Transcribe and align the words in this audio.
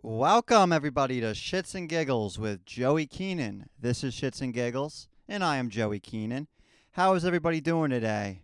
Welcome, 0.00 0.72
everybody, 0.72 1.20
to 1.22 1.32
Shits 1.32 1.74
and 1.74 1.88
Giggles 1.88 2.38
with 2.38 2.64
Joey 2.64 3.04
Keenan. 3.04 3.68
This 3.80 4.04
is 4.04 4.14
Shits 4.14 4.40
and 4.40 4.54
Giggles, 4.54 5.08
and 5.26 5.42
I 5.42 5.56
am 5.56 5.70
Joey 5.70 5.98
Keenan. 5.98 6.46
How 6.92 7.14
is 7.14 7.24
everybody 7.24 7.60
doing 7.60 7.90
today? 7.90 8.42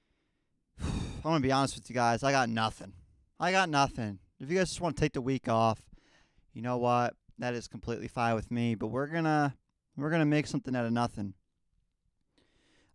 I'm 0.82 1.22
going 1.22 1.42
to 1.42 1.46
be 1.46 1.52
honest 1.52 1.74
with 1.74 1.90
you 1.90 1.94
guys. 1.94 2.22
I 2.22 2.32
got 2.32 2.48
nothing. 2.48 2.94
I 3.38 3.52
got 3.52 3.68
nothing. 3.68 4.20
If 4.40 4.50
you 4.50 4.56
guys 4.56 4.70
just 4.70 4.80
want 4.80 4.96
to 4.96 5.00
take 5.02 5.12
the 5.12 5.20
week 5.20 5.50
off, 5.50 5.82
you 6.54 6.62
know 6.62 6.78
what? 6.78 7.12
That 7.38 7.52
is 7.52 7.68
completely 7.68 8.08
fine 8.08 8.34
with 8.34 8.50
me, 8.50 8.74
but 8.74 8.86
we're 8.86 9.08
going 9.08 9.24
to 9.24 9.52
we're 9.98 10.10
going 10.10 10.20
to 10.20 10.24
make 10.24 10.46
something 10.46 10.74
out 10.74 10.86
of 10.86 10.92
nothing. 10.92 11.34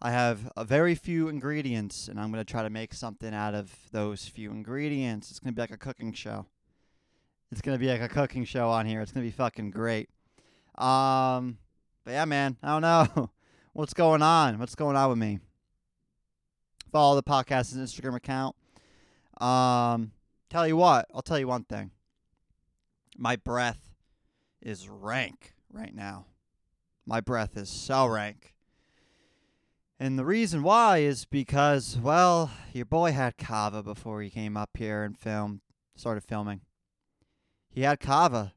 I 0.02 0.10
have 0.10 0.52
a 0.58 0.66
very 0.66 0.96
few 0.96 1.28
ingredients, 1.28 2.08
and 2.08 2.20
I'm 2.20 2.32
going 2.32 2.44
to 2.44 2.52
try 2.52 2.64
to 2.64 2.72
make 2.72 2.96
something 2.96 3.32
out 3.32 3.54
of 3.54 3.72
those 3.92 4.26
few 4.26 4.50
ingredients. 4.50 5.30
It's 5.30 5.40
going 5.40 5.54
to 5.54 5.56
be 5.56 5.62
like 5.62 5.70
a 5.70 5.78
cooking 5.78 6.14
show. 6.14 6.48
It's 7.52 7.62
gonna 7.62 7.78
be 7.78 7.88
like 7.88 8.02
a 8.02 8.08
cooking 8.08 8.46
show 8.46 8.70
on 8.70 8.86
here. 8.86 9.02
It's 9.02 9.12
gonna 9.12 9.26
be 9.26 9.32
fucking 9.32 9.72
great. 9.72 10.10
Um, 10.76 11.58
but 12.06 12.12
yeah, 12.12 12.26
man, 12.26 12.58
I 12.64 12.70
don't 12.70 12.82
know 12.82 13.30
what's 13.74 13.94
going 13.94 14.22
on. 14.22 14.58
What's 14.58 14.76
going 14.76 14.96
on 14.96 15.10
with 15.10 15.18
me? 15.18 15.40
Follow 16.92 17.16
the 17.16 17.24
podcast's 17.24 17.76
Instagram 17.76 18.16
account. 18.16 18.56
Um, 19.40 20.12
tell 20.50 20.66
you 20.68 20.78
what, 20.78 21.08
I'll 21.14 21.22
tell 21.22 21.40
you 21.40 21.48
one 21.48 21.64
thing. 21.66 21.92
My 23.18 23.36
breath 23.36 23.96
is 24.62 24.88
rank 24.88 25.54
right 25.72 25.94
now. 25.94 26.28
My 27.06 27.20
breath 27.20 27.58
is 27.58 27.70
so 27.70 28.06
rank. 28.08 28.54
And 30.00 30.18
the 30.18 30.26
reason 30.26 30.64
why 30.64 31.00
is 31.00 31.26
because, 31.26 31.98
well, 32.02 32.50
your 32.74 32.86
boy 32.86 33.12
had 33.12 33.38
CAVA 33.38 33.84
before 33.84 34.22
he 34.22 34.30
came 34.30 34.58
up 34.58 34.72
here 34.76 35.04
and 35.04 35.18
filmed, 35.18 35.62
started 35.96 36.24
filming 36.24 36.62
he 37.72 37.82
had 37.82 38.00
CAVA. 38.00 38.54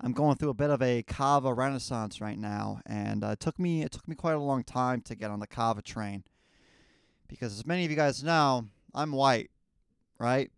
I'm 0.00 0.12
going 0.12 0.36
through 0.36 0.50
a 0.50 0.54
bit 0.54 0.70
of 0.70 0.82
a 0.82 1.02
CAVA 1.02 1.54
renaissance 1.54 2.20
right 2.20 2.38
now, 2.38 2.80
and 2.84 3.24
uh, 3.24 3.28
it 3.28 3.40
took 3.40 3.58
me 3.58 3.82
it 3.82 3.92
took 3.92 4.06
me 4.06 4.14
quite 4.14 4.34
a 4.34 4.38
long 4.38 4.62
time 4.62 5.00
to 5.02 5.14
get 5.14 5.30
on 5.30 5.40
the 5.40 5.46
CAVA 5.46 5.82
train, 5.82 6.24
because 7.26 7.52
as 7.52 7.66
many 7.66 7.84
of 7.84 7.90
you 7.90 7.96
guys 7.96 8.22
know, 8.22 8.66
I'm 8.94 9.12
white, 9.12 9.50
right? 10.18 10.50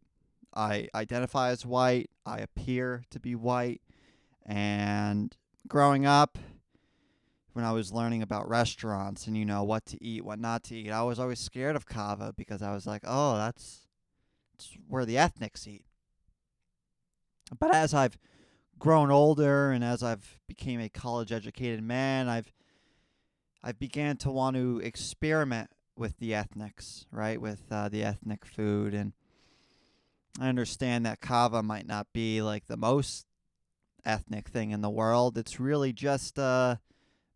I 0.55 0.89
identify 0.95 1.51
as 1.51 1.65
white. 1.65 2.11
I 2.25 2.39
appear 2.39 3.05
to 3.11 3.21
be 3.21 3.35
white, 3.35 3.83
and 4.45 5.37
growing 5.69 6.07
up, 6.07 6.39
when 7.53 7.65
I 7.65 7.73
was 7.73 7.93
learning 7.93 8.21
about 8.21 8.49
restaurants 8.49 9.27
and 9.27 9.35
you 9.35 9.45
know 9.45 9.63
what 9.63 9.87
to 9.87 10.05
eat, 10.05 10.25
what 10.25 10.39
not 10.39 10.63
to 10.65 10.77
eat, 10.77 10.91
I 10.91 11.03
was 11.05 11.19
always 11.19 11.39
scared 11.39 11.75
of 11.75 11.87
CAVA 11.87 12.35
because 12.37 12.61
I 12.61 12.75
was 12.75 12.87
like, 12.87 13.03
oh, 13.07 13.39
that's, 13.39 13.87
that's 14.53 14.77
where 14.87 15.07
the 15.07 15.17
ethnics 15.17 15.67
eat. 15.67 15.87
But 17.59 17.75
as 17.75 17.95
I've 17.95 18.19
grown 18.79 19.11
older 19.11 19.71
and 19.71 19.85
as 19.85 20.03
I've 20.03 20.39
became 20.47 20.81
a 20.81 20.89
college 20.89 21.33
educated 21.33 21.83
man, 21.83 22.29
I've 22.29 22.53
I've 23.63 23.79
began 23.79 24.17
to 24.19 24.31
want 24.31 24.57
to 24.57 24.81
experiment 24.85 25.71
with 25.97 26.19
the 26.19 26.35
ethnics, 26.35 27.07
right? 27.11 27.41
With 27.41 27.63
uh, 27.71 27.89
the 27.89 28.05
ethnic 28.05 28.45
food 28.45 28.95
and 28.95 29.13
I 30.39 30.49
understand 30.49 31.07
that 31.07 31.21
CAVA 31.21 31.63
might 31.63 31.87
not 31.87 32.09
be 32.13 32.43
like 32.43 32.67
the 32.67 32.77
most 32.77 33.27
ethnic 34.05 34.49
thing 34.49 34.71
in 34.71 34.83
the 34.83 34.91
world. 34.91 35.39
It's 35.39 35.59
really 35.59 35.93
just 35.93 36.39
uh 36.39 36.77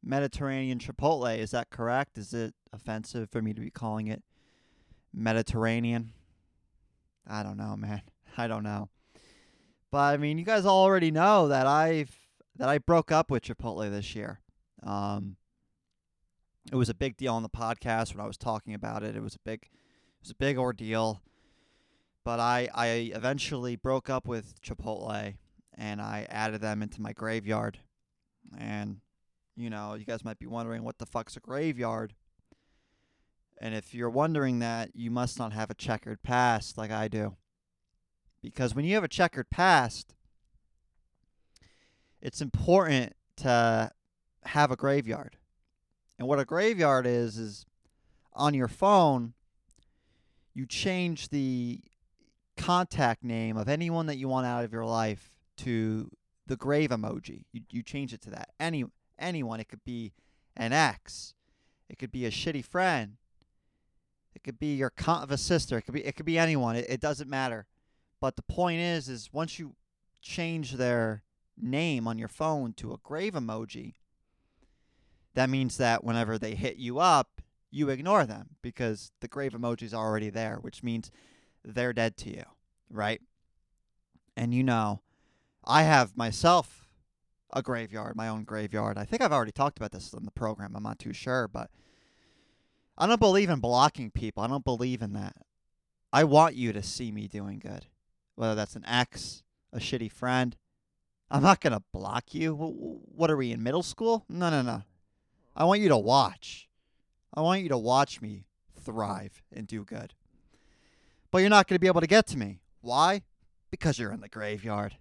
Mediterranean 0.02 0.78
Chipotle. 0.78 1.36
Is 1.36 1.50
that 1.50 1.70
correct? 1.70 2.16
Is 2.18 2.32
it 2.32 2.54
offensive 2.72 3.30
for 3.30 3.42
me 3.42 3.52
to 3.52 3.60
be 3.60 3.70
calling 3.70 4.06
it 4.06 4.22
Mediterranean? 5.12 6.12
I 7.26 7.42
don't 7.42 7.56
know, 7.56 7.76
man. 7.76 8.02
I 8.36 8.46
don't 8.46 8.62
know. 8.62 8.88
But 9.90 10.14
I 10.14 10.16
mean, 10.16 10.38
you 10.38 10.44
guys 10.44 10.66
already 10.66 11.10
know 11.10 11.48
that 11.48 11.66
I've 11.66 12.16
that 12.56 12.68
I 12.68 12.78
broke 12.78 13.10
up 13.10 13.30
with 13.30 13.42
Chipotle 13.42 13.90
this 13.90 14.14
year. 14.14 14.40
Um, 14.82 15.36
it 16.70 16.76
was 16.76 16.88
a 16.88 16.94
big 16.94 17.16
deal 17.16 17.34
on 17.34 17.42
the 17.42 17.48
podcast 17.48 18.14
when 18.14 18.22
I 18.22 18.26
was 18.26 18.36
talking 18.36 18.74
about 18.74 19.02
it. 19.02 19.16
It 19.16 19.22
was 19.22 19.34
a 19.34 19.40
big, 19.44 19.62
it 19.62 20.22
was 20.22 20.30
a 20.30 20.36
big 20.36 20.58
ordeal. 20.58 21.22
But 22.24 22.38
I 22.38 22.68
I 22.74 22.86
eventually 23.14 23.76
broke 23.76 24.08
up 24.10 24.28
with 24.28 24.60
Chipotle 24.60 25.34
and 25.76 26.00
I 26.00 26.26
added 26.28 26.60
them 26.60 26.82
into 26.82 27.00
my 27.00 27.12
graveyard. 27.12 27.78
And 28.56 29.00
you 29.56 29.70
know, 29.70 29.94
you 29.94 30.04
guys 30.04 30.24
might 30.24 30.38
be 30.38 30.46
wondering 30.46 30.84
what 30.84 30.98
the 30.98 31.06
fuck's 31.06 31.36
a 31.36 31.40
graveyard. 31.40 32.14
And 33.60 33.74
if 33.74 33.94
you're 33.94 34.10
wondering 34.10 34.60
that, 34.60 34.94
you 34.94 35.10
must 35.10 35.38
not 35.38 35.52
have 35.52 35.70
a 35.70 35.74
checkered 35.74 36.22
past 36.22 36.78
like 36.78 36.90
I 36.90 37.08
do. 37.08 37.36
Because 38.42 38.74
when 38.74 38.84
you 38.84 38.94
have 38.94 39.04
a 39.04 39.08
checkered 39.08 39.50
past, 39.50 40.14
it's 42.20 42.40
important 42.40 43.14
to 43.36 43.90
have 44.44 44.70
a 44.70 44.76
graveyard. 44.76 45.36
And 46.18 46.28
what 46.28 46.38
a 46.38 46.44
graveyard 46.44 47.06
is, 47.06 47.38
is 47.38 47.66
on 48.34 48.54
your 48.54 48.68
phone, 48.68 49.34
you 50.54 50.66
change 50.66 51.28
the 51.28 51.80
contact 52.56 53.24
name 53.24 53.56
of 53.56 53.68
anyone 53.68 54.06
that 54.06 54.16
you 54.16 54.28
want 54.28 54.46
out 54.46 54.64
of 54.64 54.72
your 54.72 54.84
life 54.84 55.30
to 55.58 56.10
the 56.46 56.56
grave 56.56 56.90
emoji. 56.90 57.44
You, 57.52 57.62
you 57.70 57.82
change 57.82 58.12
it 58.12 58.20
to 58.22 58.30
that. 58.30 58.50
Any 58.58 58.84
anyone. 59.18 59.60
It 59.60 59.68
could 59.68 59.84
be 59.84 60.12
an 60.56 60.72
ex. 60.72 61.34
It 61.88 61.98
could 61.98 62.12
be 62.12 62.26
a 62.26 62.30
shitty 62.30 62.64
friend. 62.64 63.16
It 64.34 64.42
could 64.42 64.58
be 64.58 64.74
your 64.74 64.90
con- 64.90 65.22
of 65.22 65.30
a 65.30 65.38
sister. 65.38 65.78
It 65.78 65.82
could 65.82 65.94
be 65.94 66.04
it 66.04 66.16
could 66.16 66.26
be 66.26 66.38
anyone. 66.38 66.76
It, 66.76 66.86
it 66.88 67.00
doesn't 67.00 67.28
matter. 67.28 67.66
But 68.20 68.36
the 68.36 68.42
point 68.42 68.80
is, 68.80 69.08
is 69.08 69.32
once 69.32 69.58
you 69.58 69.74
change 70.20 70.72
their 70.72 71.22
name 71.60 72.06
on 72.06 72.18
your 72.18 72.28
phone 72.28 72.74
to 72.74 72.92
a 72.92 72.98
grave 73.02 73.32
emoji, 73.32 73.94
that 75.34 75.48
means 75.50 75.78
that 75.78 76.04
whenever 76.04 76.38
they 76.38 76.54
hit 76.54 76.76
you 76.76 76.98
up, 76.98 77.40
you 77.70 77.88
ignore 77.88 78.26
them 78.26 78.56
because 78.62 79.12
the 79.20 79.28
grave 79.28 79.52
emoji 79.52 79.84
is 79.84 79.94
already 79.94 80.28
there, 80.28 80.58
which 80.60 80.82
means 80.82 81.10
they're 81.64 81.92
dead 81.92 82.16
to 82.18 82.30
you, 82.30 82.44
right? 82.90 83.20
And 84.36 84.52
you 84.52 84.62
know, 84.62 85.00
I 85.64 85.84
have 85.84 86.16
myself 86.16 86.88
a 87.52 87.62
graveyard, 87.62 88.16
my 88.16 88.28
own 88.28 88.44
graveyard. 88.44 88.98
I 88.98 89.04
think 89.04 89.22
I've 89.22 89.32
already 89.32 89.52
talked 89.52 89.78
about 89.78 89.92
this 89.92 90.12
in 90.12 90.24
the 90.24 90.30
program. 90.30 90.74
I'm 90.74 90.82
not 90.82 90.98
too 90.98 91.12
sure, 91.12 91.48
but 91.48 91.70
I 92.98 93.06
don't 93.06 93.20
believe 93.20 93.50
in 93.50 93.60
blocking 93.60 94.10
people. 94.10 94.42
I 94.42 94.46
don't 94.46 94.64
believe 94.64 95.00
in 95.00 95.12
that. 95.14 95.36
I 96.12 96.24
want 96.24 96.54
you 96.54 96.72
to 96.72 96.82
see 96.82 97.12
me 97.12 97.28
doing 97.28 97.60
good 97.60 97.86
whether 98.34 98.54
that's 98.54 98.76
an 98.76 98.84
ex, 98.86 99.42
a 99.72 99.78
shitty 99.78 100.10
friend. 100.10 100.56
I'm 101.30 101.42
not 101.42 101.60
going 101.60 101.72
to 101.72 101.82
block 101.92 102.34
you. 102.34 102.54
What 102.54 103.30
are 103.30 103.36
we 103.36 103.52
in 103.52 103.62
middle 103.62 103.82
school? 103.82 104.24
No, 104.28 104.50
no, 104.50 104.62
no. 104.62 104.82
I 105.54 105.64
want 105.64 105.80
you 105.80 105.88
to 105.88 105.98
watch. 105.98 106.68
I 107.32 107.40
want 107.40 107.62
you 107.62 107.68
to 107.68 107.78
watch 107.78 108.20
me 108.20 108.46
thrive 108.80 109.42
and 109.52 109.66
do 109.66 109.84
good. 109.84 110.14
But 111.30 111.38
you're 111.38 111.50
not 111.50 111.68
going 111.68 111.76
to 111.76 111.80
be 111.80 111.86
able 111.86 112.00
to 112.00 112.06
get 112.06 112.26
to 112.28 112.38
me. 112.38 112.60
Why? 112.80 113.22
Because 113.70 113.98
you're 113.98 114.12
in 114.12 114.20
the 114.20 114.28
graveyard. 114.28 114.96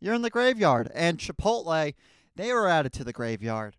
You're 0.00 0.14
in 0.14 0.22
the 0.22 0.30
graveyard. 0.30 0.90
And 0.92 1.18
Chipotle, 1.18 1.94
they 2.34 2.52
were 2.52 2.68
added 2.68 2.92
to 2.94 3.04
the 3.04 3.12
graveyard. 3.12 3.76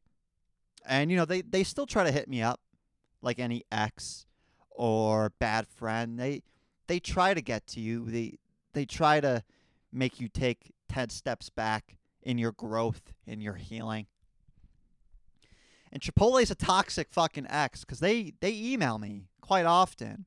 And, 0.88 1.12
you 1.12 1.17
know, 1.17 1.25
they, 1.25 1.41
they 1.41 1.63
still 1.63 1.85
try 1.85 2.03
to 2.03 2.12
hit 2.12 2.29
me 2.29 2.41
up 2.41 2.62
like 3.22 3.40
any 3.40 3.63
ex 3.72 4.25
or 4.69 5.31
bad 5.40 5.67
friend. 5.67 6.17
They 6.19 6.44
they 6.88 7.00
try 7.00 7.34
to 7.34 7.41
get 7.41 7.68
to 7.68 7.79
you. 7.79 8.06
They 8.09 8.38
they 8.73 8.85
try 8.85 9.22
to 9.22 9.44
make 9.91 10.19
you 10.19 10.28
take 10.28 10.73
10 10.90 11.09
steps 11.09 11.50
back 11.50 11.97
in 12.22 12.38
your 12.38 12.51
growth, 12.51 13.13
in 13.25 13.41
your 13.41 13.53
healing. 13.53 14.07
And 15.91 16.01
Chipotle's 16.01 16.51
a 16.51 16.56
toxic 16.56 17.09
fucking 17.09 17.47
ex 17.50 17.81
because 17.81 18.00
they, 18.00 18.34
they 18.41 18.53
email 18.53 19.00
me 19.00 19.23
quite 19.41 19.66
often. 19.66 20.25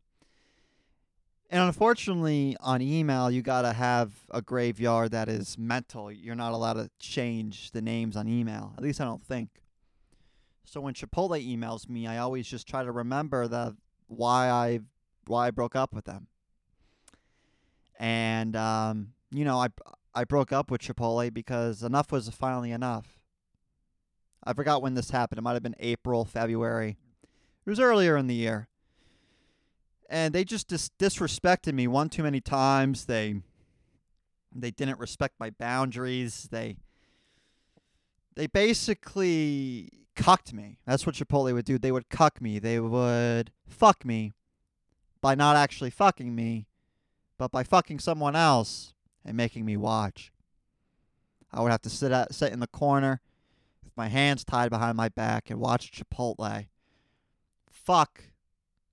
And 1.50 1.62
unfortunately, 1.62 2.56
on 2.60 2.80
email, 2.80 3.30
you 3.30 3.42
got 3.42 3.62
to 3.62 3.72
have 3.72 4.12
a 4.30 4.40
graveyard 4.40 5.10
that 5.12 5.28
is 5.28 5.58
mental. 5.58 6.10
You're 6.10 6.34
not 6.34 6.52
allowed 6.52 6.75
to 6.75 6.90
change 6.99 7.70
the 7.72 7.82
names 7.82 8.16
on 8.16 8.28
email. 8.28 8.75
At 8.76 8.82
least 8.82 9.00
I 9.00 9.04
don't 9.04 9.22
think. 9.22 9.50
So 10.64 10.81
when 10.81 10.94
Chipotle 10.94 11.43
emails 11.43 11.88
me, 11.88 12.06
I 12.06 12.19
always 12.19 12.46
just 12.46 12.69
try 12.69 12.82
to 12.82 12.93
remember 12.93 13.49
the 13.49 13.76
why 14.06 14.49
I 14.49 14.81
why 15.26 15.49
I 15.49 15.50
broke 15.50 15.76
up 15.76 15.94
with 15.94 16.04
them 16.06 16.28
and 17.99 18.56
um, 18.56 19.09
you 19.31 19.45
know, 19.45 19.59
I 19.59 19.69
I 20.15 20.25
broke 20.25 20.53
up 20.53 20.71
with 20.71 20.81
Chipotle 20.81 21.33
because 21.33 21.83
enough 21.83 22.11
was 22.11 22.29
finally 22.31 22.71
enough. 22.71 23.19
I 24.43 24.53
forgot 24.55 24.81
when 24.83 24.95
this 24.95 25.11
happened. 25.11 25.39
It 25.39 25.43
might 25.43 25.55
have 25.55 25.62
been 25.62 25.77
April, 25.79 26.25
February. 26.25 26.97
It 27.67 27.71
was 27.71 27.81
earlier 27.81 28.17
in 28.17 28.29
the 28.29 28.35
year. 28.35 28.69
And 30.09 30.35
they 30.35 30.45
just 30.45 30.69
dis- 30.69 30.91
disrespected 30.99 31.75
me 31.75 31.87
one 31.87 32.09
too 32.09 32.23
many 32.23 32.41
times. 32.41 33.05
They 33.05 33.43
they 34.55 34.71
didn't 34.71 34.99
respect 34.99 35.35
my 35.39 35.50
boundaries. 35.50 36.49
They 36.50 36.79
they 38.35 38.47
basically 38.47 39.91
cucked 40.17 40.55
me. 40.55 40.79
That's 40.87 41.05
what 41.05 41.17
Chipotle 41.17 41.53
would 41.53 41.65
do. 41.67 41.79
They 41.79 41.93
would 41.93 42.09
cuck 42.09 42.41
me. 42.41 42.59
They 42.59 42.81
would 42.81 43.53
fuck 43.67 44.05
me 44.05 44.33
by 45.21 45.35
not 45.35 45.56
actually 45.56 45.91
fucking 45.91 46.35
me 46.35 46.69
but 47.38 47.50
by 47.50 47.62
fucking 47.62 48.00
someone 48.00 48.37
else 48.37 48.93
and 49.25 49.37
making 49.37 49.64
me 49.64 49.76
watch. 49.76 50.32
I 51.52 51.62
would 51.62 51.70
have 51.70 51.82
to 51.82 51.90
sit 51.90 52.12
sit 52.32 52.52
in 52.52 52.61
the 52.61 52.67
corner 52.67 53.20
with 53.82 53.96
my 53.96 54.08
hands 54.08 54.44
tied 54.44 54.70
behind 54.70 54.96
my 54.96 55.08
back 55.08 55.49
and 55.49 55.58
watch 55.58 55.90
Chipotle 55.93 56.67
fuck 57.88 58.25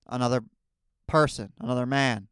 another 0.06 0.42
person, 1.06 1.52
another 1.60 1.84
man. 1.84 2.28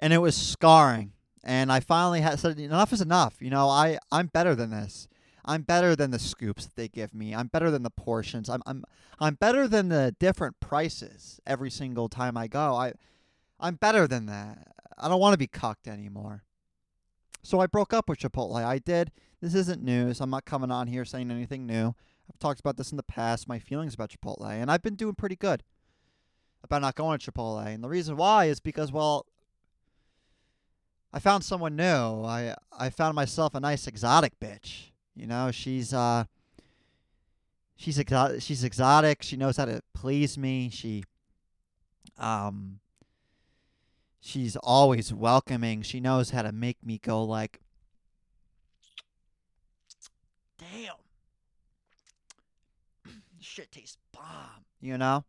And 0.00 0.12
it 0.12 0.18
was 0.18 0.36
scarring. 0.36 1.12
And 1.44 1.70
I 1.70 1.78
finally 1.78 2.20
had 2.20 2.40
said 2.40 2.58
enough 2.58 2.92
is 2.92 3.00
enough. 3.00 3.36
You 3.40 3.50
know, 3.50 3.68
I 3.68 3.98
I'm 4.10 4.26
better 4.26 4.56
than 4.56 4.70
this. 4.70 5.06
I'm 5.44 5.62
better 5.62 5.94
than 5.94 6.10
the 6.10 6.18
scoops 6.18 6.64
that 6.64 6.74
they 6.74 6.88
give 6.88 7.14
me. 7.14 7.34
I'm 7.34 7.46
better 7.46 7.70
than 7.70 7.82
the 7.84 7.90
portions. 7.90 8.48
I'm 8.48 8.62
I'm 8.66 8.84
I'm 9.20 9.34
better 9.34 9.68
than 9.68 9.88
the 9.88 10.16
different 10.18 10.58
prices 10.58 11.38
every 11.46 11.70
single 11.70 12.08
time 12.08 12.36
I 12.36 12.48
go. 12.48 12.74
I 12.74 12.94
I'm 13.64 13.76
better 13.76 14.06
than 14.06 14.26
that. 14.26 14.68
I 14.98 15.08
don't 15.08 15.20
want 15.20 15.32
to 15.32 15.38
be 15.38 15.46
cucked 15.46 15.88
anymore. 15.88 16.42
So 17.42 17.60
I 17.60 17.66
broke 17.66 17.94
up 17.94 18.10
with 18.10 18.18
Chipotle. 18.18 18.62
I 18.62 18.78
did. 18.78 19.10
This 19.40 19.54
isn't 19.54 19.82
news. 19.82 20.20
I'm 20.20 20.28
not 20.28 20.44
coming 20.44 20.70
on 20.70 20.86
here 20.86 21.06
saying 21.06 21.30
anything 21.30 21.66
new. 21.66 21.94
I've 22.28 22.38
talked 22.38 22.60
about 22.60 22.76
this 22.76 22.90
in 22.90 22.98
the 22.98 23.02
past, 23.02 23.48
my 23.48 23.58
feelings 23.58 23.94
about 23.94 24.10
Chipotle, 24.10 24.50
and 24.50 24.70
I've 24.70 24.82
been 24.82 24.96
doing 24.96 25.14
pretty 25.14 25.36
good 25.36 25.62
about 26.62 26.82
not 26.82 26.94
going 26.94 27.18
to 27.18 27.32
Chipotle. 27.32 27.66
And 27.66 27.82
the 27.82 27.88
reason 27.88 28.18
why 28.18 28.46
is 28.46 28.60
because, 28.60 28.92
well, 28.92 29.24
I 31.10 31.18
found 31.18 31.42
someone 31.42 31.74
new. 31.74 32.22
I 32.22 32.54
I 32.76 32.90
found 32.90 33.14
myself 33.14 33.54
a 33.54 33.60
nice 33.60 33.86
exotic 33.86 34.38
bitch. 34.40 34.90
You 35.16 35.26
know, 35.26 35.50
she's 35.50 35.94
uh 35.94 36.24
she's 37.76 37.98
exotic 37.98 38.42
she's 38.42 38.62
exotic. 38.62 39.22
She 39.22 39.36
knows 39.36 39.56
how 39.56 39.64
to 39.64 39.80
please 39.94 40.36
me. 40.36 40.68
She 40.70 41.04
um 42.18 42.80
she's 44.24 44.56
always 44.56 45.12
welcoming. 45.12 45.82
She 45.82 46.00
knows 46.00 46.30
how 46.30 46.42
to 46.42 46.52
make 46.52 46.84
me 46.84 46.98
go 46.98 47.22
like 47.22 47.60
damn. 50.58 50.94
Shit 53.38 53.70
tastes 53.70 53.98
bomb, 54.12 54.64
you 54.80 54.96
know? 54.96 55.24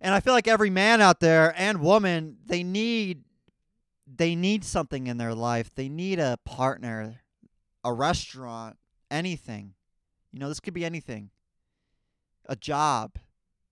And 0.00 0.14
I 0.14 0.20
feel 0.20 0.32
like 0.32 0.46
every 0.46 0.70
man 0.70 1.00
out 1.00 1.20
there 1.20 1.52
and 1.56 1.80
woman, 1.80 2.36
they 2.46 2.62
need 2.62 3.24
they 4.06 4.36
need 4.36 4.64
something 4.64 5.06
in 5.06 5.16
their 5.16 5.34
life. 5.34 5.74
They 5.74 5.88
need 5.88 6.18
a 6.20 6.38
partner, 6.44 7.22
a 7.82 7.92
restaurant, 7.92 8.76
anything. 9.10 9.74
You 10.30 10.38
know, 10.38 10.48
this 10.48 10.60
could 10.60 10.74
be 10.74 10.84
anything. 10.84 11.30
A 12.46 12.54
job. 12.54 13.18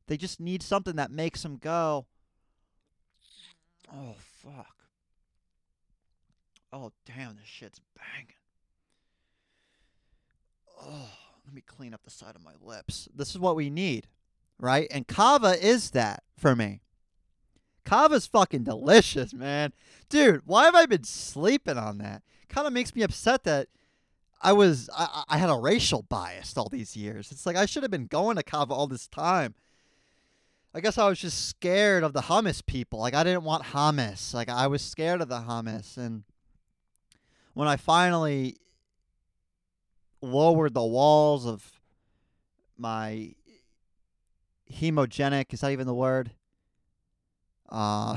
They 0.08 0.16
just 0.16 0.40
need 0.40 0.62
something 0.62 0.96
that 0.96 1.10
makes 1.10 1.42
them 1.42 1.58
go, 1.58 2.06
oh, 3.94 4.14
fuck. 4.18 4.76
Oh, 6.72 6.92
damn, 7.04 7.36
this 7.36 7.46
shit's 7.46 7.80
banging. 7.96 8.34
Oh, 10.84 11.10
let 11.44 11.54
me 11.54 11.60
clean 11.60 11.94
up 11.94 12.02
the 12.02 12.10
side 12.10 12.34
of 12.34 12.42
my 12.42 12.54
lips. 12.60 13.08
This 13.14 13.30
is 13.30 13.38
what 13.38 13.56
we 13.56 13.70
need, 13.70 14.06
right? 14.58 14.88
And 14.90 15.06
CAVA 15.06 15.62
is 15.62 15.90
that 15.90 16.22
for 16.36 16.56
me. 16.56 16.80
CAVA's 17.84 18.26
fucking 18.26 18.64
delicious, 18.64 19.34
man. 19.34 19.72
Dude, 20.08 20.42
why 20.44 20.64
have 20.64 20.74
I 20.74 20.86
been 20.86 21.04
sleeping 21.04 21.78
on 21.78 21.98
that? 21.98 22.22
Kind 22.48 22.66
of 22.66 22.72
makes 22.72 22.94
me 22.94 23.02
upset 23.02 23.44
that 23.44 23.68
I 24.40 24.52
was 24.52 24.90
I, 24.96 25.24
I 25.28 25.38
had 25.38 25.50
a 25.50 25.54
racial 25.54 26.02
bias 26.02 26.56
all 26.56 26.68
these 26.68 26.96
years. 26.96 27.30
It's 27.32 27.46
like 27.46 27.56
I 27.56 27.66
should 27.66 27.82
have 27.82 27.90
been 27.90 28.06
going 28.06 28.36
to 28.36 28.42
CAVA 28.42 28.72
all 28.72 28.86
this 28.86 29.08
time. 29.08 29.54
I 30.74 30.80
guess 30.80 30.96
I 30.96 31.08
was 31.08 31.20
just 31.20 31.48
scared 31.48 32.02
of 32.02 32.12
the 32.12 32.22
hummus 32.22 32.64
people. 32.64 33.00
Like 33.00 33.14
I 33.14 33.24
didn't 33.24 33.44
want 33.44 33.64
hummus. 33.64 34.32
Like 34.32 34.48
I 34.48 34.66
was 34.66 34.82
scared 34.82 35.20
of 35.20 35.28
the 35.28 35.40
hummus 35.40 35.96
and 35.96 36.24
when 37.54 37.68
I 37.68 37.76
finally 37.76 38.56
lowered 40.22 40.72
the 40.72 40.84
walls 40.84 41.46
of 41.46 41.80
my 42.78 43.34
hemogenic, 44.72 45.52
is 45.52 45.60
that 45.60 45.72
even 45.72 45.86
the 45.86 45.94
word? 45.94 46.30
uh, 47.72 48.16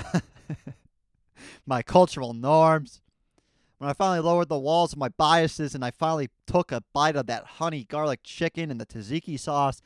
my 1.65 1.81
cultural 1.81 2.33
norms. 2.33 3.01
When 3.77 3.89
I 3.89 3.93
finally 3.93 4.19
lowered 4.19 4.49
the 4.49 4.59
walls 4.59 4.93
of 4.93 4.99
my 4.99 5.09
biases 5.09 5.73
and 5.73 5.83
I 5.83 5.91
finally 5.91 6.29
took 6.45 6.71
a 6.71 6.83
bite 6.93 7.15
of 7.15 7.27
that 7.27 7.45
honey 7.45 7.85
garlic 7.85 8.21
chicken 8.23 8.69
and 8.69 8.79
the 8.79 8.85
tzatziki 8.85 9.39
sauce, 9.39 9.81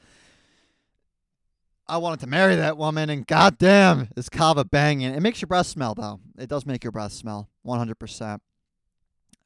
I 1.89 1.97
wanted 1.97 2.19
to 2.19 2.27
marry 2.27 2.55
that 2.55 2.77
woman, 2.77 3.09
and 3.09 3.25
goddamn, 3.25 4.09
is 4.15 4.29
CAVA 4.29 4.65
banging. 4.65 5.13
It 5.13 5.21
makes 5.21 5.41
your 5.41 5.47
breath 5.47 5.65
smell, 5.65 5.95
though. 5.95 6.19
It 6.37 6.47
does 6.47 6.65
make 6.65 6.83
your 6.83 6.91
breath 6.91 7.13
smell, 7.13 7.49
100%. 7.65 8.39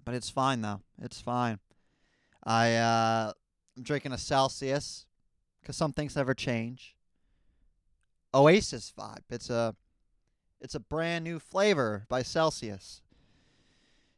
But 0.04 0.13
it's 0.13 0.30
fine, 0.30 0.62
though. 0.62 0.81
It's 1.01 1.22
fine. 1.22 1.60
I, 2.44 2.75
uh, 2.75 3.31
I'm 3.78 3.84
drinking 3.84 4.12
a 4.12 4.18
Celsius 4.18 5.06
because 5.62 5.78
some 5.78 5.94
things 5.94 6.18
never 6.18 6.34
change. 6.34 6.95
Oasis 8.36 8.92
vibe. 8.98 9.24
It's 9.30 9.50
a 9.50 9.75
it's 10.60 10.75
a 10.75 10.80
brand 10.80 11.24
new 11.24 11.40
flavor 11.40 12.06
by 12.10 12.24
Celsius. 12.24 13.01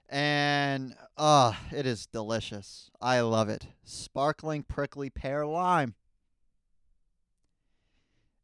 And 0.08 0.96
uh 1.18 1.54
it 1.72 1.86
is 1.86 2.06
delicious. 2.06 2.90
I 3.02 3.20
love 3.22 3.50
it. 3.50 3.68
Sparkling 3.84 4.64
prickly 4.64 5.10
pear 5.10 5.46
lime. 5.46 5.96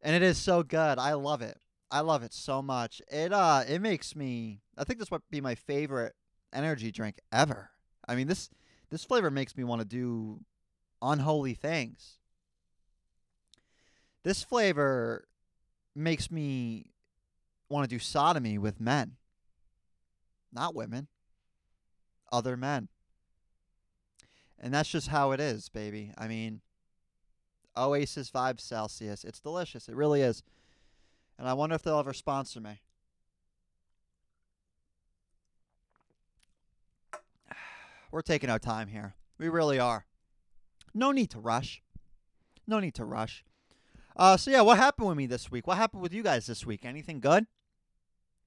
And 0.02 0.16
it 0.16 0.24
is 0.24 0.38
so 0.38 0.64
good. 0.64 0.98
I 0.98 1.14
love 1.14 1.42
it. 1.42 1.58
I 1.92 2.00
love 2.00 2.24
it 2.24 2.34
so 2.34 2.62
much. 2.62 3.02
It 3.12 3.34
uh 3.34 3.64
it 3.68 3.82
makes 3.82 4.16
me 4.16 4.62
I 4.78 4.84
think 4.84 5.00
this 5.00 5.12
might 5.12 5.22
be 5.30 5.42
my 5.42 5.56
favorite 5.56 6.14
energy 6.54 6.92
drink 6.92 7.20
ever. 7.32 7.72
I 8.08 8.16
mean 8.16 8.28
this 8.28 8.50
this 8.90 9.04
flavor 9.04 9.30
makes 9.30 9.56
me 9.56 9.64
want 9.64 9.82
to 9.82 9.88
do 9.88 10.40
unholy 11.02 11.54
things. 11.54 12.18
This 14.24 14.44
flavor 14.44 15.28
makes 15.96 16.32
me 16.32 16.92
want 17.70 17.90
to 17.90 17.94
do 17.96 18.00
sodomy 18.00 18.58
with 18.58 18.80
men, 18.80 19.16
not 20.54 20.76
women, 20.76 21.08
other 22.32 22.56
men. 22.56 22.88
And 24.60 24.74
that's 24.74 24.90
just 24.90 25.08
how 25.08 25.32
it 25.32 25.40
is, 25.40 25.70
baby. 25.70 26.14
I 26.18 26.28
mean, 26.28 26.62
Oasis 27.78 28.30
Vibe 28.30 28.60
Celsius. 28.60 29.24
It's 29.24 29.40
delicious. 29.40 29.88
It 29.88 29.96
really 29.96 30.22
is. 30.22 30.44
And 31.38 31.48
I 31.48 31.54
wonder 31.54 31.76
if 31.76 31.84
they'll 31.84 32.00
ever 32.00 32.14
sponsor 32.14 32.60
me. 32.60 32.82
We're 38.12 38.22
taking 38.22 38.50
our 38.50 38.60
time 38.60 38.88
here. 38.88 39.16
We 39.38 39.50
really 39.50 39.80
are. 39.80 40.06
No 40.94 41.12
need 41.12 41.32
to 41.32 41.40
rush. 41.40 41.82
No 42.68 42.80
need 42.80 42.96
to 42.96 43.06
rush. 43.06 43.44
Uh, 44.16 44.38
so 44.38 44.52
yeah, 44.52 44.62
what 44.62 44.78
happened 44.78 45.08
with 45.08 45.18
me 45.18 45.26
this 45.26 45.50
week? 45.50 45.66
What 45.68 45.78
happened 45.78 46.02
with 46.02 46.14
you 46.14 46.22
guys 46.22 46.46
this 46.46 46.66
week? 46.66 46.86
Anything 46.86 47.20
good? 47.20 47.48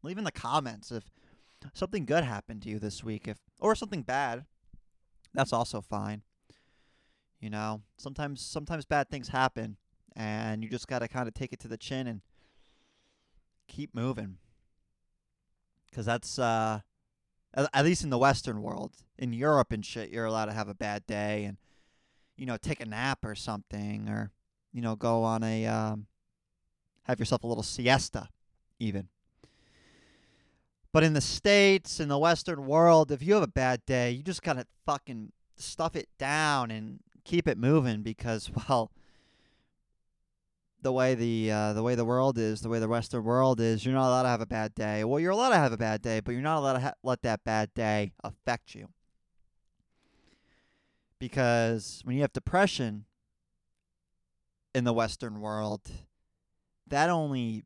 Leave 0.03 0.19
in 0.19 0.25
the 0.25 0.33
comments 0.33 0.93
if 0.93 1.05
something 1.73 2.05
good 2.05 2.25
happened 2.25 2.63
to 2.63 2.69
you 2.69 2.79
this 2.79 3.03
week, 3.03 3.27
if 3.27 3.39
or 3.59 3.75
something 3.75 4.03
bad. 4.03 4.45
That's 5.33 5.53
also 5.53 5.81
fine. 5.81 6.23
You 7.45 7.51
know, 7.51 7.83
sometimes 7.99 8.41
sometimes 8.41 8.87
bad 8.87 9.11
things 9.11 9.29
happen, 9.29 9.77
and 10.17 10.65
you 10.65 10.71
just 10.71 10.89
gotta 10.89 11.07
kind 11.07 11.29
of 11.29 11.35
take 11.35 11.53
it 11.53 11.61
to 11.61 11.69
the 11.69 11.77
chin 11.77 12.07
and 12.07 12.23
keep 13.69 13.95
moving. 13.95 14.39
Cause 15.95 16.07
that's 16.07 16.39
uh, 16.39 16.81
at 17.55 17.85
least 17.85 18.03
in 18.03 18.09
the 18.09 18.17
Western 18.17 18.63
world. 18.63 18.93
In 19.19 19.35
Europe 19.35 19.73
and 19.73 19.85
shit, 19.85 20.09
you're 20.09 20.25
allowed 20.25 20.47
to 20.47 20.55
have 20.55 20.71
a 20.71 20.75
bad 20.75 21.07
day 21.07 21.45
and 21.45 21.59
you 22.39 22.47
know 22.47 22.57
take 22.57 22.81
a 22.81 22.87
nap 22.87 23.19
or 23.27 23.35
something, 23.35 24.09
or 24.09 24.31
you 24.73 24.81
know 24.81 24.97
go 24.97 25.23
on 25.23 25.43
a 25.43 25.67
um, 25.67 26.07
have 27.03 27.19
yourself 27.19 27.45
a 27.45 27.47
little 27.47 27.63
siesta, 27.63 28.31
even. 28.79 29.09
But 30.95 31.05
in 31.05 31.13
the 31.13 31.21
States, 31.21 32.01
in 32.01 32.09
the 32.09 32.19
Western 32.19 32.65
world, 32.65 33.13
if 33.13 33.21
you 33.23 33.35
have 33.35 33.43
a 33.43 33.47
bad 33.47 33.85
day, 33.85 34.13
you 34.13 34.23
just 34.23 34.43
gotta 34.43 34.67
fucking 34.87 35.33
stuff 35.59 35.95
it 35.95 36.09
down 36.19 36.71
and 36.71 37.01
keep 37.25 37.49
it 37.49 37.59
moving 37.59 38.03
because, 38.03 38.51
well, 38.69 38.91
the 40.83 40.93
way 40.93 41.15
the 41.15 41.51
uh, 41.51 41.73
the 41.73 41.83
way 41.83 41.95
the 41.95 42.05
world 42.05 42.39
is, 42.39 42.61
the 42.61 42.69
way 42.69 42.79
the 42.79 42.89
Western 42.89 43.25
world 43.25 43.61
is, 43.61 43.85
you're 43.85 43.95
not 43.95 44.09
allowed 44.09 44.25
to 44.25 44.29
have 44.29 44.41
a 44.43 44.47
bad 44.47 44.75
day. 44.75 45.03
Well, 45.03 45.19
you're 45.19 45.33
allowed 45.33 45.51
to 45.51 45.57
have 45.57 45.73
a 45.73 45.79
bad 45.79 46.03
day, 46.03 46.21
but 46.21 46.33
you're 46.33 46.43
not 46.43 46.59
allowed 46.59 46.75
to 46.75 46.81
ha- 46.81 46.95
let 47.03 47.23
that 47.23 47.43
bad 47.43 47.73
day 47.75 48.13
affect 48.23 48.75
you. 48.75 48.89
Because 51.19 52.03
when 52.05 52.17
you 52.17 52.23
have 52.23 52.33
depression 52.33 53.07
in 54.75 54.85
the 54.85 54.93
Western 54.93 55.41
world, 55.41 55.91
that 56.87 57.09
only 57.09 57.65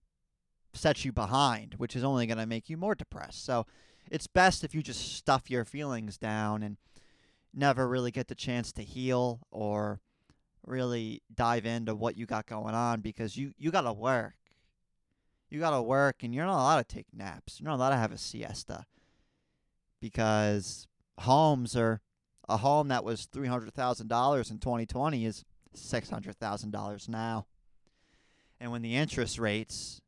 sets 0.73 1.05
you 1.05 1.13
behind, 1.13 1.75
which 1.75 1.97
is 1.97 2.05
only 2.05 2.27
going 2.27 2.39
to 2.39 2.47
make 2.47 2.71
you 2.71 2.77
more 2.77 2.95
depressed. 2.95 3.45
So 3.45 3.67
it's 4.11 4.27
best 4.27 4.63
if 4.63 4.75
you 4.75 4.83
just 4.83 5.17
stuff 5.17 5.51
your 5.51 5.65
feelings 5.65 6.17
down 6.17 6.63
and 6.63 6.77
never 7.59 7.89
really 7.89 8.11
get 8.11 8.29
the 8.29 8.35
chance 8.35 8.73
to 8.73 8.83
heal 8.83 9.41
or 9.51 10.01
really 10.65 11.23
dive 11.35 11.67
into 11.67 11.95
what 11.95 12.17
you 12.17 12.27
got 12.27 12.47
going 12.47 12.75
on 12.75 13.01
because 13.01 13.37
you, 13.37 13.53
you 13.59 13.71
got 13.71 13.83
to 13.83 13.93
work. 13.93 14.35
You 15.51 15.59
got 15.59 15.71
to 15.71 15.83
work 15.83 16.23
and 16.23 16.35
you're 16.35 16.47
not 16.47 16.61
allowed 16.61 16.89
to 16.89 16.95
take 16.95 17.07
naps. 17.13 17.59
You're 17.59 17.71
not 17.71 17.77
allowed 17.77 17.91
to 17.91 17.97
have 17.97 18.13
a 18.13 18.19
siesta 18.19 18.85
because 20.01 20.87
homes 21.19 21.75
are 21.75 22.01
a 22.49 22.59
home 22.59 22.89
that 22.89 23.05
was 23.05 23.27
three 23.27 23.49
hundred 23.49 23.73
thousand 23.75 24.09
dollars 24.09 24.51
in 24.51 24.59
2020 24.59 25.25
is 25.25 25.45
six 25.75 26.11
hundred 26.11 26.37
thousand 26.37 26.71
dollars 26.71 27.09
now. 27.09 27.47
And 28.61 28.73
when 28.73 28.83
the 28.83 28.97
interest 28.97 29.39
rates 29.39 30.01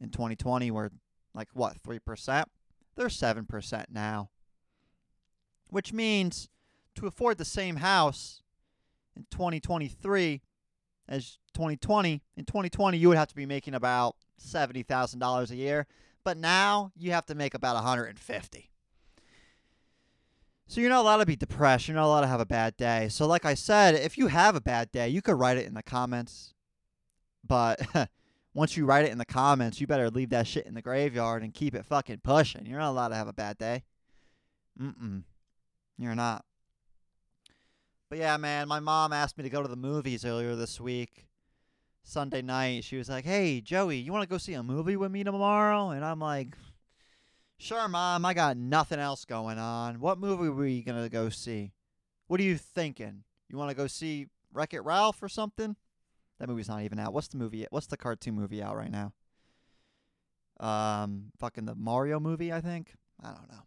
in 0.00 0.10
2020 0.10 0.70
were 0.70 0.90
like 1.34 1.48
what 1.52 1.78
three 1.82 1.98
percent, 1.98 2.48
they're 2.96 3.08
seven 3.08 3.46
percent 3.46 3.88
now. 3.90 4.30
Which 5.68 5.92
means 5.92 6.48
to 6.96 7.06
afford 7.06 7.38
the 7.38 7.44
same 7.44 7.76
house 7.76 8.42
in 9.16 9.26
2023 9.30 10.42
as 11.08 11.38
2020, 11.54 12.22
in 12.36 12.44
2020 12.44 12.96
you 12.96 13.08
would 13.08 13.18
have 13.18 13.28
to 13.28 13.34
be 13.34 13.46
making 13.46 13.74
about 13.74 14.16
seventy 14.38 14.82
thousand 14.82 15.20
dollars 15.20 15.50
a 15.50 15.56
year, 15.56 15.86
but 16.24 16.36
now 16.36 16.92
you 16.96 17.12
have 17.12 17.26
to 17.26 17.34
make 17.34 17.54
about 17.54 17.74
150. 17.74 18.70
So 20.66 20.80
you're 20.80 20.88
not 20.88 21.00
allowed 21.02 21.18
to 21.18 21.26
be 21.26 21.36
depressed. 21.36 21.86
You're 21.86 21.96
not 21.96 22.06
allowed 22.06 22.22
to 22.22 22.28
have 22.28 22.40
a 22.40 22.46
bad 22.46 22.76
day. 22.78 23.08
So 23.10 23.26
like 23.26 23.44
I 23.44 23.52
said, 23.54 23.94
if 23.94 24.16
you 24.16 24.28
have 24.28 24.56
a 24.56 24.60
bad 24.60 24.90
day, 24.90 25.08
you 25.08 25.20
could 25.20 25.38
write 25.38 25.58
it 25.58 25.66
in 25.66 25.74
the 25.74 25.82
comments. 25.82 26.54
But 27.46 27.80
once 28.54 28.76
you 28.76 28.86
write 28.86 29.04
it 29.04 29.12
in 29.12 29.18
the 29.18 29.26
comments, 29.26 29.80
you 29.80 29.86
better 29.86 30.08
leave 30.08 30.30
that 30.30 30.46
shit 30.46 30.66
in 30.66 30.72
the 30.72 30.80
graveyard 30.80 31.42
and 31.42 31.52
keep 31.52 31.74
it 31.74 31.84
fucking 31.84 32.20
pushing. 32.22 32.64
You're 32.64 32.78
not 32.78 32.90
allowed 32.90 33.08
to 33.08 33.16
have 33.16 33.28
a 33.28 33.34
bad 33.34 33.58
day. 33.58 33.82
Mm-mm. 34.80 35.24
You're 35.98 36.14
not. 36.14 36.44
But 38.12 38.18
yeah, 38.18 38.36
man, 38.36 38.68
my 38.68 38.78
mom 38.78 39.14
asked 39.14 39.38
me 39.38 39.44
to 39.44 39.48
go 39.48 39.62
to 39.62 39.68
the 39.68 39.74
movies 39.74 40.26
earlier 40.26 40.54
this 40.54 40.78
week. 40.78 41.28
Sunday 42.02 42.42
night, 42.42 42.84
she 42.84 42.98
was 42.98 43.08
like, 43.08 43.24
"Hey, 43.24 43.62
Joey, 43.62 43.96
you 43.96 44.12
want 44.12 44.22
to 44.22 44.28
go 44.28 44.36
see 44.36 44.52
a 44.52 44.62
movie 44.62 44.96
with 44.96 45.10
me 45.10 45.24
tomorrow?" 45.24 45.88
And 45.92 46.04
I'm 46.04 46.20
like, 46.20 46.54
"Sure, 47.56 47.88
mom. 47.88 48.26
I 48.26 48.34
got 48.34 48.58
nothing 48.58 48.98
else 48.98 49.24
going 49.24 49.58
on. 49.58 49.98
What 49.98 50.18
movie 50.18 50.50
were 50.50 50.66
you 50.66 50.82
gonna 50.82 51.08
go 51.08 51.30
see? 51.30 51.72
What 52.26 52.38
are 52.38 52.42
you 52.42 52.58
thinking? 52.58 53.24
You 53.48 53.56
want 53.56 53.70
to 53.70 53.74
go 53.74 53.86
see 53.86 54.26
Wreck 54.52 54.74
It 54.74 54.82
Ralph 54.82 55.22
or 55.22 55.28
something? 55.30 55.74
That 56.38 56.50
movie's 56.50 56.68
not 56.68 56.82
even 56.82 56.98
out. 56.98 57.14
What's 57.14 57.28
the 57.28 57.38
movie? 57.38 57.66
What's 57.70 57.86
the 57.86 57.96
cartoon 57.96 58.34
movie 58.34 58.62
out 58.62 58.76
right 58.76 58.92
now? 58.92 59.14
Um, 60.60 61.32
fucking 61.38 61.64
the 61.64 61.74
Mario 61.74 62.20
movie, 62.20 62.52
I 62.52 62.60
think. 62.60 62.92
I 63.22 63.28
don't 63.28 63.50
know. 63.50 63.62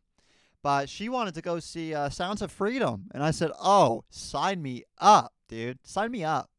But 0.65 0.89
she 0.89 1.09
wanted 1.09 1.35
to 1.35 1.43
go 1.43 1.59
see 1.59 1.93
uh, 1.93 2.09
Sounds 2.09 2.41
of 2.41 2.51
Freedom, 2.51 3.03
and 3.13 3.21
I 3.21 3.29
said, 3.29 3.51
"Oh, 3.61 4.03
sign 4.09 4.63
me 4.63 4.83
up, 4.97 5.31
dude. 5.47 5.77
Sign 5.83 6.09
me 6.09 6.23
up." 6.23 6.49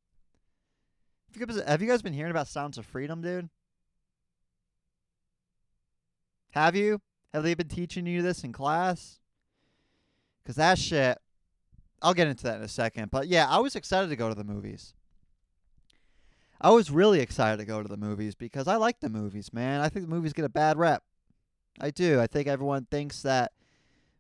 Have 1.67 1.83
you 1.83 1.89
guys 1.89 2.03
been 2.03 2.13
hearing 2.13 2.31
about 2.31 2.47
Sounds 2.47 2.79
of 2.79 2.87
Freedom, 2.87 3.21
dude? 3.21 3.49
Have 6.53 6.77
you? 6.77 7.01
Have 7.35 7.43
they 7.43 7.55
been 7.55 7.67
teaching 7.67 8.07
you 8.07 8.23
this 8.23 8.45
in 8.45 8.53
class? 8.53 9.19
Because 10.41 10.55
that 10.55 10.79
shit, 10.79 11.19
I'll 12.01 12.15
get 12.15 12.29
into 12.29 12.45
that 12.45 12.59
in 12.59 12.63
a 12.63 12.69
second. 12.69 13.11
But 13.11 13.27
yeah, 13.27 13.49
I 13.49 13.59
was 13.59 13.75
excited 13.75 14.09
to 14.11 14.15
go 14.15 14.29
to 14.29 14.37
the 14.37 14.45
movies. 14.45 14.95
I 16.61 16.71
was 16.71 16.93
really 16.93 17.19
excited 17.19 17.57
to 17.57 17.65
go 17.65 17.83
to 17.83 17.89
the 17.89 17.97
movies 17.97 18.37
because 18.37 18.69
I 18.69 18.77
like 18.77 19.01
the 19.01 19.11
movies, 19.11 19.53
man. 19.53 19.81
I 19.81 19.89
think 19.89 20.05
the 20.05 20.15
movies 20.15 20.33
get 20.33 20.45
a 20.45 20.49
bad 20.49 20.79
rep. 20.79 21.03
I 21.81 21.91
do. 21.91 22.21
I 22.21 22.29
think 22.29 22.47
everyone 22.47 22.87
thinks 22.89 23.23
that 23.23 23.51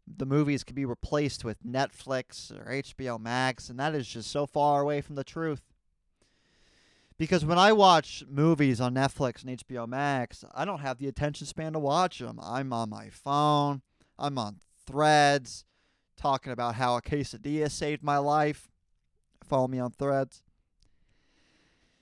the 0.07 0.27
movies 0.27 0.65
can 0.65 0.75
be 0.75 0.85
replaced 0.85 1.45
with 1.45 1.65
Netflix 1.65 2.51
or 2.53 2.71
HBO 2.71 3.21
Max, 3.21 3.69
and 3.69 3.79
that 3.79 3.95
is 3.95 4.07
just 4.07 4.31
so 4.31 4.47
far 4.47 4.81
away 4.81 5.01
from 5.01 5.17
the 5.17 5.25
truth. 5.25 5.63
Because 7.19 7.45
when 7.45 7.59
I 7.59 7.73
watch 7.73 8.23
movies 8.29 8.81
on 8.81 8.95
Netflix 8.95 9.43
and 9.43 9.59
HBO 9.59 9.89
Max, 9.89 10.45
I 10.55 10.65
don't 10.65 10.81
have 10.81 10.99
the 10.99 11.09
attention 11.09 11.47
span 11.47 11.73
to 11.73 11.79
watch 11.79 12.19
them. 12.19 12.39
I'm 12.43 12.73
on 12.73 12.91
my 12.91 13.09
phone, 13.09 13.81
I'm 14.19 14.39
on 14.39 14.59
threads, 14.87 15.65
talking 16.17 16.53
about 16.53 16.75
how 16.75 16.97
a 16.97 17.03
quesadilla 17.03 17.71
saved 17.71 18.03
my 18.03 18.19
life. 18.19 18.69
Follow 19.45 19.69
me 19.69 19.79
on 19.79 19.93
threads. 19.93 20.43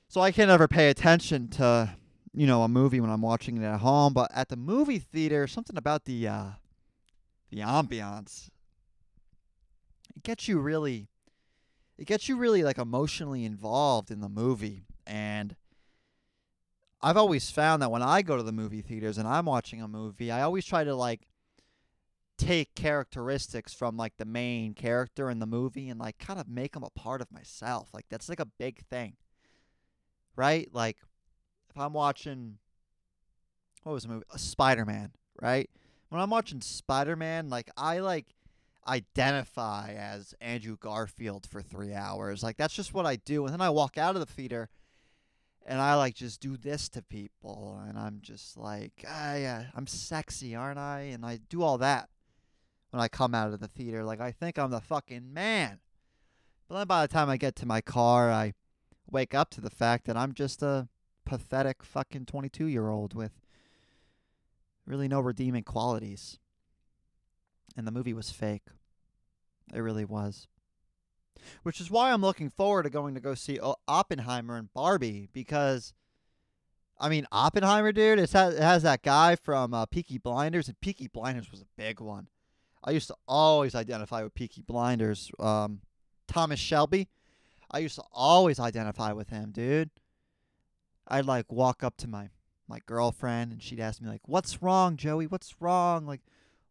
So 0.08 0.20
I 0.20 0.32
can 0.32 0.48
never 0.48 0.68
pay 0.68 0.90
attention 0.90 1.48
to, 1.48 1.96
you 2.32 2.46
know, 2.46 2.62
a 2.62 2.68
movie 2.68 3.00
when 3.00 3.10
I'm 3.10 3.22
watching 3.22 3.56
it 3.56 3.64
at 3.64 3.80
home. 3.80 4.12
But 4.12 4.30
at 4.34 4.48
the 4.48 4.56
movie 4.56 4.98
theater, 4.98 5.46
something 5.46 5.76
about 5.76 6.04
the 6.04 6.28
uh, 6.28 6.44
the 7.54 7.62
ambiance 7.62 8.48
it 10.16 10.22
gets 10.22 10.48
you 10.48 10.58
really 10.58 11.08
it 11.96 12.06
gets 12.06 12.28
you 12.28 12.36
really 12.36 12.64
like 12.64 12.78
emotionally 12.78 13.44
involved 13.44 14.10
in 14.10 14.20
the 14.20 14.28
movie 14.28 14.84
and 15.06 15.54
I've 17.00 17.18
always 17.18 17.50
found 17.50 17.82
that 17.82 17.90
when 17.90 18.02
I 18.02 18.22
go 18.22 18.38
to 18.38 18.42
the 18.42 18.50
movie 18.50 18.80
theaters 18.80 19.18
and 19.18 19.28
I'm 19.28 19.44
watching 19.44 19.82
a 19.82 19.86
movie, 19.86 20.30
I 20.30 20.40
always 20.40 20.64
try 20.64 20.84
to 20.84 20.94
like 20.94 21.28
take 22.38 22.74
characteristics 22.74 23.74
from 23.74 23.98
like 23.98 24.16
the 24.16 24.24
main 24.24 24.72
character 24.72 25.28
in 25.28 25.38
the 25.38 25.44
movie 25.44 25.90
and 25.90 26.00
like 26.00 26.16
kind 26.18 26.40
of 26.40 26.48
make 26.48 26.72
them 26.72 26.82
a 26.82 26.88
part 26.88 27.20
of 27.20 27.30
myself. 27.30 27.90
Like 27.92 28.06
that's 28.08 28.30
like 28.30 28.40
a 28.40 28.46
big 28.46 28.86
thing. 28.86 29.16
Right? 30.34 30.70
Like 30.72 30.96
if 31.68 31.76
I'm 31.76 31.92
watching 31.92 32.56
what 33.82 33.92
was 33.92 34.04
the 34.04 34.08
movie? 34.08 34.24
Spider-Man, 34.34 35.10
right? 35.42 35.68
When 36.14 36.22
I'm 36.22 36.30
watching 36.30 36.60
Spider-Man, 36.60 37.48
like 37.48 37.72
I 37.76 37.98
like 37.98 38.36
identify 38.86 39.94
as 39.94 40.32
Andrew 40.40 40.76
Garfield 40.78 41.44
for 41.44 41.60
3 41.60 41.92
hours. 41.92 42.40
Like 42.40 42.56
that's 42.56 42.72
just 42.72 42.94
what 42.94 43.04
I 43.04 43.16
do 43.16 43.44
and 43.44 43.52
then 43.52 43.60
I 43.60 43.70
walk 43.70 43.98
out 43.98 44.14
of 44.14 44.20
the 44.20 44.32
theater 44.32 44.68
and 45.66 45.80
I 45.80 45.96
like 45.96 46.14
just 46.14 46.40
do 46.40 46.56
this 46.56 46.88
to 46.90 47.02
people, 47.02 47.82
and 47.88 47.98
I'm 47.98 48.20
just 48.22 48.56
like, 48.56 49.04
ah, 49.08 49.34
yeah, 49.34 49.64
I'm 49.74 49.88
sexy, 49.88 50.54
aren't 50.54 50.78
I? 50.78 51.00
And 51.00 51.26
I 51.26 51.40
do 51.48 51.64
all 51.64 51.78
that 51.78 52.08
when 52.90 53.02
I 53.02 53.08
come 53.08 53.34
out 53.34 53.52
of 53.52 53.58
the 53.58 53.66
theater, 53.66 54.04
like 54.04 54.20
I 54.20 54.30
think 54.30 54.56
I'm 54.56 54.70
the 54.70 54.80
fucking 54.80 55.32
man. 55.32 55.80
But 56.68 56.78
then 56.78 56.86
by 56.86 57.02
the 57.02 57.12
time 57.12 57.28
I 57.28 57.38
get 57.38 57.56
to 57.56 57.66
my 57.66 57.80
car, 57.80 58.30
I 58.30 58.52
wake 59.10 59.34
up 59.34 59.50
to 59.50 59.60
the 59.60 59.68
fact 59.68 60.04
that 60.04 60.16
I'm 60.16 60.32
just 60.32 60.62
a 60.62 60.86
pathetic 61.24 61.82
fucking 61.82 62.26
22 62.26 62.66
year 62.66 62.88
old 62.88 63.14
with 63.14 63.32
really 64.86 65.08
no 65.08 65.20
redeeming 65.20 65.64
qualities. 65.64 66.38
And 67.76 67.86
the 67.86 67.92
movie 67.92 68.14
was 68.14 68.30
fake. 68.30 68.66
It 69.72 69.80
really 69.80 70.04
was 70.04 70.46
which 71.62 71.80
is 71.80 71.90
why 71.90 72.12
I'm 72.12 72.22
looking 72.22 72.50
forward 72.50 72.84
to 72.84 72.90
going 72.90 73.14
to 73.14 73.20
go 73.20 73.34
see 73.34 73.58
Oppenheimer 73.88 74.56
and 74.56 74.72
Barbie 74.72 75.28
because, 75.32 75.92
I 76.98 77.08
mean, 77.08 77.26
Oppenheimer, 77.32 77.92
dude, 77.92 78.18
it 78.18 78.30
has, 78.32 78.54
it 78.54 78.62
has 78.62 78.82
that 78.82 79.02
guy 79.02 79.36
from 79.36 79.74
uh, 79.74 79.86
Peaky 79.86 80.18
Blinders, 80.18 80.68
and 80.68 80.80
Peaky 80.80 81.08
Blinders 81.08 81.50
was 81.50 81.60
a 81.60 81.66
big 81.76 82.00
one. 82.00 82.28
I 82.82 82.90
used 82.90 83.08
to 83.08 83.16
always 83.26 83.74
identify 83.74 84.22
with 84.22 84.34
Peaky 84.34 84.62
Blinders. 84.62 85.30
Um, 85.38 85.80
Thomas 86.28 86.60
Shelby, 86.60 87.08
I 87.70 87.78
used 87.78 87.96
to 87.96 88.04
always 88.12 88.60
identify 88.60 89.12
with 89.12 89.30
him, 89.30 89.52
dude. 89.52 89.90
I'd 91.06 91.26
like 91.26 91.52
walk 91.52 91.82
up 91.82 91.96
to 91.98 92.08
my 92.08 92.28
my 92.68 92.80
girlfriend 92.86 93.52
and 93.52 93.62
she'd 93.62 93.80
ask 93.80 94.00
me 94.00 94.08
like, 94.08 94.26
"What's 94.26 94.62
wrong, 94.62 94.96
Joey? 94.96 95.26
What's 95.26 95.60
wrong? 95.60 96.06
Like, 96.06 96.22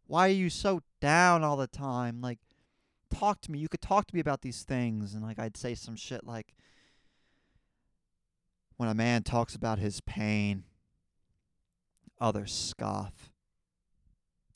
why 0.08 0.28
are 0.28 0.32
you 0.32 0.50
so 0.50 0.82
down 1.02 1.44
all 1.44 1.58
the 1.58 1.68
time? 1.68 2.22
Like, 2.22 2.40
talk 3.14 3.42
to 3.42 3.52
me. 3.52 3.60
You 3.60 3.70
could 3.70 3.82
talk 3.82 4.08
to 4.08 4.16
me 4.16 4.22
about 4.22 4.42
these 4.42 4.64
things. 4.64 5.14
And 5.14 5.24
like 5.24 5.40
I'd 5.40 5.58
say 5.58 5.76
some 5.76 5.96
shit 5.96 6.26
like 6.26 6.54
when 8.78 8.90
a 8.90 8.94
man 8.94 9.24
talks 9.24 9.56
about 9.56 9.80
his 9.80 10.02
pain, 10.02 10.64
others 12.20 12.54
scoff. 12.54 13.32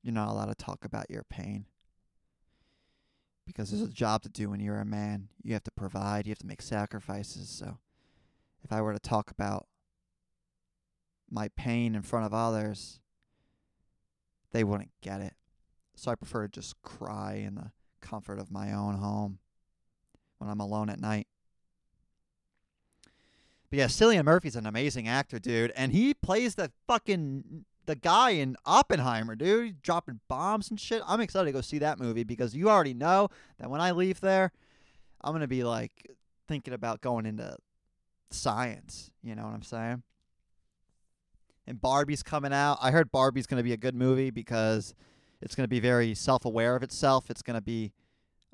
You're 0.02 0.14
not 0.14 0.30
allowed 0.30 0.46
to 0.48 0.56
talk 0.56 0.86
about 0.86 1.10
your 1.10 1.24
pain. 1.24 1.66
Because 3.46 3.70
there's 3.72 3.82
a 3.82 3.94
job 3.94 4.24
to 4.24 4.30
do 4.30 4.50
when 4.50 4.60
you're 4.60 4.80
a 4.80 4.86
man. 4.86 5.30
You 5.42 5.54
have 5.54 5.64
to 5.64 5.72
provide, 5.72 6.26
you 6.26 6.32
have 6.32 6.40
to 6.40 6.48
make 6.48 6.62
sacrifices. 6.62 7.50
So 7.50 7.78
if 8.64 8.74
I 8.74 8.82
were 8.82 8.94
to 8.94 9.00
talk 9.00 9.32
about 9.32 9.68
my 11.30 11.50
pain 11.50 11.96
in 11.96 12.02
front 12.02 12.26
of 12.26 12.34
others, 12.34 13.00
they 14.52 14.64
wouldn't 14.64 14.92
get 15.02 15.22
it. 15.22 15.34
So 15.96 16.12
I 16.12 16.16
prefer 16.16 16.44
to 16.44 16.52
just 16.52 16.82
cry 16.82 17.36
in 17.46 17.56
the 17.56 17.72
comfort 18.02 18.40
of 18.40 18.52
my 18.52 18.72
own 18.72 18.96
home 18.96 19.40
when 20.38 20.50
I'm 20.50 20.60
alone 20.60 20.90
at 20.90 21.00
night. 21.00 21.28
But 23.70 23.80
yeah, 23.80 23.86
Cillian 23.86 24.24
Murphy's 24.24 24.56
an 24.56 24.66
amazing 24.66 25.08
actor, 25.08 25.40
dude, 25.40 25.74
and 25.76 25.92
he 25.92 26.14
plays 26.14 26.56
the 26.56 26.72
fucking 26.88 27.66
the 27.86 27.96
guy 27.96 28.32
in 28.32 28.56
Oppenheimer, 28.66 29.36
dude. 29.36 29.66
He's 29.66 29.74
dropping 29.82 30.20
bombs 30.28 30.70
and 30.70 30.80
shit. 30.80 31.02
I'm 31.08 31.22
excited 31.22 31.46
to 31.46 31.52
go 31.52 31.62
see 31.62 31.80
that 31.80 32.00
movie 32.00 32.24
because 32.24 32.56
you 32.56 32.70
already 32.70 32.94
know 32.94 33.30
that 33.60 33.70
when 33.70 33.82
I 33.82 33.92
leave 33.92 34.22
there, 34.22 34.52
I'm 35.22 35.34
gonna 35.34 35.48
be 35.48 35.64
like 35.64 36.16
thinking 36.48 36.74
about 36.74 37.02
going 37.02 37.26
into 37.26 37.58
science. 38.30 39.12
You 39.24 39.36
know 39.36 39.44
what 39.44 39.54
I'm 39.54 39.64
saying? 39.64 40.04
And 41.68 41.80
Barbie's 41.82 42.24
coming 42.24 42.54
out. 42.54 42.78
I 42.82 42.92
heard 42.92 43.12
Barbie's 43.12 43.46
gonna 43.46 43.64
be 43.64 43.74
a 43.74 43.78
good 43.78 43.96
movie 43.96 44.32
because 44.32 44.96
it's 45.42 45.56
going 45.56 45.66
to 45.66 45.70
be 45.70 45.80
very 45.80 46.16
self-aware 46.16 46.76
of 46.76 46.84
itself. 46.84 47.30
It's 47.30 47.42
going 47.42 47.56
to 47.56 47.62
be, 47.62 47.94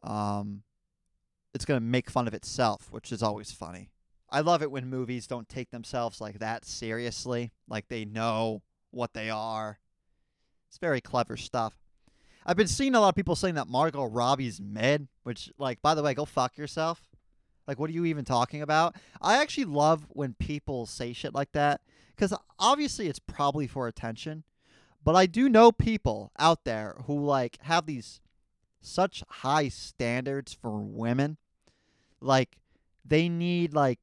um, 0.03 0.63
it's 1.53 1.65
going 1.65 1.79
to 1.79 1.86
make 1.86 2.10
fun 2.10 2.27
of 2.27 2.34
itself, 2.34 2.91
which 2.91 3.12
is 3.12 3.24
always 3.24 3.51
funny. 3.51 3.89
I 4.29 4.41
love 4.41 4.62
it 4.62 4.72
when 4.72 4.89
movies 4.89 5.27
don't 5.27 5.48
take 5.48 5.70
themselves 5.70 6.20
like 6.20 6.39
that 6.39 6.65
seriously, 6.65 7.51
like 7.67 7.88
they 7.88 8.03
know 8.03 8.63
what 8.91 9.13
they 9.13 9.29
are. 9.29 9.79
It's 10.67 10.79
very 10.79 11.01
clever 11.01 11.38
stuff. 11.38 11.75
I've 12.46 12.58
been 12.58 12.67
seeing 12.67 12.96
a 12.96 13.00
lot 13.00 13.10
of 13.10 13.15
people 13.15 13.36
saying 13.36 13.55
that 13.55 13.67
Margot 13.67 14.03
Robbie's 14.03 14.60
mid, 14.60 15.08
which, 15.22 15.50
like, 15.58 15.82
by 15.82 15.96
the 15.96 16.03
way, 16.03 16.13
go 16.13 16.25
fuck 16.25 16.58
yourself. 16.58 17.05
Like, 17.67 17.79
what 17.79 17.89
are 17.89 17.93
you 17.93 18.03
even 18.05 18.25
talking 18.25 18.62
about? 18.62 18.98
I 19.22 19.41
actually 19.41 19.65
love 19.65 20.05
when 20.10 20.34
people 20.34 20.86
say 20.86 21.13
shit 21.13 21.34
like 21.34 21.53
that 21.53 21.79
because 22.15 22.34
obviously 22.60 23.08
it's 23.08 23.20
probably 23.20 23.67
for 23.67 23.88
attention. 23.88 24.43
But 25.03 25.15
I 25.15 25.25
do 25.25 25.50
know 25.50 25.72
people 25.72 26.32
out 26.39 26.63
there 26.63 26.96
who, 27.05 27.20
like, 27.25 27.58
have 27.63 27.86
these 27.86 28.22
such 28.82 29.24
high 29.27 29.67
standards 29.67 30.53
for 30.53 30.79
women. 30.79 31.38
Like, 32.22 32.58
they 33.03 33.27
need, 33.27 33.74
like, 33.74 34.00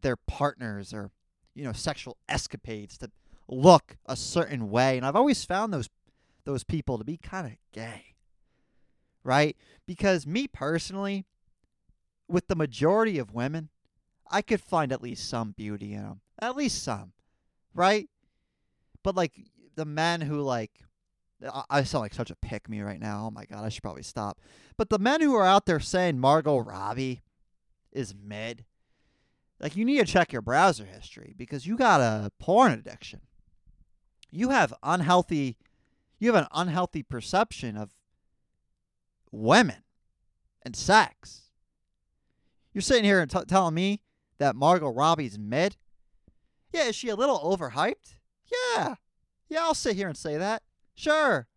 their 0.00 0.16
partners 0.16 0.94
or, 0.94 1.10
you 1.54 1.64
know, 1.64 1.72
sexual 1.72 2.16
escapades 2.28 2.96
to 2.98 3.10
look 3.48 3.98
a 4.06 4.16
certain 4.16 4.70
way. 4.70 4.96
And 4.96 5.04
I've 5.04 5.16
always 5.16 5.44
found 5.44 5.72
those 5.72 5.90
those 6.44 6.64
people 6.64 6.96
to 6.96 7.04
be 7.04 7.18
kind 7.18 7.46
of 7.46 7.52
gay. 7.72 8.14
Right? 9.22 9.56
Because 9.86 10.26
me 10.26 10.48
personally, 10.48 11.26
with 12.28 12.48
the 12.48 12.56
majority 12.56 13.18
of 13.18 13.34
women, 13.34 13.68
I 14.30 14.40
could 14.40 14.62
find 14.62 14.90
at 14.90 15.02
least 15.02 15.28
some 15.28 15.52
beauty 15.52 15.92
in 15.92 16.02
them. 16.02 16.20
At 16.40 16.56
least 16.56 16.82
some. 16.82 17.12
Right? 17.74 18.08
But 19.02 19.16
like 19.16 19.32
the 19.76 19.84
men 19.84 20.20
who 20.20 20.40
like 20.40 20.72
I 21.70 21.84
sound 21.84 22.02
like 22.02 22.12
such 22.12 22.30
a 22.30 22.36
pick 22.36 22.68
me 22.68 22.80
right 22.82 23.00
now. 23.00 23.26
Oh 23.26 23.30
my 23.30 23.44
god, 23.46 23.64
I 23.64 23.70
should 23.70 23.82
probably 23.82 24.02
stop. 24.02 24.38
But 24.76 24.90
the 24.90 24.98
men 24.98 25.22
who 25.22 25.34
are 25.34 25.46
out 25.46 25.64
there 25.66 25.80
saying 25.80 26.18
Margot 26.18 26.58
Robbie 26.58 27.22
is 27.92 28.14
mid, 28.14 28.66
like 29.58 29.74
you 29.74 29.84
need 29.84 29.98
to 29.98 30.04
check 30.04 30.32
your 30.32 30.42
browser 30.42 30.84
history 30.84 31.34
because 31.36 31.66
you 31.66 31.76
got 31.76 32.00
a 32.00 32.30
porn 32.38 32.72
addiction. 32.72 33.20
You 34.30 34.50
have 34.50 34.74
unhealthy 34.82 35.56
you 36.20 36.32
have 36.32 36.42
an 36.42 36.48
unhealthy 36.52 37.02
perception 37.02 37.76
of 37.76 37.94
women 39.32 39.82
and 40.62 40.76
sex. 40.76 41.44
You're 42.74 42.82
sitting 42.82 43.04
here 43.04 43.20
and 43.20 43.30
t- 43.30 43.44
telling 43.48 43.74
me 43.74 44.02
that 44.38 44.54
Margot 44.54 44.90
Robbie's 44.90 45.38
mid? 45.38 45.76
Yeah, 46.72 46.88
is 46.88 46.96
she 46.96 47.08
a 47.08 47.16
little 47.16 47.38
overhyped? 47.38 48.16
Yeah. 48.50 48.94
Yeah, 49.48 49.60
I'll 49.62 49.74
sit 49.74 49.96
here 49.96 50.08
and 50.08 50.16
say 50.16 50.36
that. 50.36 50.62
Sure. 50.94 51.48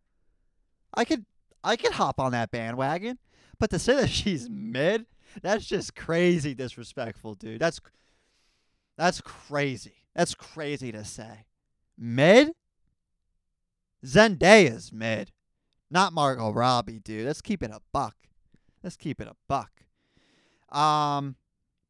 I 0.93 1.05
could 1.05 1.25
I 1.63 1.75
could 1.75 1.93
hop 1.93 2.19
on 2.19 2.31
that 2.33 2.51
bandwagon, 2.51 3.19
but 3.59 3.69
to 3.69 3.79
say 3.79 3.95
that 3.95 4.09
she's 4.09 4.49
mid, 4.49 5.05
that's 5.41 5.65
just 5.65 5.95
crazy 5.95 6.53
disrespectful, 6.53 7.35
dude. 7.35 7.59
That's 7.59 7.79
that's 8.97 9.21
crazy. 9.21 10.05
That's 10.15 10.35
crazy 10.35 10.91
to 10.91 11.03
say. 11.03 11.45
Mid? 11.97 12.51
Zendaya's 14.05 14.91
mid. 14.91 15.31
Not 15.89 16.13
Margot 16.13 16.51
Robbie, 16.51 16.99
dude. 16.99 17.25
Let's 17.25 17.41
keep 17.41 17.63
it 17.63 17.71
a 17.71 17.79
buck. 17.91 18.15
Let's 18.83 18.97
keep 18.97 19.21
it 19.21 19.27
a 19.27 19.35
buck. 19.47 19.71
Um, 20.77 21.35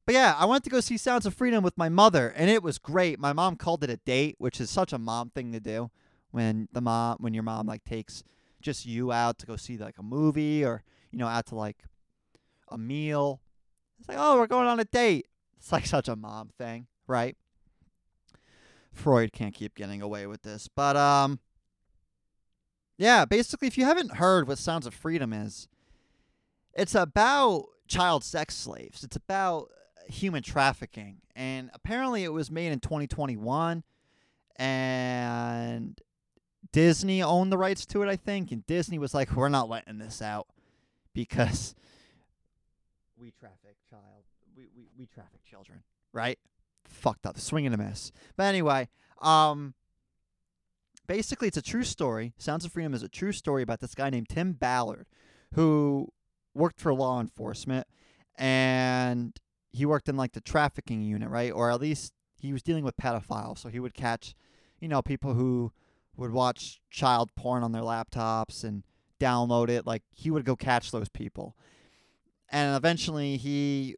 but 0.06 0.14
yeah, 0.14 0.36
I 0.38 0.46
went 0.46 0.64
to 0.66 0.70
go 0.70 0.80
see 0.80 0.98
Sounds 0.98 1.26
of 1.26 1.34
Freedom 1.34 1.64
with 1.64 1.78
my 1.78 1.90
mother, 1.90 2.30
and 2.36 2.50
it 2.50 2.62
was 2.62 2.78
great. 2.78 3.20
My 3.20 3.32
mom 3.32 3.56
called 3.56 3.84
it 3.84 3.90
a 3.90 3.98
date, 3.98 4.36
which 4.38 4.60
is 4.60 4.70
such 4.70 4.92
a 4.92 4.98
mom 4.98 5.30
thing 5.30 5.52
to 5.54 5.60
do 5.60 5.92
when 6.32 6.68
the 6.74 6.82
mom 6.82 7.18
when 7.20 7.34
your 7.34 7.44
mom 7.44 7.68
like 7.68 7.84
takes 7.86 8.24
just 8.62 8.86
you 8.86 9.12
out 9.12 9.38
to 9.38 9.46
go 9.46 9.56
see 9.56 9.78
like 9.78 9.98
a 9.98 10.04
movie 10.04 10.66
or 10.66 10.84
you 11.12 11.20
know 11.20 11.28
out 11.28 11.46
to 11.48 11.56
like 11.56 11.84
a 12.70 12.78
meal. 12.78 13.42
It's 14.00 14.10
like, 14.10 14.18
oh, 14.20 14.38
we're 14.38 14.48
going 14.48 14.68
on 14.68 14.80
a 14.80 14.86
date. 14.86 15.28
It's 15.58 15.72
like 15.72 15.86
such 15.86 16.10
a 16.10 16.16
mom 16.16 16.50
thing, 16.58 16.88
right? 17.08 17.38
Freud 18.92 19.32
can't 19.32 19.54
keep 19.54 19.76
getting 19.76 20.02
away 20.02 20.28
with 20.28 20.42
this, 20.42 20.68
but 20.68 20.98
um, 20.98 21.40
yeah. 22.98 23.26
Basically, 23.26 23.68
if 23.68 23.78
you 23.78 23.86
haven't 23.86 24.16
heard 24.16 24.48
what 24.48 24.58
Sounds 24.58 24.86
of 24.86 24.94
Freedom 24.94 25.32
is, 25.32 25.68
it's 26.74 26.96
about 26.96 27.66
child 27.88 28.24
sex 28.24 28.56
slaves. 28.56 29.04
It's 29.04 29.16
about 29.16 29.70
human 30.08 30.44
trafficking. 30.44 31.18
And 31.36 31.70
apparently 31.74 32.24
it 32.24 32.32
was 32.32 32.52
made 32.52 32.72
in 32.72 32.80
2021 32.80 33.84
and 34.56 36.00
Disney 36.72 37.22
owned 37.22 37.52
the 37.52 37.58
rights 37.58 37.86
to 37.88 38.02
it, 38.02 38.10
I 38.10 38.16
think, 38.16 38.52
and 38.52 38.66
Disney 38.66 38.98
was 38.98 39.14
like, 39.14 39.36
"We're 39.36 39.50
not 39.50 39.70
letting 39.70 39.98
this 39.98 40.22
out 40.22 40.48
because 41.14 41.76
we 43.18 43.32
traffic 43.32 43.78
child, 43.90 44.24
we 44.56 44.68
we, 44.76 44.88
we 44.98 45.06
traffic 45.06 45.44
children, 45.44 45.84
right? 46.12 46.40
Fucked 46.86 47.26
up, 47.26 47.38
swing 47.40 47.66
and 47.66 47.76
a 47.76 47.78
miss." 47.78 48.12
But 48.36 48.44
anyway, 48.44 48.90
um, 49.22 49.74
basically, 51.08 51.48
it's 51.48 51.58
a 51.58 51.62
true 51.62 51.84
story. 51.84 52.34
Sounds 52.38 52.66
of 52.66 52.72
Freedom 52.72 52.94
is 52.94 53.04
a 53.04 53.10
true 53.10 53.32
story 53.32 53.64
about 53.64 53.80
this 53.80 53.96
guy 53.96 54.10
named 54.10 54.30
Tim 54.30 54.54
Ballard, 54.54 55.08
who 55.54 56.10
worked 56.56 56.80
for 56.80 56.94
law 56.94 57.20
enforcement 57.20 57.88
and 58.36 59.40
he 59.74 59.86
worked 59.86 60.08
in 60.08 60.16
like 60.16 60.34
the 60.34 60.42
trafficking 60.42 61.02
unit, 61.02 61.30
right? 61.30 61.52
Or 61.52 61.72
at 61.72 61.82
least 61.82 62.14
he 62.40 62.54
was 62.54 62.62
dealing 62.62 62.84
with 62.84 62.96
pedophiles, 62.96 63.58
so 63.58 63.70
he 63.70 63.80
would 63.80 63.94
catch, 63.94 64.36
you 64.80 64.88
know, 64.88 65.02
people 65.02 65.34
who 65.34 65.72
would 66.16 66.32
watch 66.32 66.80
child 66.92 67.32
porn 67.36 67.64
on 67.64 67.72
their 67.72 67.82
laptops 67.82 68.64
and 68.64 68.84
download 69.20 69.70
it. 69.70 69.88
Like 69.88 70.04
he 70.12 70.30
would 70.30 70.46
go 70.46 70.56
catch 70.56 70.92
those 70.92 71.10
people. 71.10 71.58
And 72.50 72.76
eventually 72.76 73.38
he 73.38 73.96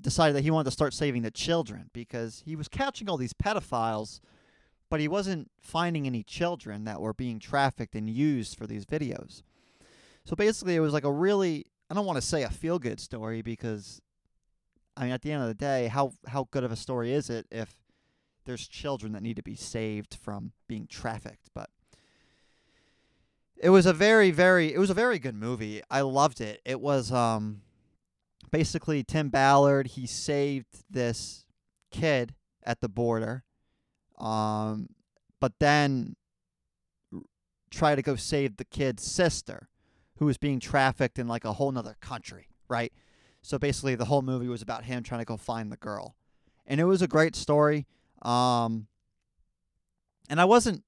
decided 0.00 0.34
that 0.34 0.42
he 0.42 0.50
wanted 0.50 0.64
to 0.64 0.72
start 0.72 0.92
saving 0.92 1.22
the 1.22 1.30
children 1.30 1.90
because 1.92 2.42
he 2.44 2.56
was 2.56 2.66
catching 2.66 3.08
all 3.08 3.16
these 3.16 3.32
pedophiles, 3.32 4.18
but 4.90 4.98
he 4.98 5.06
wasn't 5.06 5.48
finding 5.60 6.06
any 6.06 6.24
children 6.24 6.84
that 6.84 7.00
were 7.00 7.14
being 7.14 7.38
trafficked 7.38 7.94
and 7.94 8.10
used 8.10 8.58
for 8.58 8.66
these 8.66 8.84
videos. 8.84 9.42
So 10.24 10.34
basically, 10.34 10.74
it 10.74 10.80
was 10.80 10.92
like 10.92 11.04
a 11.04 11.12
really 11.12 11.66
I 11.88 11.94
don't 11.94 12.06
want 12.06 12.16
to 12.16 12.26
say 12.26 12.42
a 12.42 12.50
feel 12.50 12.78
good 12.78 12.98
story 12.98 13.42
because 13.42 14.00
I 14.96 15.04
mean 15.04 15.12
at 15.12 15.22
the 15.22 15.32
end 15.32 15.42
of 15.42 15.48
the 15.48 15.54
day, 15.54 15.88
how 15.88 16.12
how 16.26 16.48
good 16.50 16.64
of 16.64 16.72
a 16.72 16.76
story 16.76 17.12
is 17.12 17.30
it 17.30 17.46
if 17.50 17.74
there's 18.44 18.66
children 18.66 19.12
that 19.12 19.22
need 19.22 19.36
to 19.36 19.42
be 19.42 19.54
saved 19.54 20.14
from 20.14 20.52
being 20.68 20.86
trafficked, 20.86 21.50
but 21.54 21.70
it 23.56 23.70
was 23.70 23.86
a 23.86 23.92
very 23.92 24.30
very 24.30 24.72
it 24.72 24.78
was 24.78 24.90
a 24.90 24.94
very 24.94 25.18
good 25.18 25.34
movie. 25.34 25.82
I 25.90 26.00
loved 26.02 26.40
it. 26.40 26.60
It 26.64 26.80
was 26.80 27.12
um 27.12 27.62
basically 28.50 29.02
Tim 29.02 29.30
Ballard, 29.30 29.88
he 29.88 30.06
saved 30.06 30.84
this 30.90 31.46
kid 31.90 32.34
at 32.62 32.80
the 32.80 32.88
border. 32.88 33.44
Um 34.18 34.88
but 35.40 35.54
then 35.58 36.16
try 37.70 37.94
to 37.94 38.02
go 38.02 38.14
save 38.14 38.56
the 38.56 38.64
kid's 38.64 39.02
sister 39.02 39.68
who 40.16 40.26
was 40.26 40.38
being 40.38 40.60
trafficked 40.60 41.18
in 41.18 41.26
like 41.26 41.44
a 41.44 41.54
whole 41.54 41.72
nother 41.72 41.96
country, 42.00 42.48
right? 42.68 42.92
So 43.42 43.58
basically, 43.58 43.94
the 43.96 44.04
whole 44.04 44.22
movie 44.22 44.48
was 44.48 44.62
about 44.62 44.84
him 44.84 45.02
trying 45.02 45.20
to 45.20 45.24
go 45.24 45.36
find 45.36 45.70
the 45.70 45.76
girl, 45.76 46.14
and 46.66 46.80
it 46.80 46.84
was 46.84 47.02
a 47.02 47.08
great 47.08 47.34
story. 47.34 47.86
Um, 48.22 48.86
and 50.30 50.40
I 50.40 50.44
wasn't, 50.44 50.84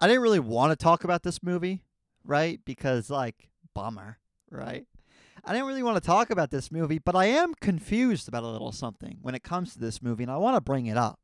I 0.00 0.06
didn't 0.06 0.22
really 0.22 0.40
want 0.40 0.72
to 0.72 0.82
talk 0.82 1.04
about 1.04 1.22
this 1.22 1.42
movie, 1.42 1.84
right? 2.24 2.60
Because 2.64 3.10
like, 3.10 3.50
bummer, 3.74 4.18
right? 4.50 4.86
I 5.44 5.52
didn't 5.52 5.66
really 5.66 5.82
want 5.82 6.02
to 6.02 6.06
talk 6.06 6.30
about 6.30 6.50
this 6.50 6.72
movie, 6.72 6.98
but 6.98 7.14
I 7.14 7.26
am 7.26 7.52
confused 7.60 8.28
about 8.28 8.44
a 8.44 8.48
little 8.48 8.72
something 8.72 9.18
when 9.20 9.34
it 9.34 9.42
comes 9.42 9.74
to 9.74 9.78
this 9.78 10.00
movie, 10.00 10.22
and 10.22 10.32
I 10.32 10.38
want 10.38 10.56
to 10.56 10.60
bring 10.62 10.86
it 10.86 10.96
up. 10.96 11.20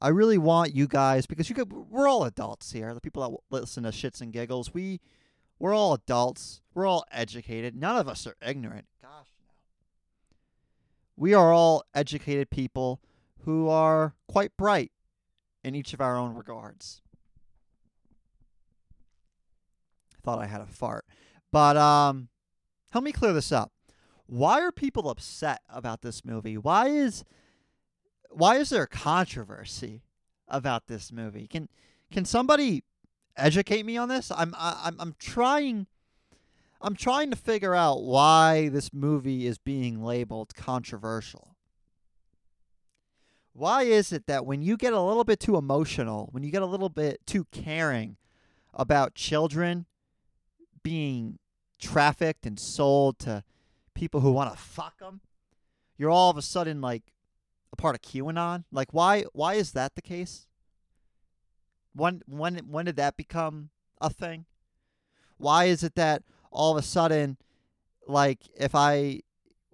I 0.00 0.08
really 0.08 0.38
want 0.38 0.74
you 0.74 0.88
guys 0.88 1.26
because 1.26 1.48
you 1.48 1.54
could, 1.54 1.72
we're 1.72 2.08
all 2.08 2.24
adults 2.24 2.72
here. 2.72 2.92
The 2.92 3.00
people 3.00 3.40
that 3.50 3.56
listen 3.56 3.84
to 3.84 3.90
shits 3.90 4.20
and 4.20 4.32
giggles, 4.32 4.74
we 4.74 5.00
we're 5.58 5.74
all 5.74 5.94
adults. 5.94 6.60
We're 6.74 6.86
all 6.86 7.04
educated. 7.12 7.76
None 7.76 7.96
of 7.96 8.08
us 8.08 8.26
are 8.26 8.36
ignorant. 8.44 8.86
Gosh, 9.00 9.28
no. 9.40 9.52
We 11.16 11.34
are 11.34 11.52
all 11.52 11.84
educated 11.94 12.50
people 12.50 13.00
who 13.44 13.68
are 13.68 14.14
quite 14.26 14.56
bright 14.56 14.90
in 15.62 15.74
each 15.74 15.94
of 15.94 16.00
our 16.00 16.16
own 16.16 16.34
regards. 16.34 17.00
I 20.14 20.20
thought 20.22 20.38
I 20.38 20.46
had 20.46 20.60
a 20.60 20.66
fart. 20.66 21.06
But 21.52 21.76
um 21.76 22.28
help 22.90 23.04
me 23.04 23.12
clear 23.12 23.32
this 23.32 23.52
up. 23.52 23.72
Why 24.26 24.60
are 24.60 24.72
people 24.72 25.08
upset 25.08 25.60
about 25.68 26.02
this 26.02 26.24
movie? 26.24 26.56
Why 26.56 26.88
is 26.88 27.24
why 28.30 28.56
is 28.56 28.70
there 28.70 28.86
controversy 28.86 30.02
about 30.48 30.86
this 30.86 31.12
movie? 31.12 31.46
Can 31.46 31.68
can 32.10 32.24
somebody 32.24 32.82
educate 33.36 33.84
me 33.84 33.96
on 33.96 34.08
this. 34.08 34.30
I'm 34.30 34.54
I'm 34.58 34.96
I'm 34.98 35.14
trying 35.18 35.86
I'm 36.80 36.94
trying 36.94 37.30
to 37.30 37.36
figure 37.36 37.74
out 37.74 38.02
why 38.02 38.68
this 38.68 38.92
movie 38.92 39.46
is 39.46 39.58
being 39.58 40.02
labeled 40.02 40.54
controversial. 40.54 41.56
Why 43.52 43.84
is 43.84 44.12
it 44.12 44.26
that 44.26 44.44
when 44.44 44.62
you 44.62 44.76
get 44.76 44.92
a 44.92 45.00
little 45.00 45.24
bit 45.24 45.38
too 45.38 45.56
emotional, 45.56 46.28
when 46.32 46.42
you 46.42 46.50
get 46.50 46.62
a 46.62 46.66
little 46.66 46.88
bit 46.88 47.24
too 47.26 47.46
caring 47.52 48.16
about 48.74 49.14
children 49.14 49.86
being 50.82 51.38
trafficked 51.80 52.44
and 52.44 52.58
sold 52.58 53.18
to 53.20 53.44
people 53.94 54.20
who 54.20 54.32
want 54.32 54.52
to 54.52 54.58
fuck 54.60 54.98
them, 54.98 55.20
you're 55.96 56.10
all 56.10 56.30
of 56.30 56.36
a 56.36 56.42
sudden 56.42 56.80
like 56.80 57.04
a 57.72 57.76
part 57.76 57.94
of 57.94 58.02
QAnon? 58.02 58.64
Like 58.72 58.92
why 58.92 59.24
why 59.32 59.54
is 59.54 59.72
that 59.72 59.94
the 59.94 60.02
case? 60.02 60.48
When 61.94 62.22
when 62.26 62.56
when 62.68 62.84
did 62.84 62.96
that 62.96 63.16
become 63.16 63.70
a 64.00 64.10
thing? 64.10 64.46
Why 65.38 65.64
is 65.64 65.82
it 65.82 65.94
that 65.96 66.22
all 66.50 66.72
of 66.72 66.82
a 66.82 66.86
sudden, 66.86 67.36
like, 68.06 68.38
if 68.56 68.74
I 68.74 69.20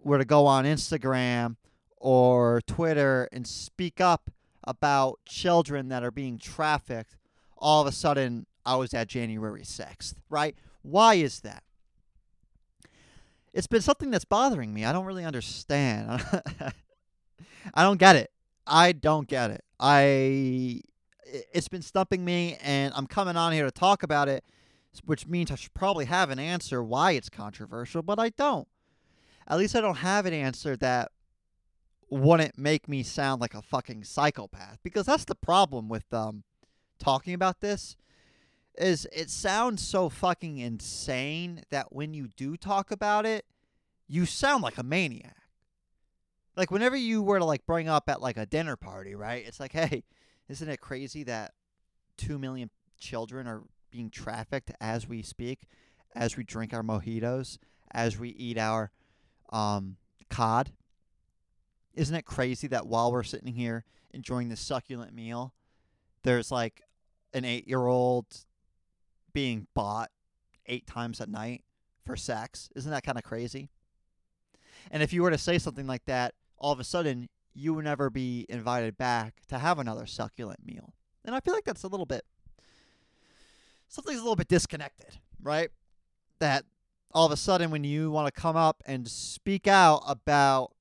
were 0.03 0.19
to 0.19 0.25
go 0.25 0.47
on 0.47 0.65
Instagram 0.65 1.57
or 1.97 2.63
Twitter 2.67 3.29
and 3.33 3.47
speak 3.47 4.01
up 4.01 4.31
about 4.65 5.21
children 5.27 5.89
that 5.89 6.03
are 6.03 6.11
being 6.11 6.39
trafficked, 6.39 7.17
all 7.57 7.83
of 7.83 7.87
a 7.87 7.93
sudden 7.93 8.47
I 8.65 8.77
was 8.77 8.95
at 8.95 9.09
January 9.09 9.63
6th, 9.63 10.15
right? 10.31 10.57
Why 10.83 11.15
is 11.15 11.41
that? 11.41 11.63
It's 13.53 13.67
been 13.67 13.83
something 13.83 14.11
that's 14.11 14.25
bothering 14.25 14.73
me. 14.73 14.85
I 14.85 14.93
don't 14.93 15.07
really 15.07 15.25
understand. 15.25 16.25
I 17.75 17.83
don't 17.83 17.99
get 17.99 18.17
it. 18.17 18.31
I 18.67 18.93
don't 18.93 19.27
get 19.27 19.51
it. 19.51 19.65
I 19.79 20.83
it's 21.53 21.69
been 21.69 21.83
stumping 21.83 22.25
me 22.25 22.57
and 22.63 22.93
I'm 22.97 23.07
coming 23.07 23.37
on 23.37 23.53
here 23.53 23.65
to 23.65 23.71
talk 23.71 24.03
about 24.03 24.29
it, 24.29 24.45
which 25.05 25.27
means 25.27 25.51
I 25.51 25.55
should 25.55 25.75
probably 25.75 26.07
have 26.07 26.31
an 26.31 26.39
answer 26.39 26.83
why 26.83 27.13
it's 27.13 27.29
controversial, 27.29 28.03
but 28.03 28.19
I 28.19 28.31
don't. 28.31 28.69
At 29.49 29.59
least 29.59 29.75
I 29.75 29.81
don't 29.81 29.97
have 29.97 30.27
an 30.27 30.33
answer 30.33 30.77
that 30.77 31.11
wouldn't 32.09 32.59
make 32.59 32.89
me 32.89 33.03
sound 33.03 33.41
like 33.41 33.55
a 33.55 33.63
fucking 33.63 34.05
psychopath 34.05 34.79
because 34.83 35.07
that's 35.07 35.25
the 35.25 35.35
problem 35.35 35.89
with 35.89 36.13
um 36.13 36.43
talking 36.99 37.35
about 37.35 37.61
this 37.61 37.97
is 38.77 39.07
it 39.13 39.31
sounds 39.31 39.87
so 39.87 40.09
fucking 40.09 40.59
insane 40.59 41.63
that 41.71 41.93
when 41.93 42.15
you 42.15 42.29
do 42.37 42.57
talk 42.57 42.91
about 42.91 43.27
it, 43.27 43.45
you 44.09 44.27
sound 44.27 44.63
like 44.63 44.79
a 44.79 44.83
maniac. 44.83 45.37
Like 46.57 46.71
whenever 46.71 46.97
you 46.97 47.23
were 47.23 47.39
to 47.39 47.45
like 47.45 47.67
bring 47.67 47.89
up 47.89 48.09
at 48.09 48.21
like 48.21 48.37
a 48.37 48.47
dinner 48.47 48.77
party, 48.77 49.15
right? 49.15 49.45
It's 49.47 49.61
like, 49.61 49.73
hey, 49.73 50.05
isn't 50.51 50.69
it 50.69 50.81
crazy 50.81 51.23
that 51.25 51.53
two 52.17 52.39
million 52.39 52.71
children 52.99 53.47
are 53.47 53.63
being 53.91 54.11
trafficked 54.11 54.73
as 54.81 55.09
we 55.09 55.23
speak, 55.23 55.61
as 56.15 56.37
we 56.37 56.43
drink 56.43 56.75
our 56.75 56.83
mojitos, 56.83 57.59
as 57.93 58.19
we 58.19 58.31
eat 58.31 58.59
our 58.59 58.91
um, 59.51 59.97
cod? 60.29 60.73
Isn't 61.95 62.17
it 62.17 62.25
crazy 62.25 62.67
that 62.67 62.87
while 62.87 63.13
we're 63.13 63.23
sitting 63.23 63.55
here 63.55 63.85
enjoying 64.13 64.49
this 64.49 64.61
succulent 64.61 65.15
meal, 65.15 65.55
there's 66.25 66.51
like 66.51 66.83
an 67.33 67.45
eight 67.45 67.69
year 67.69 67.87
old 67.87 68.27
being 69.33 69.69
bought 69.75 70.11
eight 70.67 70.87
times 70.87 71.21
a 71.21 71.27
night 71.27 71.63
for 72.05 72.17
sex? 72.17 72.71
Isn't 72.75 72.91
that 72.91 73.05
kind 73.05 73.19
of 73.19 73.25
crazy? 73.25 73.71
And 74.91 75.01
if 75.01 75.13
you 75.13 75.23
were 75.23 75.31
to 75.31 75.39
say 75.39 75.59
something 75.59 75.87
like 75.87 76.07
that, 76.07 76.35
all 76.59 76.73
of 76.73 76.81
a 76.81 76.85
sudden 76.85 77.29
you 77.55 77.75
would 77.75 77.85
never 77.85 78.11
be 78.11 78.47
invited 78.49 78.97
back 78.97 79.43
to 79.49 79.59
have 79.59 79.79
another 79.79 80.07
succulent 80.07 80.65
meal. 80.65 80.95
And 81.25 81.35
I 81.35 81.41
feel 81.41 81.55
like 81.55 81.65
that's 81.65 81.83
a 81.83 81.89
little 81.89 82.07
bit 82.07 82.25
something's 83.91 84.21
a 84.21 84.23
little 84.23 84.37
bit 84.37 84.49
disconnected, 84.49 85.19
right? 85.43 85.71
That 86.39 86.65
all 87.13 87.27
of 87.27 87.33
a 87.33 87.37
sudden 87.37 87.71
when 87.71 87.85
you 87.85 88.11
want 88.11 88.33
to 88.33 88.41
come 88.41 88.57
up 88.57 88.83
and 88.87 89.07
speak 89.07 89.67
out 89.67 90.03
about 90.07 90.73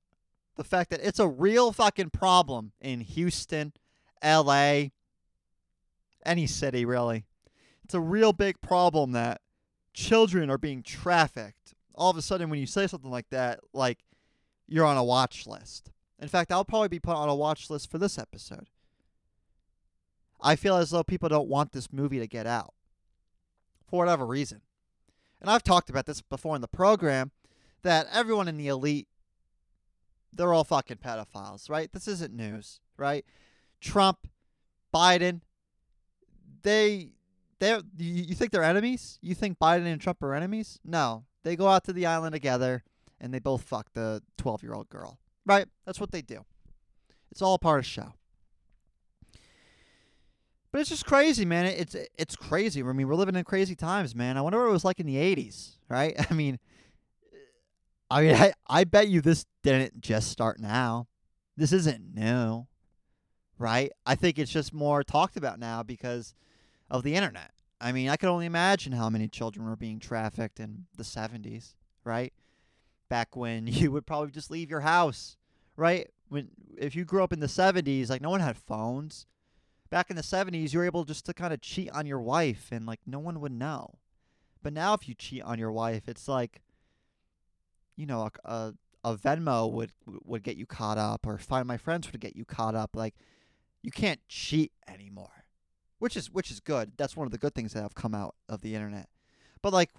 the 0.56 0.64
fact 0.64 0.90
that 0.90 1.00
it's 1.02 1.18
a 1.18 1.28
real 1.28 1.72
fucking 1.72 2.10
problem 2.10 2.72
in 2.80 3.00
Houston, 3.00 3.72
LA, 4.24 4.84
any 6.24 6.46
city 6.46 6.84
really. 6.84 7.24
It's 7.84 7.94
a 7.94 8.00
real 8.00 8.32
big 8.32 8.60
problem 8.60 9.12
that 9.12 9.40
children 9.92 10.48
are 10.48 10.58
being 10.58 10.82
trafficked. 10.82 11.74
All 11.94 12.10
of 12.10 12.16
a 12.16 12.22
sudden 12.22 12.48
when 12.48 12.60
you 12.60 12.66
say 12.66 12.86
something 12.86 13.10
like 13.10 13.28
that, 13.30 13.60
like 13.72 13.98
you're 14.68 14.86
on 14.86 14.96
a 14.96 15.04
watch 15.04 15.46
list. 15.46 15.90
In 16.20 16.28
fact, 16.28 16.52
I'll 16.52 16.64
probably 16.64 16.88
be 16.88 17.00
put 17.00 17.16
on 17.16 17.28
a 17.28 17.34
watch 17.34 17.70
list 17.70 17.90
for 17.90 17.98
this 17.98 18.18
episode. 18.18 18.68
I 20.40 20.54
feel 20.54 20.76
as 20.76 20.90
though 20.90 21.02
people 21.02 21.28
don't 21.28 21.48
want 21.48 21.72
this 21.72 21.92
movie 21.92 22.18
to 22.18 22.26
get 22.26 22.46
out 22.46 22.74
for 23.88 23.98
whatever 23.98 24.26
reason. 24.26 24.60
And 25.40 25.50
I've 25.50 25.64
talked 25.64 25.90
about 25.90 26.06
this 26.06 26.20
before 26.20 26.54
in 26.54 26.62
the 26.62 26.68
program 26.68 27.30
that 27.82 28.06
everyone 28.12 28.48
in 28.48 28.58
the 28.58 28.68
elite 28.68 29.08
they're 30.32 30.52
all 30.52 30.64
fucking 30.64 30.98
pedophiles, 30.98 31.68
right? 31.68 31.92
This 31.92 32.06
isn't 32.06 32.32
news, 32.32 32.78
right? 32.96 33.24
Trump, 33.80 34.28
Biden, 34.94 35.40
they 36.62 37.10
they 37.58 37.80
you 37.98 38.34
think 38.34 38.52
they're 38.52 38.62
enemies? 38.62 39.18
You 39.22 39.34
think 39.34 39.58
Biden 39.58 39.86
and 39.86 40.00
Trump 40.00 40.22
are 40.22 40.34
enemies? 40.34 40.78
No. 40.84 41.24
They 41.42 41.56
go 41.56 41.68
out 41.68 41.84
to 41.84 41.92
the 41.92 42.06
island 42.06 42.32
together 42.32 42.84
and 43.20 43.34
they 43.34 43.38
both 43.38 43.62
fuck 43.62 43.92
the 43.94 44.22
12 44.38 44.62
year 44.62 44.74
old 44.74 44.88
girl. 44.88 45.18
Right? 45.46 45.66
That's 45.84 46.00
what 46.00 46.12
they 46.12 46.22
do. 46.22 46.44
It's 47.30 47.42
all 47.42 47.58
part 47.58 47.80
of 47.80 47.86
show. 47.86 48.12
But 50.72 50.80
it's 50.80 50.90
just 50.90 51.06
crazy, 51.06 51.44
man. 51.44 51.66
It's 51.66 51.96
it's 52.16 52.36
crazy. 52.36 52.82
I 52.82 52.92
mean, 52.92 53.08
we're 53.08 53.14
living 53.14 53.34
in 53.34 53.44
crazy 53.44 53.74
times, 53.74 54.14
man. 54.14 54.36
I 54.36 54.40
wonder 54.40 54.60
what 54.60 54.68
it 54.68 54.72
was 54.72 54.84
like 54.84 55.00
in 55.00 55.06
the 55.06 55.16
80s, 55.16 55.76
right? 55.88 56.14
I 56.30 56.34
mean, 56.34 56.58
I 58.10 58.22
mean, 58.22 58.34
I, 58.34 58.52
I 58.68 58.84
bet 58.84 59.08
you 59.08 59.20
this 59.20 59.46
didn't 59.62 60.00
just 60.00 60.30
start 60.30 60.60
now. 60.60 61.08
This 61.56 61.72
isn't 61.72 62.14
new, 62.14 62.66
right? 63.58 63.90
I 64.06 64.14
think 64.14 64.38
it's 64.38 64.50
just 64.50 64.72
more 64.72 65.02
talked 65.02 65.36
about 65.36 65.58
now 65.58 65.82
because 65.82 66.34
of 66.90 67.02
the 67.02 67.14
internet. 67.14 67.50
I 67.80 67.92
mean, 67.92 68.08
I 68.08 68.16
can 68.16 68.28
only 68.28 68.46
imagine 68.46 68.92
how 68.92 69.08
many 69.10 69.28
children 69.28 69.66
were 69.66 69.76
being 69.76 70.00
trafficked 70.00 70.60
in 70.60 70.86
the 70.96 71.02
70s, 71.02 71.74
right? 72.04 72.32
Back 73.10 73.36
when 73.36 73.66
you 73.66 73.92
would 73.92 74.06
probably 74.06 74.30
just 74.30 74.50
leave 74.50 74.70
your 74.70 74.80
house, 74.80 75.36
right? 75.76 76.08
When 76.30 76.48
if 76.78 76.96
you 76.96 77.04
grew 77.04 77.22
up 77.22 77.34
in 77.34 77.40
the 77.40 77.46
70s, 77.46 78.08
like 78.08 78.22
no 78.22 78.30
one 78.30 78.40
had 78.40 78.56
phones. 78.56 79.26
Back 79.90 80.08
in 80.08 80.16
the 80.16 80.22
70s, 80.22 80.72
you 80.72 80.78
were 80.78 80.84
able 80.86 81.04
just 81.04 81.26
to 81.26 81.34
kind 81.34 81.52
of 81.52 81.60
cheat 81.60 81.90
on 81.90 82.06
your 82.06 82.20
wife 82.20 82.68
and 82.70 82.86
like 82.86 83.00
no 83.06 83.18
one 83.18 83.40
would 83.40 83.52
know. 83.52 83.98
But 84.62 84.72
now 84.72 84.94
if 84.94 85.08
you 85.08 85.14
cheat 85.14 85.42
on 85.42 85.58
your 85.58 85.72
wife, 85.72 86.08
it's 86.08 86.28
like 86.28 86.62
you 87.96 88.06
know, 88.06 88.30
a, 88.44 88.50
a, 88.50 88.74
a 89.04 89.16
Venmo 89.16 89.70
would 89.70 89.92
would 90.24 90.42
get 90.42 90.56
you 90.56 90.64
caught 90.64 90.96
up 90.96 91.26
or 91.26 91.36
Find 91.36 91.68
My 91.68 91.76
Friends 91.76 92.10
would 92.10 92.20
get 92.20 92.34
you 92.34 92.46
caught 92.46 92.74
up. 92.74 92.96
Like 92.96 93.14
you 93.82 93.90
can't 93.90 94.20
cheat 94.28 94.72
anymore. 94.88 95.44
Which 95.98 96.16
is 96.16 96.30
which 96.30 96.50
is 96.50 96.60
good. 96.60 96.92
That's 96.96 97.14
one 97.14 97.26
of 97.26 97.32
the 97.32 97.38
good 97.38 97.54
things 97.54 97.74
that 97.74 97.82
have 97.82 97.94
come 97.94 98.14
out 98.14 98.36
of 98.48 98.62
the 98.62 98.74
internet. 98.74 99.08
But 99.60 99.74
like 99.74 99.90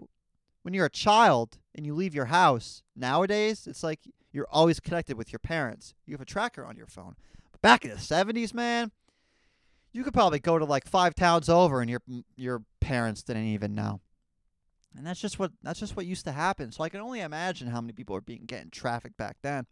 when 0.63 0.73
you're 0.73 0.85
a 0.85 0.89
child 0.89 1.57
and 1.75 1.85
you 1.85 1.93
leave 1.93 2.15
your 2.15 2.25
house 2.25 2.83
nowadays, 2.95 3.67
it's 3.67 3.83
like 3.83 3.99
you're 4.31 4.47
always 4.49 4.79
connected 4.79 5.17
with 5.17 5.31
your 5.31 5.39
parents. 5.39 5.93
You 6.05 6.13
have 6.13 6.21
a 6.21 6.25
tracker 6.25 6.65
on 6.65 6.77
your 6.77 6.87
phone. 6.87 7.15
But 7.51 7.61
back 7.61 7.83
in 7.83 7.91
the 7.91 7.97
70s, 7.97 8.53
man, 8.53 8.91
you 9.91 10.03
could 10.03 10.13
probably 10.13 10.39
go 10.39 10.57
to 10.57 10.65
like 10.65 10.87
five 10.87 11.15
towns 11.15 11.49
over 11.49 11.81
and 11.81 11.89
your 11.89 12.01
your 12.35 12.63
parents 12.79 13.23
didn't 13.23 13.45
even 13.47 13.75
know. 13.75 13.99
And 14.95 15.05
that's 15.05 15.19
just 15.19 15.39
what 15.39 15.51
that's 15.61 15.79
just 15.79 15.95
what 15.95 16.05
used 16.05 16.25
to 16.25 16.31
happen. 16.31 16.71
So 16.71 16.83
I 16.83 16.89
can 16.89 17.01
only 17.01 17.21
imagine 17.21 17.67
how 17.67 17.81
many 17.81 17.93
people 17.93 18.15
are 18.15 18.21
being 18.21 18.43
getting 18.45 18.71
trafficked 18.71 19.17
back 19.17 19.37
then. 19.41 19.65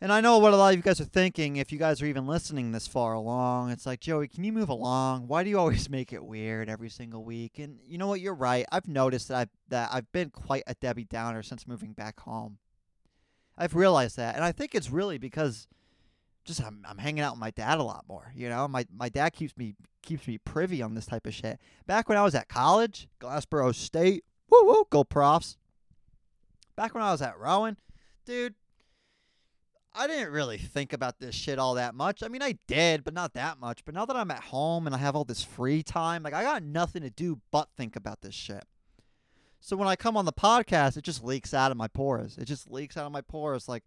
And 0.00 0.12
I 0.12 0.20
know 0.20 0.38
what 0.38 0.52
a 0.52 0.56
lot 0.56 0.68
of 0.68 0.76
you 0.76 0.82
guys 0.82 1.00
are 1.00 1.04
thinking 1.04 1.56
if 1.56 1.72
you 1.72 1.78
guys 1.78 2.00
are 2.00 2.06
even 2.06 2.26
listening 2.26 2.70
this 2.70 2.86
far 2.86 3.14
along. 3.14 3.70
It's 3.70 3.84
like, 3.84 3.98
Joey, 3.98 4.28
can 4.28 4.44
you 4.44 4.52
move 4.52 4.68
along? 4.68 5.26
Why 5.26 5.42
do 5.42 5.50
you 5.50 5.58
always 5.58 5.90
make 5.90 6.12
it 6.12 6.24
weird 6.24 6.68
every 6.68 6.88
single 6.88 7.24
week? 7.24 7.58
And 7.58 7.80
you 7.84 7.98
know 7.98 8.06
what? 8.06 8.20
You're 8.20 8.34
right. 8.34 8.64
I've 8.70 8.86
noticed 8.86 9.28
that 9.28 9.36
I've, 9.36 9.50
that 9.68 9.90
I've 9.92 10.10
been 10.12 10.30
quite 10.30 10.62
a 10.68 10.74
Debbie 10.74 11.04
Downer 11.04 11.42
since 11.42 11.66
moving 11.66 11.94
back 11.94 12.20
home. 12.20 12.58
I've 13.56 13.74
realized 13.74 14.16
that. 14.18 14.36
And 14.36 14.44
I 14.44 14.52
think 14.52 14.76
it's 14.76 14.88
really 14.88 15.18
because 15.18 15.66
just 16.44 16.62
I'm, 16.62 16.84
I'm 16.88 16.98
hanging 16.98 17.22
out 17.22 17.32
with 17.32 17.40
my 17.40 17.50
dad 17.50 17.78
a 17.78 17.82
lot 17.82 18.04
more. 18.08 18.32
You 18.36 18.48
know, 18.48 18.68
my, 18.68 18.86
my 18.94 19.08
dad 19.08 19.30
keeps 19.30 19.56
me 19.56 19.74
keeps 20.00 20.28
me 20.28 20.38
privy 20.38 20.80
on 20.80 20.94
this 20.94 21.06
type 21.06 21.26
of 21.26 21.34
shit. 21.34 21.60
Back 21.86 22.08
when 22.08 22.16
I 22.16 22.22
was 22.22 22.36
at 22.36 22.48
college, 22.48 23.08
Glassboro 23.20 23.74
State, 23.74 24.24
woo 24.48 24.64
woo, 24.64 24.86
go 24.88 25.02
profs. 25.02 25.56
Back 26.76 26.94
when 26.94 27.02
I 27.02 27.10
was 27.10 27.20
at 27.20 27.36
Rowan, 27.36 27.76
dude, 28.24 28.54
I 29.98 30.06
didn't 30.06 30.30
really 30.30 30.58
think 30.58 30.92
about 30.92 31.18
this 31.18 31.34
shit 31.34 31.58
all 31.58 31.74
that 31.74 31.92
much. 31.92 32.22
I 32.22 32.28
mean, 32.28 32.40
I 32.40 32.56
did, 32.68 33.02
but 33.02 33.14
not 33.14 33.34
that 33.34 33.58
much. 33.58 33.84
But 33.84 33.94
now 33.94 34.04
that 34.04 34.14
I'm 34.14 34.30
at 34.30 34.44
home 34.44 34.86
and 34.86 34.94
I 34.94 34.98
have 34.98 35.16
all 35.16 35.24
this 35.24 35.42
free 35.42 35.82
time, 35.82 36.22
like 36.22 36.34
I 36.34 36.44
got 36.44 36.62
nothing 36.62 37.02
to 37.02 37.10
do 37.10 37.40
but 37.50 37.68
think 37.76 37.96
about 37.96 38.20
this 38.20 38.34
shit. 38.34 38.62
So 39.60 39.76
when 39.76 39.88
I 39.88 39.96
come 39.96 40.16
on 40.16 40.24
the 40.24 40.32
podcast, 40.32 40.96
it 40.96 41.02
just 41.02 41.24
leaks 41.24 41.52
out 41.52 41.72
of 41.72 41.76
my 41.76 41.88
pores. 41.88 42.38
It 42.38 42.44
just 42.44 42.70
leaks 42.70 42.96
out 42.96 43.06
of 43.06 43.12
my 43.12 43.22
pores 43.22 43.68
like 43.68 43.82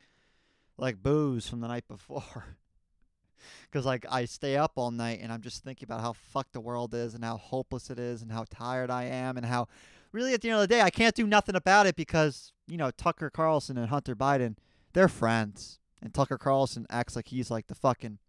like 0.78 1.02
booze 1.02 1.47
from 1.47 1.62
the 1.62 1.69
night 1.69 1.88
before. 1.88 2.58
Cuz 3.71 3.86
like 3.86 4.06
I 4.10 4.26
stay 4.26 4.58
up 4.58 4.74
all 4.76 4.91
night 4.91 5.19
and 5.21 5.32
I'm 5.32 5.41
just 5.41 5.63
thinking 5.63 5.86
about 5.86 6.02
how 6.02 6.12
fucked 6.12 6.52
the 6.52 6.60
world 6.60 6.93
is 6.93 7.13
and 7.13 7.24
how 7.24 7.38
hopeless 7.38 7.89
it 7.89 7.97
is 7.97 8.21
and 8.21 8.34
how 8.34 8.43
tired 8.50 8.91
I 8.91 9.06
am 9.06 9.38
and 9.38 9.45
how 9.45 9.69
really 10.12 10.34
at 10.34 10.41
the 10.41 10.50
end 10.50 10.56
of 10.56 10.62
the 10.62 10.67
day 10.67 10.82
I 10.82 10.89
can't 10.89 11.15
do 11.15 11.26
nothing 11.26 11.56
about 11.56 11.88
it 11.88 11.95
because, 11.95 12.52
you 12.67 12.76
know, 12.76 12.91
Tucker 12.91 13.30
Carlson 13.30 13.78
and 13.78 13.88
Hunter 13.88 14.13
Biden, 14.13 14.58
they're 14.91 15.08
friends 15.08 15.80
and 16.01 16.13
Tucker 16.13 16.37
Carlson 16.37 16.85
acts 16.89 17.15
like 17.15 17.27
he's 17.27 17.51
like 17.51 17.67
the 17.67 17.75
fucking 17.75 18.19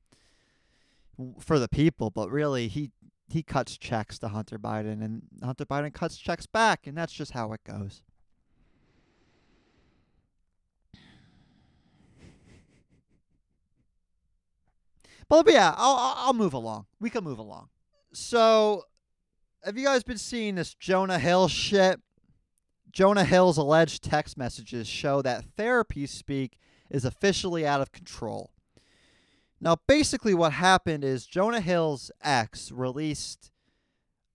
for 1.39 1.59
the 1.59 1.69
people, 1.69 2.11
but 2.11 2.31
really 2.31 2.69
he 2.69 2.91
he 3.29 3.43
cuts 3.43 3.79
checks 3.79 4.19
to 4.19 4.29
Hunter 4.29 4.59
Biden 4.59 5.03
and 5.03 5.23
Hunter 5.43 5.65
Biden 5.65 5.93
cuts 5.93 6.19
checks 6.19 6.47
back 6.47 6.87
and 6.87 6.97
that's 6.97 7.13
just 7.13 7.33
how 7.33 7.53
it 7.53 7.61
goes. 7.65 8.03
But 15.29 15.51
yeah, 15.51 15.75
I'll 15.77 16.15
I'll 16.19 16.35
move 16.35 16.53
along. 16.53 16.87
We 17.01 17.09
can 17.09 17.25
move 17.25 17.39
along. 17.39 17.69
So 18.13 18.85
have 19.65 19.79
you 19.79 19.85
guys 19.87 20.03
been 20.03 20.19
seeing 20.19 20.57
this 20.57 20.75
Jonah 20.75 21.19
Hill 21.19 21.49
shit? 21.49 22.01
Jonah 22.91 23.25
Hill's 23.25 23.57
alleged 23.57 24.03
text 24.03 24.37
messages 24.37 24.87
show 24.87 25.23
that 25.23 25.45
therapy 25.57 26.07
speak 26.07 26.59
is 26.93 27.05
officially 27.05 27.67
out 27.67 27.81
of 27.81 27.91
control. 27.91 28.53
Now, 29.61 29.77
basically, 29.89 30.35
what 30.35 30.53
happened 30.53 31.03
is 31.03 31.27
Jonah 31.27 31.61
Hill's 31.61 32.11
ex 32.23 32.71
released 32.71 33.51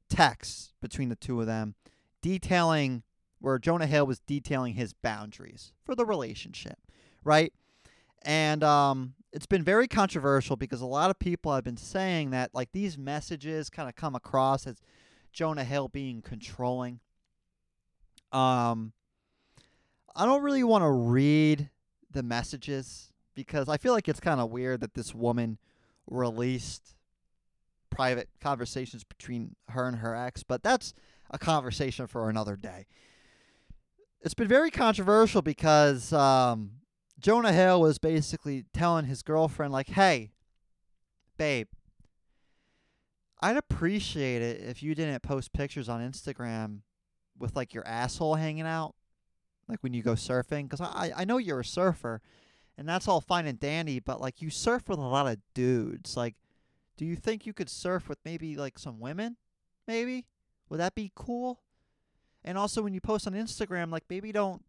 texts 0.09 0.73
between 0.81 1.09
the 1.09 1.15
two 1.15 1.39
of 1.39 1.47
them 1.47 1.75
detailing 2.21 3.03
where 3.39 3.59
Jonah 3.59 3.85
Hill 3.85 4.07
was 4.07 4.19
detailing 4.19 4.73
his 4.73 4.93
boundaries 4.93 5.71
for 5.85 5.93
the 5.93 6.05
relationship, 6.05 6.79
right? 7.23 7.53
And 8.23 8.63
um, 8.63 9.13
it's 9.31 9.45
been 9.45 9.63
very 9.63 9.87
controversial 9.87 10.55
because 10.55 10.81
a 10.81 10.87
lot 10.87 11.11
of 11.11 11.19
people 11.19 11.53
have 11.53 11.63
been 11.63 11.77
saying 11.77 12.31
that 12.31 12.55
like 12.55 12.71
these 12.71 12.97
messages 12.97 13.69
kind 13.69 13.87
of 13.87 13.95
come 13.95 14.15
across 14.15 14.65
as 14.65 14.81
Jonah 15.31 15.63
Hill 15.63 15.87
being 15.87 16.23
controlling. 16.23 16.99
Um, 18.31 18.93
I 20.15 20.25
don't 20.25 20.41
really 20.41 20.63
want 20.63 20.83
to 20.83 20.89
read 20.89 21.69
the 22.11 22.23
messages 22.23 23.11
because 23.35 23.69
I 23.69 23.77
feel 23.77 23.93
like 23.93 24.07
it's 24.07 24.19
kind 24.19 24.39
of 24.39 24.49
weird 24.49 24.81
that 24.81 24.95
this 24.95 25.13
woman 25.13 25.57
released 26.09 26.95
private 27.89 28.29
conversations 28.41 29.03
between 29.03 29.55
her 29.69 29.87
and 29.87 29.97
her 29.97 30.15
ex, 30.15 30.43
but 30.43 30.63
that's 30.63 30.93
a 31.29 31.37
conversation 31.37 32.07
for 32.07 32.29
another 32.29 32.55
day. 32.55 32.85
It's 34.21 34.33
been 34.33 34.47
very 34.47 34.71
controversial 34.71 35.41
because 35.41 36.11
um, 36.11 36.71
Jonah 37.19 37.53
Hill 37.53 37.81
was 37.81 37.99
basically 37.99 38.65
telling 38.73 39.05
his 39.05 39.21
girlfriend, 39.21 39.71
like, 39.71 39.89
hey, 39.89 40.31
babe, 41.37 41.67
I'd 43.39 43.57
appreciate 43.57 44.41
it 44.41 44.61
if 44.61 44.81
you 44.81 44.95
didn't 44.95 45.21
post 45.21 45.53
pictures 45.53 45.87
on 45.89 46.01
Instagram 46.01 46.79
with 47.37 47.55
like 47.55 47.73
your 47.73 47.85
asshole 47.85 48.35
hanging 48.35 48.65
out, 48.65 48.95
like 49.67 49.81
when 49.81 49.93
you 49.93 50.03
go 50.03 50.13
surfing. 50.13 50.63
Because 50.63 50.81
I, 50.81 51.11
I 51.15 51.25
know 51.25 51.37
you're 51.37 51.59
a 51.59 51.65
surfer, 51.65 52.21
and 52.77 52.87
that's 52.87 53.07
all 53.07 53.21
fine 53.21 53.45
and 53.45 53.59
dandy, 53.59 53.99
but 53.99 54.21
like 54.21 54.41
you 54.41 54.49
surf 54.49 54.87
with 54.89 54.99
a 54.99 55.01
lot 55.01 55.27
of 55.27 55.37
dudes. 55.53 56.17
Like, 56.17 56.35
do 56.97 57.05
you 57.05 57.15
think 57.15 57.45
you 57.45 57.53
could 57.53 57.69
surf 57.69 58.09
with 58.09 58.19
maybe 58.25 58.55
like 58.55 58.79
some 58.79 58.99
women? 58.99 59.37
Maybe? 59.87 60.25
Would 60.69 60.79
that 60.79 60.95
be 60.95 61.11
cool? 61.15 61.61
And 62.43 62.57
also, 62.57 62.81
when 62.81 62.93
you 62.93 63.01
post 63.01 63.27
on 63.27 63.33
Instagram, 63.33 63.91
like 63.91 64.03
maybe 64.09 64.31
don't 64.31 64.63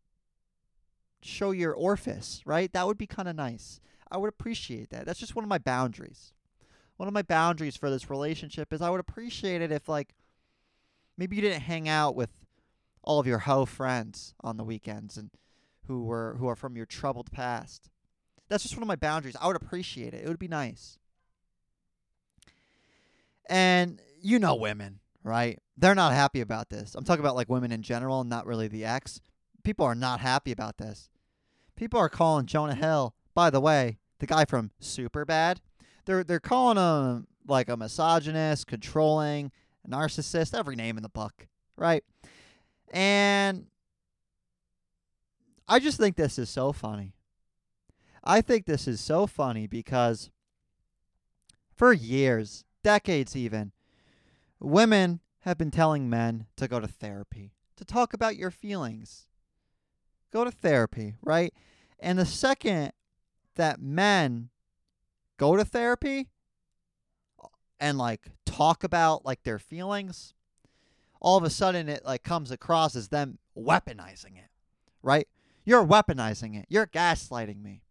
show 1.21 1.51
your 1.51 1.73
orifice, 1.73 2.43
right? 2.45 2.73
That 2.73 2.87
would 2.87 2.99
be 2.99 3.07
kind 3.07 3.29
of 3.29 3.37
nice. 3.37 3.81
I 4.11 4.17
would 4.17 4.29
appreciate 4.29 4.91
that. 4.91 5.05
That's 5.07 5.19
just 5.19 5.35
one 5.35 5.45
of 5.45 5.49
my 5.49 5.59
boundaries 5.59 6.33
one 6.99 7.07
of 7.07 7.15
my 7.15 7.23
boundaries 7.23 7.77
for 7.77 7.89
this 7.91 8.11
relationship 8.11 8.73
is 8.73 8.83
I 8.83 8.91
would 8.91 9.01
appreciate 9.01 9.63
it 9.63 9.73
if 9.73 9.89
like 9.89 10.15
maybe 11.17 11.37
you 11.37 11.43
didn't 11.43 11.63
hang 11.63 11.89
out 11.89 12.15
with 12.15 12.31
all 13.09 13.19
of 13.19 13.27
your 13.27 13.41
hoe 13.41 13.65
friends 13.65 14.35
on 14.41 14.57
the 14.57 14.65
weekends 14.65 15.17
and 15.17 15.31
who 15.87 16.05
were 16.05 16.37
who 16.39 16.47
are 16.47 16.55
from 16.55 16.77
your 16.77 16.87
troubled 16.87 17.33
past. 17.33 17.91
That's 18.49 18.63
just 18.63 18.77
one 18.77 18.83
of 18.83 18.89
my 18.89 18.97
boundaries. 18.97 19.37
I 19.41 19.47
would 19.47 19.57
appreciate 19.57 20.15
it. 20.15 20.25
It 20.25 20.29
would 20.29 20.39
be 20.39 20.49
nice. 20.49 20.99
And 23.49 24.01
you 24.21 24.39
know 24.39 24.55
women, 24.55 25.01
right? 25.25 25.59
They're 25.77 25.95
not 25.95 26.13
happy 26.13 26.41
about 26.41 26.71
this. 26.71 26.95
I'm 26.95 27.05
talking 27.05 27.25
about 27.25 27.37
like 27.37 27.49
women 27.49 27.73
in 27.73 27.83
general, 27.83 28.25
not 28.25 28.47
really 28.47 28.69
the 28.69 28.85
ex. 28.85 29.21
People 29.65 29.87
are 29.87 29.95
not 29.95 30.21
happy 30.21 30.53
about 30.53 30.79
this. 30.79 31.11
People 31.77 31.99
are 31.99 32.09
calling 32.09 32.47
Jonah 32.47 32.75
Hill, 32.75 33.15
by 33.35 33.51
the 33.51 33.61
way, 33.61 33.99
the 34.19 34.27
guy 34.27 34.45
from 34.45 34.71
Superbad 34.81 35.59
they're 36.09 36.25
they're 36.25 36.41
calling 36.41 36.79
him 36.79 37.27
like 37.47 37.69
a 37.69 37.77
misogynist, 37.77 38.67
controlling, 38.67 39.53
narcissist, 39.89 40.59
every 40.59 40.75
name 40.75 40.97
in 40.97 41.03
the 41.03 41.09
book, 41.09 41.47
right? 41.77 42.03
And 42.93 43.67
I 45.69 45.79
just 45.79 45.99
think 45.99 46.17
this 46.17 46.39
is 46.39 46.49
so 46.49 46.73
funny. 46.73 47.15
I 48.25 48.41
think 48.41 48.67
this 48.67 48.89
is 48.89 49.01
so 49.01 49.27
funny 49.27 49.67
because 49.67 50.31
for 51.75 51.93
years, 51.93 52.65
decades 52.83 53.37
even, 53.37 53.73
women 54.61 55.21
have 55.41 55.57
been 55.57 55.71
telling 55.71 56.11
men 56.11 56.47
to 56.57 56.69
go 56.69 56.81
to 56.81 56.89
therapy, 56.89 57.53
to 57.77 57.85
talk 57.85 58.13
about 58.13 58.37
your 58.37 58.51
feelings. 58.51 59.27
Go 60.33 60.45
to 60.45 60.51
therapy, 60.51 61.15
right? 61.23 61.55
And 61.99 62.19
the 62.19 62.27
second 62.27 62.93
that 63.55 63.81
men 63.81 64.51
go 65.39 65.57
to 65.57 65.65
therapy 65.65 66.29
and 67.81 67.97
like 67.97 68.27
talk 68.45 68.85
about 68.85 69.25
like 69.25 69.43
their 69.45 69.59
feelings, 69.59 70.35
all 71.21 71.37
of 71.37 71.45
a 71.45 71.51
sudden 71.51 71.89
it 71.89 72.05
like 72.05 72.23
comes 72.23 72.51
across 72.51 72.95
as 72.97 73.09
them 73.09 73.39
weaponizing 73.57 74.37
it, 74.37 74.51
right? 75.03 75.29
You're 75.65 75.85
weaponizing 75.85 76.59
it. 76.59 76.67
You're 76.69 76.87
gaslighting 76.87 77.63
me, 77.63 77.83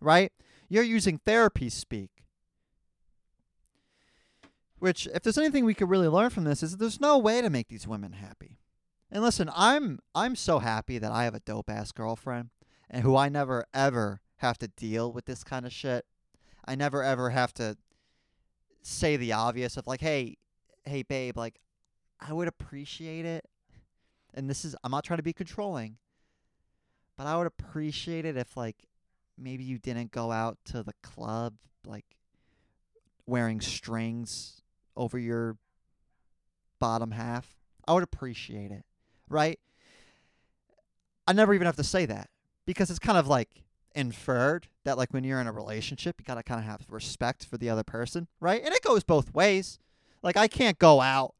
right? 0.00 0.32
You're 0.68 0.84
using 0.84 1.18
therapy 1.18 1.68
speak. 1.68 2.10
Which, 4.78 5.06
if 5.14 5.22
there's 5.22 5.38
anything 5.38 5.64
we 5.64 5.74
could 5.74 5.88
really 5.88 6.08
learn 6.08 6.28
from 6.30 6.44
this, 6.44 6.62
is 6.62 6.72
that 6.72 6.76
there's 6.78 7.00
no 7.00 7.16
way 7.16 7.40
to 7.40 7.48
make 7.48 7.68
these 7.68 7.88
women 7.88 8.12
happy. 8.12 8.58
And 9.10 9.22
listen, 9.22 9.48
I'm 9.54 10.00
I'm 10.14 10.36
so 10.36 10.58
happy 10.58 10.98
that 10.98 11.12
I 11.12 11.24
have 11.24 11.34
a 11.34 11.40
dope 11.40 11.70
ass 11.70 11.92
girlfriend 11.92 12.50
and 12.90 13.02
who 13.02 13.16
I 13.16 13.28
never 13.28 13.64
ever 13.72 14.20
have 14.38 14.58
to 14.58 14.68
deal 14.68 15.10
with 15.12 15.24
this 15.24 15.44
kind 15.44 15.64
of 15.64 15.72
shit. 15.72 16.04
I 16.66 16.74
never 16.74 17.02
ever 17.02 17.30
have 17.30 17.54
to 17.54 17.76
say 18.82 19.16
the 19.16 19.32
obvious 19.32 19.76
of 19.76 19.86
like, 19.86 20.00
hey, 20.00 20.36
hey, 20.84 21.02
babe, 21.02 21.36
like, 21.36 21.60
I 22.26 22.32
would 22.32 22.48
appreciate 22.48 23.26
it. 23.26 23.44
And 24.32 24.48
this 24.48 24.64
is, 24.64 24.74
I'm 24.82 24.90
not 24.90 25.04
trying 25.04 25.18
to 25.18 25.22
be 25.22 25.32
controlling, 25.32 25.98
but 27.16 27.26
I 27.26 27.36
would 27.36 27.46
appreciate 27.46 28.24
it 28.24 28.36
if, 28.36 28.56
like, 28.56 28.76
maybe 29.38 29.62
you 29.62 29.78
didn't 29.78 30.10
go 30.10 30.32
out 30.32 30.58
to 30.66 30.82
the 30.82 30.94
club, 31.02 31.54
like, 31.86 32.06
wearing 33.26 33.60
strings 33.60 34.62
over 34.96 35.18
your 35.18 35.56
bottom 36.78 37.12
half. 37.12 37.56
I 37.86 37.92
would 37.92 38.02
appreciate 38.02 38.70
it, 38.70 38.84
right? 39.28 39.58
I 41.26 41.32
never 41.32 41.54
even 41.54 41.66
have 41.66 41.76
to 41.76 41.84
say 41.84 42.06
that 42.06 42.28
because 42.66 42.90
it's 42.90 42.98
kind 42.98 43.18
of 43.18 43.26
like 43.26 43.48
inferred 43.94 44.68
that 44.84 44.98
like 44.98 45.12
when 45.12 45.24
you're 45.24 45.40
in 45.40 45.46
a 45.46 45.52
relationship, 45.52 46.16
you 46.18 46.24
gotta 46.24 46.42
kind 46.42 46.60
of 46.60 46.66
have 46.66 46.82
respect 46.88 47.44
for 47.44 47.56
the 47.56 47.70
other 47.70 47.82
person, 47.82 48.28
right? 48.40 48.62
And 48.62 48.74
it 48.74 48.82
goes 48.82 49.04
both 49.04 49.32
ways. 49.32 49.78
Like 50.22 50.36
I 50.36 50.48
can't 50.48 50.78
go 50.78 51.00
out 51.00 51.34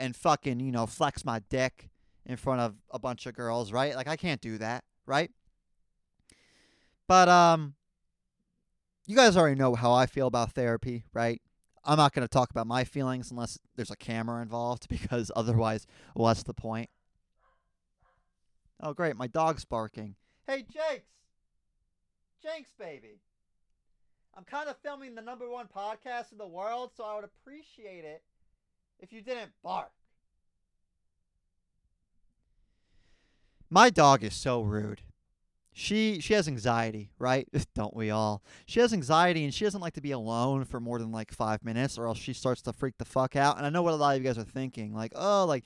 and 0.00 0.16
fucking 0.16 0.58
you 0.58 0.72
know 0.72 0.86
flex 0.86 1.24
my 1.24 1.40
dick 1.50 1.90
in 2.26 2.36
front 2.36 2.60
of 2.60 2.74
a 2.90 2.98
bunch 2.98 3.26
of 3.26 3.34
girls, 3.34 3.72
right? 3.72 3.94
Like 3.94 4.08
I 4.08 4.16
can't 4.16 4.40
do 4.40 4.58
that, 4.58 4.84
right? 5.06 5.30
But 7.06 7.28
um, 7.28 7.74
you 9.06 9.16
guys 9.16 9.36
already 9.36 9.58
know 9.58 9.74
how 9.74 9.92
I 9.92 10.06
feel 10.06 10.26
about 10.26 10.52
therapy, 10.52 11.04
right? 11.12 11.40
I'm 11.84 11.96
not 11.96 12.12
going 12.12 12.26
to 12.26 12.28
talk 12.28 12.50
about 12.50 12.66
my 12.66 12.84
feelings 12.84 13.30
unless 13.30 13.58
there's 13.74 13.90
a 13.90 13.96
camera 13.96 14.42
involved 14.42 14.88
because 14.88 15.30
otherwise, 15.34 15.86
what's 16.14 16.42
the 16.42 16.54
point? 16.54 16.90
Oh, 18.82 18.94
great. 18.94 19.16
My 19.16 19.26
dog's 19.26 19.64
barking. 19.64 20.14
Hey, 20.46 20.62
Jakes! 20.62 21.08
Jinx, 22.42 22.70
baby. 22.78 23.20
I'm 24.34 24.44
kind 24.44 24.68
of 24.68 24.76
filming 24.78 25.14
the 25.14 25.20
number 25.20 25.50
one 25.50 25.66
podcast 25.66 26.32
in 26.32 26.38
the 26.38 26.46
world, 26.46 26.92
so 26.96 27.04
I 27.04 27.14
would 27.14 27.24
appreciate 27.24 28.04
it 28.04 28.22
if 29.00 29.12
you 29.12 29.22
didn't 29.22 29.52
bark. 29.62 29.90
My 33.68 33.90
dog 33.90 34.24
is 34.24 34.34
so 34.34 34.62
rude. 34.62 35.02
She 35.72 36.20
she 36.20 36.34
has 36.34 36.48
anxiety, 36.48 37.10
right? 37.18 37.48
Don't 37.74 37.94
we 37.94 38.10
all? 38.10 38.42
She 38.66 38.80
has 38.80 38.92
anxiety 38.92 39.44
and 39.44 39.54
she 39.54 39.64
doesn't 39.64 39.80
like 39.80 39.94
to 39.94 40.00
be 40.00 40.10
alone 40.10 40.64
for 40.64 40.80
more 40.80 40.98
than 40.98 41.12
like 41.12 41.32
5 41.32 41.64
minutes 41.64 41.96
or 41.96 42.06
else 42.06 42.18
she 42.18 42.32
starts 42.32 42.60
to 42.62 42.72
freak 42.72 42.98
the 42.98 43.04
fuck 43.04 43.36
out. 43.36 43.56
And 43.56 43.64
I 43.64 43.70
know 43.70 43.82
what 43.82 43.94
a 43.94 43.96
lot 43.96 44.16
of 44.16 44.22
you 44.22 44.28
guys 44.28 44.38
are 44.38 44.44
thinking, 44.44 44.92
like, 44.92 45.12
"Oh, 45.14 45.44
like 45.46 45.64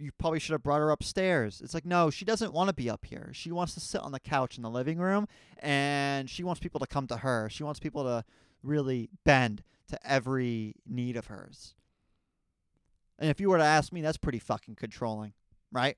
you 0.00 0.12
probably 0.12 0.40
should 0.40 0.52
have 0.52 0.62
brought 0.62 0.80
her 0.80 0.90
upstairs. 0.90 1.60
It's 1.62 1.74
like, 1.74 1.84
no, 1.84 2.10
she 2.10 2.24
doesn't 2.24 2.52
want 2.52 2.68
to 2.68 2.74
be 2.74 2.88
up 2.88 3.04
here. 3.04 3.30
She 3.32 3.52
wants 3.52 3.74
to 3.74 3.80
sit 3.80 4.00
on 4.00 4.12
the 4.12 4.20
couch 4.20 4.56
in 4.56 4.62
the 4.62 4.70
living 4.70 4.98
room 4.98 5.28
and 5.58 6.28
she 6.28 6.42
wants 6.42 6.60
people 6.60 6.80
to 6.80 6.86
come 6.86 7.06
to 7.08 7.18
her. 7.18 7.48
She 7.50 7.62
wants 7.62 7.80
people 7.80 8.04
to 8.04 8.24
really 8.62 9.10
bend 9.24 9.62
to 9.88 9.98
every 10.06 10.74
need 10.86 11.16
of 11.16 11.26
hers. 11.26 11.74
And 13.20 13.30
if 13.30 13.38
you 13.38 13.50
were 13.50 13.58
to 13.58 13.64
ask 13.64 13.92
me, 13.92 14.00
that's 14.00 14.16
pretty 14.16 14.38
fucking 14.38 14.76
controlling, 14.76 15.34
right? 15.70 15.96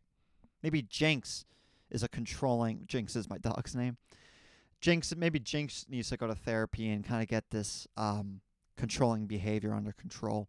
Maybe 0.62 0.82
Jinx 0.82 1.44
is 1.90 2.02
a 2.02 2.08
controlling. 2.08 2.82
Jinx 2.86 3.14
is 3.14 3.30
my 3.30 3.38
dog's 3.38 3.74
name. 3.74 3.96
Jinx, 4.80 5.14
maybe 5.16 5.38
Jinx 5.38 5.86
needs 5.88 6.08
to 6.08 6.16
go 6.16 6.26
to 6.26 6.34
therapy 6.34 6.90
and 6.90 7.04
kind 7.04 7.22
of 7.22 7.28
get 7.28 7.50
this 7.50 7.86
um, 7.96 8.40
controlling 8.76 9.26
behavior 9.26 9.72
under 9.72 9.92
control. 9.92 10.48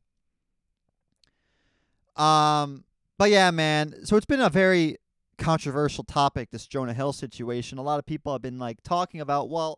Um, 2.15 2.83
but 3.19 3.29
yeah, 3.29 3.51
man. 3.51 4.05
So 4.05 4.17
it's 4.17 4.25
been 4.25 4.41
a 4.41 4.49
very 4.49 4.97
controversial 5.37 6.03
topic, 6.03 6.49
this 6.49 6.65
Jonah 6.65 6.93
Hill 6.93 7.13
situation. 7.13 7.77
A 7.77 7.83
lot 7.83 7.99
of 7.99 8.07
people 8.07 8.31
have 8.31 8.41
been 8.41 8.57
like 8.57 8.81
talking 8.83 9.21
about, 9.21 9.49
well, 9.49 9.77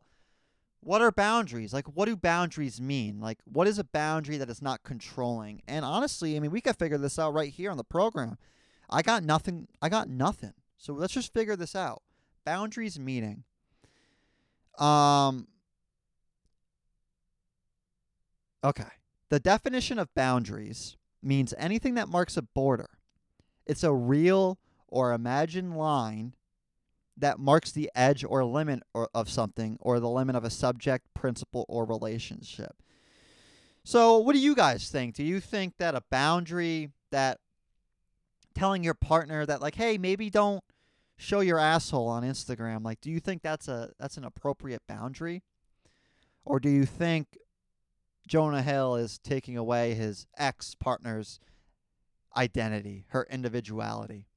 what 0.85 1.01
are 1.01 1.11
boundaries? 1.11 1.73
Like, 1.73 1.87
what 1.87 2.05
do 2.05 2.15
boundaries 2.15 2.79
mean? 2.79 3.19
Like, 3.19 3.39
what 3.45 3.67
is 3.67 3.79
a 3.79 3.83
boundary 3.83 4.37
that 4.37 4.51
is 4.51 4.61
not 4.61 4.83
controlling? 4.83 5.63
And 5.67 5.83
honestly, 5.83 6.35
I 6.35 6.39
mean, 6.39 6.51
we 6.51 6.61
could 6.61 6.77
figure 6.77 6.99
this 6.99 7.17
out 7.17 7.33
right 7.33 7.51
here 7.51 7.71
on 7.71 7.77
the 7.77 7.83
program. 7.83 8.37
I 8.87 9.01
got 9.01 9.23
nothing. 9.23 9.67
I 9.81 9.89
got 9.89 10.07
nothing. 10.09 10.53
So 10.77 10.93
let's 10.93 11.13
just 11.13 11.33
figure 11.33 11.55
this 11.55 11.75
out. 11.75 12.03
Boundaries 12.45 12.99
meaning. 12.99 13.43
Um. 14.77 15.47
Okay. 18.63 18.83
The 19.29 19.39
definition 19.39 19.97
of 19.97 20.13
boundaries 20.13 20.97
means 21.23 21.51
anything 21.57 21.95
that 21.95 22.09
marks 22.09 22.37
a 22.37 22.43
border. 22.43 22.89
It's 23.65 23.83
a 23.83 23.91
real 23.91 24.59
or 24.87 25.13
imagined 25.13 25.75
line 25.75 26.33
that 27.17 27.39
marks 27.39 27.71
the 27.71 27.89
edge 27.95 28.23
or 28.27 28.43
limit 28.43 28.83
or, 28.93 29.09
of 29.13 29.29
something 29.29 29.77
or 29.79 29.99
the 29.99 30.09
limit 30.09 30.35
of 30.35 30.43
a 30.43 30.49
subject, 30.49 31.07
principle, 31.13 31.65
or 31.69 31.85
relationship. 31.85 32.75
So, 33.83 34.17
what 34.17 34.33
do 34.33 34.39
you 34.39 34.55
guys 34.55 34.89
think? 34.89 35.15
Do 35.15 35.23
you 35.23 35.39
think 35.39 35.77
that 35.77 35.95
a 35.95 36.01
boundary 36.09 36.89
that 37.11 37.39
telling 38.55 38.83
your 38.83 38.93
partner 38.93 39.45
that 39.45 39.61
like, 39.61 39.75
hey, 39.75 39.97
maybe 39.97 40.29
don't 40.29 40.63
show 41.17 41.41
your 41.41 41.59
asshole 41.59 42.07
on 42.07 42.23
Instagram, 42.23 42.83
like 42.83 43.01
do 43.01 43.11
you 43.11 43.19
think 43.19 43.41
that's 43.41 43.67
a 43.67 43.91
that's 43.99 44.17
an 44.17 44.25
appropriate 44.25 44.81
boundary? 44.87 45.43
Or 46.43 46.59
do 46.59 46.69
you 46.69 46.85
think 46.85 47.37
Jonah 48.27 48.61
Hill 48.61 48.95
is 48.95 49.19
taking 49.19 49.57
away 49.57 49.93
his 49.93 50.25
ex 50.37 50.75
partner's 50.75 51.39
identity, 52.35 53.05
her 53.09 53.27
individuality? 53.29 54.27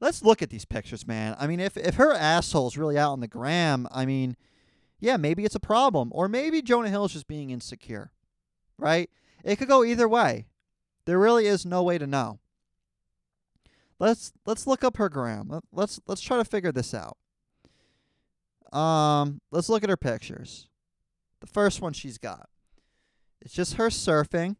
Let's 0.00 0.22
look 0.22 0.42
at 0.42 0.50
these 0.50 0.64
pictures, 0.64 1.06
man. 1.06 1.36
I 1.38 1.46
mean, 1.46 1.60
if 1.60 1.76
if 1.76 1.96
her 1.96 2.12
asshole's 2.12 2.76
really 2.76 2.98
out 2.98 3.12
on 3.12 3.20
the 3.20 3.28
gram, 3.28 3.86
I 3.90 4.04
mean, 4.06 4.36
yeah, 5.00 5.16
maybe 5.16 5.44
it's 5.44 5.54
a 5.54 5.60
problem, 5.60 6.10
or 6.12 6.28
maybe 6.28 6.62
Jonah 6.62 6.90
Hill's 6.90 7.12
just 7.12 7.28
being 7.28 7.50
insecure, 7.50 8.12
right? 8.76 9.10
It 9.44 9.56
could 9.56 9.68
go 9.68 9.84
either 9.84 10.08
way. 10.08 10.46
There 11.04 11.18
really 11.18 11.46
is 11.46 11.64
no 11.64 11.82
way 11.82 11.98
to 11.98 12.06
know. 12.06 12.38
Let's 13.98 14.32
let's 14.46 14.66
look 14.66 14.84
up 14.84 14.96
her 14.96 15.08
gram. 15.08 15.60
Let's 15.72 16.00
let's 16.06 16.20
try 16.20 16.36
to 16.36 16.44
figure 16.44 16.72
this 16.72 16.94
out. 16.94 17.16
Um, 18.72 19.40
let's 19.50 19.68
look 19.68 19.82
at 19.82 19.90
her 19.90 19.96
pictures. 19.96 20.68
The 21.40 21.46
first 21.46 21.80
one 21.80 21.92
she's 21.92 22.18
got. 22.18 22.48
It's 23.40 23.54
just 23.54 23.74
her 23.74 23.88
surfing. 23.88 24.56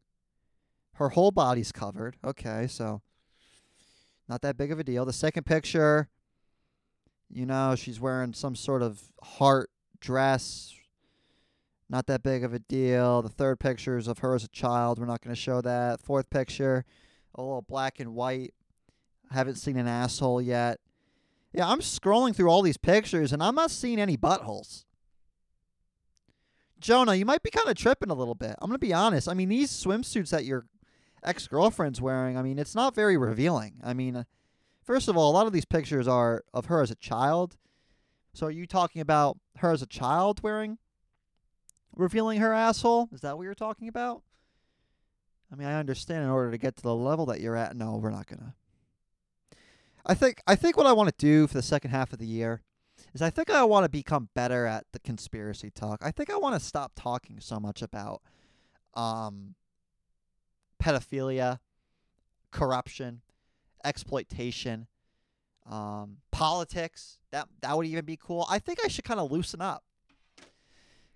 Her 0.95 1.11
whole 1.11 1.31
body's 1.31 1.73
covered. 1.73 2.17
Okay, 2.25 2.67
so 2.69 3.03
not 4.29 4.43
that 4.43 4.57
big 4.57 4.71
of 4.71 4.79
a 4.79 4.85
deal. 4.85 5.05
The 5.05 5.13
second 5.13 5.47
picture, 5.47 6.09
you 7.31 7.47
know, 7.47 7.75
she's 7.75 8.01
wearing 8.01 8.35
some 8.35 8.55
sort 8.55 8.83
of 8.83 9.01
heart 9.23 9.71
dress. 10.01 10.75
Not 11.89 12.07
that 12.07 12.23
big 12.23 12.45
of 12.45 12.53
a 12.53 12.59
deal. 12.59 13.23
The 13.23 13.31
third 13.31 13.59
picture 13.59 13.97
is 13.97 14.09
of 14.09 14.19
her 14.19 14.35
as 14.35 14.45
a 14.45 14.49
child. 14.49 14.99
We're 14.99 15.07
not 15.07 15.23
going 15.23 15.35
to 15.35 15.41
show 15.41 15.63
that. 15.63 16.03
Fourth 16.03 16.29
picture, 16.29 16.85
a 17.35 17.41
little 17.41 17.63
black 17.63 17.99
and 17.99 18.15
white. 18.15 18.53
Haven't 19.31 19.57
seen 19.57 19.79
an 19.79 19.89
asshole 19.89 20.43
yet. 20.43 20.81
Yeah, 21.53 21.67
I'm 21.67 21.81
scrolling 21.81 22.37
through 22.37 22.51
all 22.51 22.61
these 22.61 22.77
pictures 22.77 23.33
and 23.33 23.43
I'm 23.43 23.55
not 23.55 23.71
seeing 23.71 23.99
any 23.99 24.17
buttholes. 24.19 24.85
Jonah, 26.81 27.15
you 27.15 27.25
might 27.25 27.43
be 27.43 27.51
kind 27.51 27.69
of 27.69 27.75
tripping 27.75 28.11
a 28.11 28.15
little 28.15 28.35
bit. 28.35 28.55
I'm 28.61 28.69
going 28.69 28.79
to 28.79 28.87
be 28.87 28.93
honest. 28.93 29.29
I 29.29 29.35
mean, 29.35 29.49
these 29.49 29.71
swimsuits 29.71 30.31
that 30.31 30.45
you're 30.45 30.67
ex 31.23 31.47
girlfriend's 31.49 32.01
wearing, 32.01 32.37
I 32.37 32.43
mean, 32.43 32.59
it's 32.59 32.75
not 32.75 32.95
very 32.95 33.17
revealing. 33.17 33.81
I 33.83 33.95
mean, 33.95 34.17
uh, 34.17 34.25
first 34.83 35.09
of 35.09 35.17
all, 35.17 35.31
a 35.31 35.35
lot 35.35 35.47
of 35.47 35.53
these 35.53 35.65
pictures 35.65 36.09
are 36.09 36.45
of 36.53 36.67
her 36.67 36.83
as 36.83 36.91
a 36.91 36.97
child. 36.97 37.57
So 38.33 38.47
are 38.47 38.51
you 38.51 38.67
talking 38.67 39.01
about 39.01 39.39
her 39.59 39.73
as 39.73 39.83
a 39.83 39.87
child 39.87 40.43
wearing, 40.43 40.79
revealing 41.97 42.41
her 42.41 42.53
asshole? 42.53 43.09
Is 43.13 43.21
that 43.23 43.37
what 43.37 43.45
you're 43.45 43.55
talking 43.55 43.89
about? 43.89 44.23
I 45.53 45.57
mean, 45.57 45.67
I 45.67 45.79
understand 45.79 46.25
in 46.25 46.31
order 46.31 46.51
to 46.51 46.59
get 46.59 46.77
to 46.77 46.83
the 46.83 46.95
level 46.95 47.27
that 47.27 47.41
you're 47.41 47.57
at. 47.57 47.75
No, 47.75 47.97
we're 47.97 48.11
not 48.11 48.27
gonna. 48.27 48.55
I 50.05 50.15
think 50.15 50.41
I 50.47 50.55
think 50.55 50.77
what 50.77 50.87
I 50.87 50.93
want 50.93 51.09
to 51.09 51.15
do 51.19 51.47
for 51.47 51.55
the 51.55 51.63
second 51.63 51.91
half 51.91 52.13
of 52.13 52.19
the 52.19 52.27
year 52.27 52.63
is 53.15 53.23
I 53.23 53.31
think 53.31 53.51
I 53.51 53.65
want 53.65 53.85
to 53.85 53.91
become 53.91 54.29
better 54.35 54.67
at 54.67 54.85
the 54.93 54.99
conspiracy 54.99 55.71
talk. 55.71 56.01
I 56.03 56.11
think 56.11 56.31
I 56.31 56.37
want 56.37 56.55
to 56.55 56.65
stop 56.65 56.93
talking 56.95 57.41
so 57.41 57.59
much 57.59 57.83
about 57.83 58.23
um 58.95 59.55
pedophilia, 60.83 61.59
corruption, 62.51 63.21
exploitation, 63.85 64.87
um, 65.71 66.19
politics. 66.31 67.19
That 67.31 67.49
that 67.61 67.77
would 67.77 67.87
even 67.87 68.05
be 68.05 68.17
cool. 68.17 68.47
I 68.49 68.59
think 68.59 68.79
I 68.85 68.89
should 68.89 69.05
kind 69.05 69.21
of 69.21 69.31
loosen 69.31 69.61
up 69.61 69.85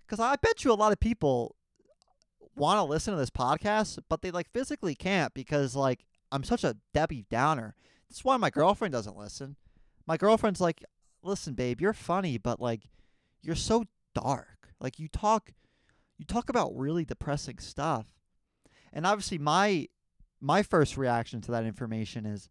because 0.06 0.20
I 0.20 0.36
bet 0.36 0.64
you 0.64 0.72
a 0.72 0.74
lot 0.74 0.92
of 0.92 1.00
people 1.00 1.56
want 2.54 2.78
to 2.78 2.82
listen 2.82 3.14
to 3.14 3.18
this 3.18 3.30
podcast, 3.30 3.98
but 4.08 4.20
they 4.20 4.30
like 4.30 4.50
physically 4.50 4.94
can't 4.94 5.32
because 5.32 5.74
like 5.74 6.04
I'm 6.30 6.44
such 6.44 6.64
a 6.64 6.76
Debbie 6.92 7.24
Downer. 7.30 7.74
That's 8.08 8.24
why 8.24 8.36
my 8.36 8.50
girlfriend 8.50 8.92
doesn't 8.92 9.16
listen. 9.16 9.56
My 10.06 10.16
girlfriend's 10.16 10.60
like, 10.60 10.84
"Listen, 11.22 11.54
babe, 11.54 11.80
you're 11.80 11.94
funny, 11.94 12.36
but 12.36 12.60
like 12.60 12.90
you're 13.40 13.54
so 13.54 13.84
dark. 14.14 14.68
Like 14.80 14.98
you 14.98 15.08
talk 15.08 15.52
you 16.18 16.26
talk 16.26 16.48
about 16.50 16.76
really 16.76 17.04
depressing 17.04 17.58
stuff." 17.58 18.21
And 18.92 19.06
obviously 19.06 19.38
my 19.38 19.88
my 20.40 20.62
first 20.62 20.96
reaction 20.96 21.40
to 21.42 21.52
that 21.52 21.64
information 21.64 22.26
is 22.26 22.48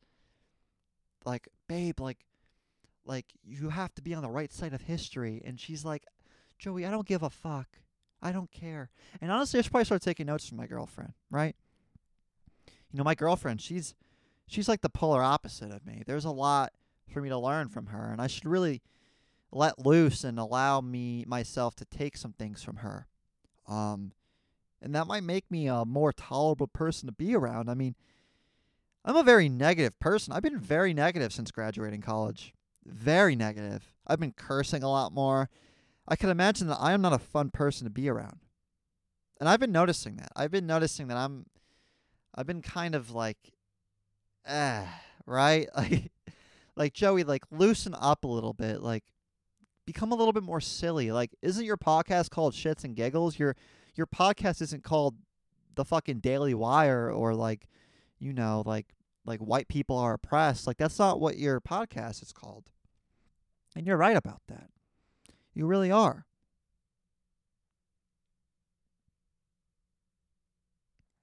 like, 1.25 1.47
babe, 1.67 1.99
like 1.99 2.25
like 3.05 3.25
you 3.43 3.69
have 3.69 3.93
to 3.95 4.01
be 4.01 4.13
on 4.13 4.21
the 4.21 4.29
right 4.29 4.51
side 4.51 4.73
of 4.73 4.81
history 4.81 5.41
and 5.45 5.59
she's 5.59 5.83
like, 5.83 6.05
Joey, 6.57 6.85
I 6.85 6.91
don't 6.91 7.07
give 7.07 7.23
a 7.23 7.29
fuck. 7.29 7.67
I 8.21 8.31
don't 8.31 8.51
care. 8.51 8.91
And 9.19 9.31
honestly, 9.31 9.57
I 9.57 9.61
should 9.63 9.71
probably 9.71 9.85
start 9.85 10.03
taking 10.03 10.27
notes 10.27 10.47
from 10.47 10.57
my 10.57 10.67
girlfriend, 10.67 11.13
right? 11.31 11.55
You 12.91 12.97
know, 12.97 13.03
my 13.03 13.15
girlfriend, 13.15 13.61
she's 13.61 13.95
she's 14.47 14.67
like 14.69 14.81
the 14.81 14.89
polar 14.89 15.23
opposite 15.23 15.71
of 15.71 15.85
me. 15.85 16.03
There's 16.05 16.25
a 16.25 16.31
lot 16.31 16.73
for 17.09 17.21
me 17.21 17.29
to 17.29 17.37
learn 17.37 17.69
from 17.69 17.87
her, 17.87 18.11
and 18.11 18.21
I 18.21 18.27
should 18.27 18.45
really 18.45 18.81
let 19.51 19.85
loose 19.85 20.23
and 20.23 20.39
allow 20.39 20.81
me 20.81 21.25
myself 21.27 21.75
to 21.75 21.85
take 21.85 22.15
some 22.15 22.33
things 22.33 22.63
from 22.63 22.77
her. 22.77 23.07
Um, 23.67 24.11
and 24.81 24.95
that 24.95 25.07
might 25.07 25.23
make 25.23 25.49
me 25.51 25.67
a 25.67 25.85
more 25.85 26.11
tolerable 26.11 26.67
person 26.67 27.07
to 27.07 27.13
be 27.13 27.35
around. 27.35 27.69
I 27.69 27.75
mean, 27.75 27.95
I'm 29.05 29.15
a 29.15 29.23
very 29.23 29.49
negative 29.49 29.99
person. 29.99 30.33
I've 30.33 30.43
been 30.43 30.59
very 30.59 30.93
negative 30.93 31.33
since 31.33 31.51
graduating 31.51 32.01
college. 32.01 32.53
Very 32.85 33.35
negative. 33.35 33.93
I've 34.07 34.19
been 34.19 34.33
cursing 34.33 34.83
a 34.83 34.89
lot 34.89 35.13
more. 35.13 35.49
I 36.07 36.15
can 36.15 36.29
imagine 36.29 36.67
that 36.67 36.79
I 36.79 36.93
am 36.93 37.01
not 37.01 37.13
a 37.13 37.19
fun 37.19 37.51
person 37.51 37.85
to 37.85 37.91
be 37.91 38.09
around. 38.09 38.39
And 39.39 39.47
I've 39.47 39.59
been 39.59 39.71
noticing 39.71 40.17
that. 40.17 40.31
I've 40.35 40.51
been 40.51 40.67
noticing 40.67 41.07
that 41.07 41.17
I'm 41.17 41.45
I've 42.33 42.47
been 42.47 42.61
kind 42.61 42.95
of 42.95 43.11
like 43.11 43.37
eh, 44.45 44.85
right? 45.25 45.67
Like 45.75 46.11
like 46.75 46.93
Joey, 46.93 47.23
like 47.23 47.43
loosen 47.51 47.93
up 47.99 48.23
a 48.23 48.27
little 48.27 48.53
bit. 48.53 48.81
Like 48.81 49.03
become 49.85 50.11
a 50.11 50.15
little 50.15 50.33
bit 50.33 50.43
more 50.43 50.61
silly. 50.61 51.11
Like 51.11 51.31
isn't 51.41 51.65
your 51.65 51.77
podcast 51.77 52.29
called 52.29 52.53
Shits 52.53 52.83
and 52.83 52.95
Giggles? 52.95 53.37
You're 53.37 53.55
your 53.95 54.07
podcast 54.07 54.61
isn't 54.61 54.83
called 54.83 55.15
the 55.75 55.85
fucking 55.85 56.19
Daily 56.19 56.53
Wire 56.53 57.11
or 57.11 57.33
like, 57.33 57.67
you 58.19 58.33
know, 58.33 58.63
like 58.65 58.87
like 59.25 59.39
white 59.39 59.67
people 59.67 59.97
are 59.97 60.13
oppressed. 60.13 60.67
Like 60.67 60.77
that's 60.77 60.99
not 60.99 61.19
what 61.19 61.37
your 61.37 61.61
podcast 61.61 62.21
is 62.23 62.31
called. 62.31 62.65
And 63.75 63.85
you're 63.85 63.97
right 63.97 64.17
about 64.17 64.41
that. 64.47 64.69
You 65.53 65.65
really 65.65 65.91
are. 65.91 66.25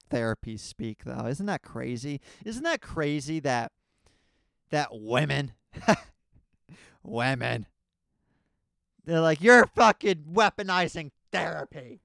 Therapy 0.09 0.57
speak 0.57 1.03
though. 1.03 1.27
Isn't 1.27 1.45
that 1.45 1.61
crazy? 1.61 2.19
Isn't 2.43 2.63
that 2.63 2.81
crazy 2.81 3.39
that 3.41 3.71
that 4.71 4.89
women 4.91 5.53
women 7.03 7.65
they're 9.05 9.21
like 9.21 9.41
you're 9.41 9.65
fucking 9.67 10.25
weaponizing 10.31 11.11
therapy. 11.31 12.01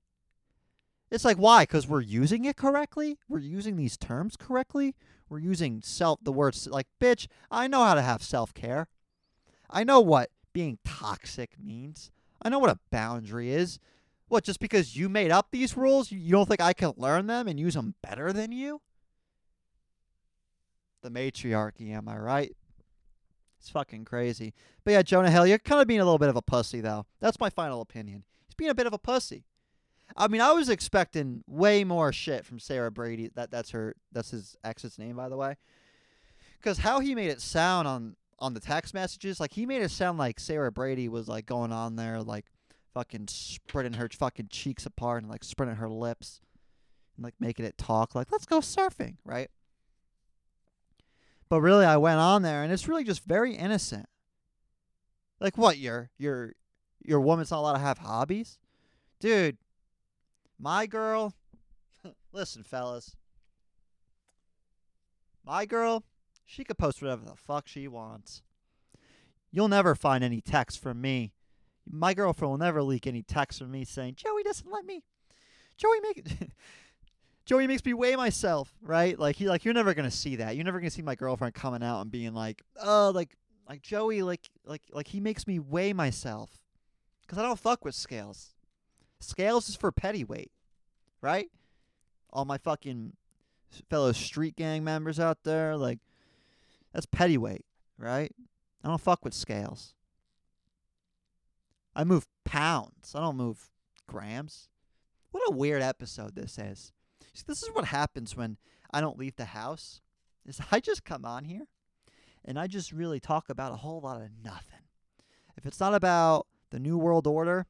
It's 1.15 1.25
like 1.25 1.37
why? 1.37 1.63
Because 1.63 1.87
we're 1.87 2.01
using 2.01 2.45
it 2.45 2.57
correctly. 2.57 3.19
We're 3.29 3.39
using 3.39 3.77
these 3.77 3.97
terms 3.97 4.37
correctly. 4.37 4.97
We're 5.29 5.39
using 5.39 5.81
self 5.81 6.19
the 6.23 6.33
words 6.33 6.67
like 6.67 6.89
bitch. 7.01 7.29
I 7.53 7.69
know 7.69 7.85
how 7.85 7.95
to 7.95 8.03
have 8.03 8.21
self 8.21 8.53
care. 8.53 8.89
I 9.71 9.85
know 9.85 10.01
what 10.01 10.31
being 10.53 10.79
toxic 10.85 11.53
means. 11.63 12.11
I 12.43 12.49
know 12.49 12.59
what 12.59 12.71
a 12.71 12.81
boundary 12.91 13.51
is. 13.51 13.79
What? 14.27 14.43
Just 14.43 14.59
because 14.59 14.97
you 14.97 15.09
made 15.09 15.31
up 15.31 15.49
these 15.53 15.77
rules, 15.77 16.11
you 16.11 16.33
don't 16.33 16.49
think 16.49 16.61
I 16.61 16.73
can 16.73 16.95
learn 16.97 17.29
them 17.29 17.47
and 17.47 17.61
use 17.61 17.75
them 17.75 17.95
better 18.03 18.33
than 18.33 18.51
you? 18.51 18.81
The 21.03 21.11
matriarchy, 21.11 21.93
am 21.93 22.09
I 22.09 22.19
right? 22.19 22.57
It's 23.61 23.71
fucking 23.71 24.05
crazy. 24.05 24.53
But 24.83 24.91
yeah, 24.91 25.03
Jonah 25.03 25.31
Hill, 25.31 25.47
you're 25.47 25.59
kind 25.59 25.81
of 25.81 25.87
being 25.87 26.01
a 26.01 26.05
little 26.05 26.19
bit 26.19 26.29
of 26.29 26.37
a 26.37 26.43
pussy, 26.43 26.81
though. 26.81 27.07
That's 27.21 27.39
my 27.39 27.51
final 27.51 27.81
opinion. 27.81 28.25
He's 28.47 28.55
being 28.57 28.71
a 28.71 28.75
bit 28.75 28.89
of 28.89 28.93
a 28.93 28.99
pussy. 28.99 29.45
I 30.17 30.29
mean, 30.29 30.41
I 30.41 30.53
was 30.53 30.69
expecting 30.69 31.43
way 31.47 31.85
more 31.85 32.13
shit 32.13 32.45
from 32.45 32.59
Sarah 32.59 32.91
Brady. 32.91 33.31
That 33.35 33.51
that's 33.51 33.71
her. 33.71 33.97
That's 34.13 34.31
his 34.31 34.57
ex's 34.65 34.99
name, 34.99 35.17
by 35.17 35.29
the 35.29 35.37
way. 35.37 35.57
Because 36.59 36.79
how 36.79 37.01
he 37.01 37.15
made 37.15 37.31
it 37.31 37.41
sound 37.41 37.89
on 37.89 38.17
on 38.39 38.55
the 38.55 38.61
text 38.61 38.95
messages, 38.95 39.41
like 39.41 39.53
he 39.53 39.67
made 39.67 39.83
it 39.83 39.91
sound 39.91 40.19
like 40.19 40.39
Sarah 40.39 40.73
Brady 40.73 41.09
was 41.09 41.29
like 41.29 41.47
going 41.47 41.73
on 41.73 41.97
there, 41.97 42.23
like 42.23 42.47
fucking 42.93 43.27
spreading 43.29 43.95
her 43.95 44.09
fucking 44.09 44.49
cheeks 44.51 44.87
apart 44.87 45.23
and 45.23 45.31
like 45.31 45.43
spreading 45.43 45.77
her 45.77 45.89
lips 45.89 46.41
and 47.17 47.25
like 47.25 47.35
making 47.41 47.65
it 47.65 47.77
talk 47.77 48.15
like 48.15 48.31
let's 48.31 48.47
go 48.47 48.61
surfing, 48.61 49.17
right? 49.25 49.51
But 51.49 51.61
really 51.61 51.85
I 51.85 51.97
went 51.97 52.19
on 52.19 52.43
there 52.43 52.63
and 52.63 52.73
it's 52.73 52.89
really 52.89 53.05
just 53.05 53.25
very 53.25 53.55
innocent. 53.55 54.07
Like 55.41 55.59
what, 55.59 55.79
your 55.79 56.11
your 56.19 56.55
your 57.05 57.21
woman's 57.21 57.51
not 57.51 57.61
allowed 57.61 57.75
to 57.75 57.79
have 57.81 57.99
hobbies? 57.99 58.59
Dude, 59.21 59.59
my 60.59 60.87
girl 60.87 61.35
listen, 62.33 62.63
fellas. 62.63 63.17
My 65.45 65.67
girl, 65.67 66.05
she 66.47 66.65
could 66.65 66.79
post 66.79 67.03
whatever 67.03 67.25
the 67.25 67.37
fuck 67.37 67.69
she 67.69 67.87
wants. 67.89 68.43
You'll 69.51 69.69
never 69.69 69.95
find 69.95 70.25
any 70.25 70.41
text 70.41 70.81
from 70.83 71.01
me. 71.01 71.33
My 71.89 72.15
girlfriend 72.15 72.51
will 72.51 72.59
never 72.59 72.83
leak 72.83 73.07
any 73.07 73.23
text 73.23 73.59
from 73.59 73.71
me 73.71 73.85
saying, 73.85 74.15
Joey 74.17 74.43
doesn't 74.43 74.71
let 74.71 74.87
me. 74.87 75.05
Joey 75.77 76.01
make 76.01 76.25
Joey 77.45 77.67
makes 77.67 77.85
me 77.85 77.93
weigh 77.93 78.17
myself, 78.17 78.75
right? 78.81 79.19
Like 79.19 79.37
he 79.37 79.49
like 79.49 79.65
you're 79.65 79.75
never 79.75 79.93
gonna 79.93 80.11
see 80.11 80.37
that. 80.37 80.57
You're 80.57 80.65
never 80.65 80.81
gonna 80.81 80.91
see 80.91 81.03
my 81.03 81.15
girlfriend 81.15 81.55
coming 81.55 81.83
out 81.83 82.01
and 82.01 82.11
being 82.11 82.33
like, 82.33 82.63
oh, 82.83 83.13
like 83.15 83.37
like 83.69 83.83
Joey, 83.83 84.23
like 84.23 84.49
like 84.65 84.83
like 84.93 85.09
he 85.09 85.21
makes 85.21 85.47
me 85.47 85.59
weigh 85.59 85.93
myself, 85.93 86.63
cause 87.27 87.39
I 87.39 87.43
don't 87.43 87.59
fuck 87.59 87.85
with 87.85 87.95
scales. 87.95 88.54
Scales 89.21 89.69
is 89.69 89.77
for 89.77 89.93
petty 89.93 90.25
weight, 90.25 90.53
right? 91.21 91.49
All 92.31 92.45
my 92.45 92.59
fucking 92.59 93.15
fellow 93.89 94.13
street 94.13 94.57
gang 94.57 94.85
members 94.85 95.19
out 95.19 95.39
there, 95.45 95.77
like 95.77 95.99
that's 96.93 97.07
petty 97.07 97.39
weight, 97.39 97.65
right? 97.99 98.33
I 98.83 98.89
don't 98.89 99.01
fuck 99.01 99.25
with 99.25 99.35
scales. 99.35 99.95
I 101.97 102.05
move 102.05 102.27
pounds. 102.45 103.15
I 103.15 103.21
don't 103.21 103.37
move 103.37 103.71
grams. 104.07 104.69
What 105.31 105.43
a 105.49 105.57
weird 105.57 105.83
episode 105.83 106.35
this 106.35 106.59
is. 106.59 106.93
See, 107.33 107.45
this 107.47 107.63
is 107.63 107.71
what 107.73 107.87
happens 107.87 108.37
when 108.37 108.59
I 108.93 109.01
don't 109.01 109.19
leave 109.19 109.37
the 109.37 109.47
house. 109.47 110.01
Is 110.47 110.61
I 110.73 110.81
just 110.81 111.05
come 111.05 111.25
on 111.25 111.45
here 111.45 111.67
and 112.45 112.59
I 112.59 112.67
just 112.67 112.93
really 112.93 113.21
talk 113.21 113.49
about 113.49 113.73
a 113.73 113.77
whole 113.77 114.01
lot 114.01 114.21
of 114.21 114.29
nothing. 114.45 114.81
If 115.57 115.67
it's 115.67 115.81
not 115.81 115.95
about 115.95 116.47
the 116.71 116.79
new 116.79 116.99
world 116.99 117.27
order, 117.27 117.67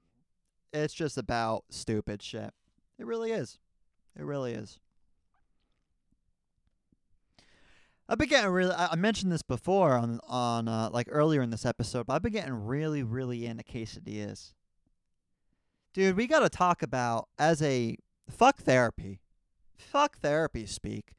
it's 0.74 0.94
just 0.94 1.16
about 1.16 1.64
stupid 1.70 2.22
shit. 2.22 2.52
It 2.98 3.06
really 3.06 3.30
is. 3.30 3.58
It 4.18 4.24
really 4.24 4.52
is. 4.52 4.78
I've 8.08 8.18
been 8.18 8.28
getting 8.28 8.50
really. 8.50 8.74
I 8.74 8.96
mentioned 8.96 9.32
this 9.32 9.42
before 9.42 9.94
on 9.94 10.20
on 10.28 10.68
uh, 10.68 10.90
like 10.92 11.08
earlier 11.10 11.40
in 11.40 11.50
this 11.50 11.64
episode, 11.64 12.06
but 12.06 12.14
I've 12.14 12.22
been 12.22 12.32
getting 12.32 12.66
really, 12.66 13.02
really 13.02 13.46
into 13.46 13.64
quesadillas. 13.64 14.52
Dude, 15.94 16.16
we 16.16 16.26
got 16.26 16.40
to 16.40 16.50
talk 16.50 16.82
about 16.82 17.28
as 17.38 17.62
a 17.62 17.96
fuck 18.28 18.58
therapy, 18.58 19.20
fuck 19.78 20.18
therapy 20.18 20.66
speak. 20.66 21.12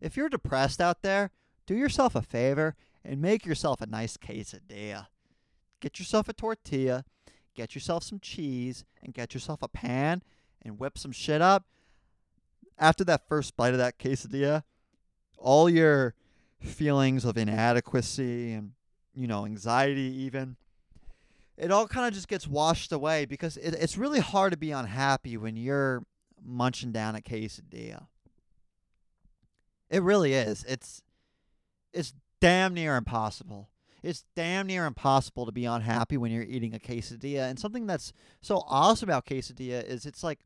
If 0.00 0.16
you're 0.16 0.28
depressed 0.28 0.80
out 0.80 1.02
there, 1.02 1.30
do 1.66 1.76
yourself 1.76 2.16
a 2.16 2.22
favor 2.22 2.74
and 3.04 3.20
make 3.22 3.46
yourself 3.46 3.80
a 3.80 3.86
nice 3.86 4.16
quesadilla. 4.16 5.06
Get 5.80 5.98
yourself 6.00 6.28
a 6.28 6.32
tortilla, 6.32 7.04
get 7.54 7.74
yourself 7.74 8.02
some 8.02 8.20
cheese, 8.20 8.84
and 9.02 9.14
get 9.14 9.34
yourself 9.34 9.62
a 9.62 9.68
pan 9.68 10.22
and 10.62 10.78
whip 10.78 10.98
some 10.98 11.12
shit 11.12 11.40
up. 11.40 11.64
After 12.78 13.04
that 13.04 13.28
first 13.28 13.56
bite 13.56 13.72
of 13.72 13.78
that 13.78 13.98
quesadilla, 13.98 14.62
all 15.36 15.68
your 15.68 16.14
feelings 16.60 17.24
of 17.24 17.36
inadequacy 17.36 18.52
and 18.52 18.72
you 19.14 19.26
know 19.26 19.44
anxiety 19.44 20.02
even 20.02 20.56
it 21.56 21.70
all 21.70 21.86
kind 21.86 22.06
of 22.06 22.14
just 22.14 22.28
gets 22.28 22.46
washed 22.48 22.92
away 22.92 23.24
because 23.24 23.56
it, 23.56 23.74
it's 23.74 23.98
really 23.98 24.20
hard 24.20 24.52
to 24.52 24.56
be 24.56 24.70
unhappy 24.70 25.36
when 25.36 25.56
you're 25.56 26.04
munching 26.44 26.92
down 26.92 27.14
a 27.14 27.20
quesadilla. 27.20 28.06
It 29.90 30.02
really 30.02 30.32
is. 30.32 30.64
It's 30.66 31.02
it's 31.92 32.14
damn 32.40 32.74
near 32.74 32.96
impossible 32.96 33.68
it's 34.02 34.24
damn 34.34 34.66
near 34.66 34.86
impossible 34.86 35.46
to 35.46 35.52
be 35.52 35.64
unhappy 35.64 36.16
when 36.16 36.32
you're 36.32 36.42
eating 36.42 36.74
a 36.74 36.78
quesadilla 36.78 37.48
and 37.48 37.58
something 37.58 37.86
that's 37.86 38.12
so 38.40 38.64
awesome 38.66 39.08
about 39.08 39.26
quesadilla 39.26 39.84
is 39.84 40.06
it's 40.06 40.22
like 40.24 40.40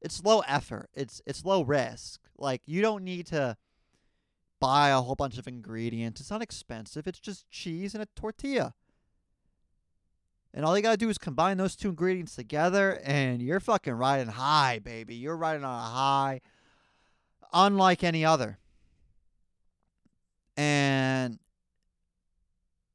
it's 0.00 0.22
low 0.22 0.40
effort 0.40 0.88
it's 0.94 1.20
it's 1.26 1.44
low 1.44 1.62
risk 1.62 2.20
like 2.38 2.62
you 2.66 2.82
don't 2.82 3.04
need 3.04 3.26
to 3.26 3.56
buy 4.64 4.88
a 4.88 5.00
whole 5.02 5.14
bunch 5.14 5.36
of 5.36 5.46
ingredients. 5.46 6.22
It's 6.22 6.30
not 6.30 6.40
expensive. 6.40 7.06
It's 7.06 7.20
just 7.20 7.50
cheese 7.50 7.94
and 7.94 8.02
a 8.02 8.08
tortilla. 8.16 8.72
And 10.54 10.64
all 10.64 10.74
you 10.74 10.82
gotta 10.82 10.96
do 10.96 11.10
is 11.10 11.18
combine 11.18 11.58
those 11.58 11.76
two 11.76 11.90
ingredients 11.90 12.34
together, 12.34 12.98
and 13.04 13.42
you're 13.42 13.60
fucking 13.60 13.92
riding 13.92 14.28
high, 14.28 14.78
baby. 14.78 15.16
You're 15.16 15.36
riding 15.36 15.64
on 15.64 15.78
a 15.78 15.82
high, 15.82 16.40
unlike 17.52 18.02
any 18.02 18.24
other. 18.24 18.58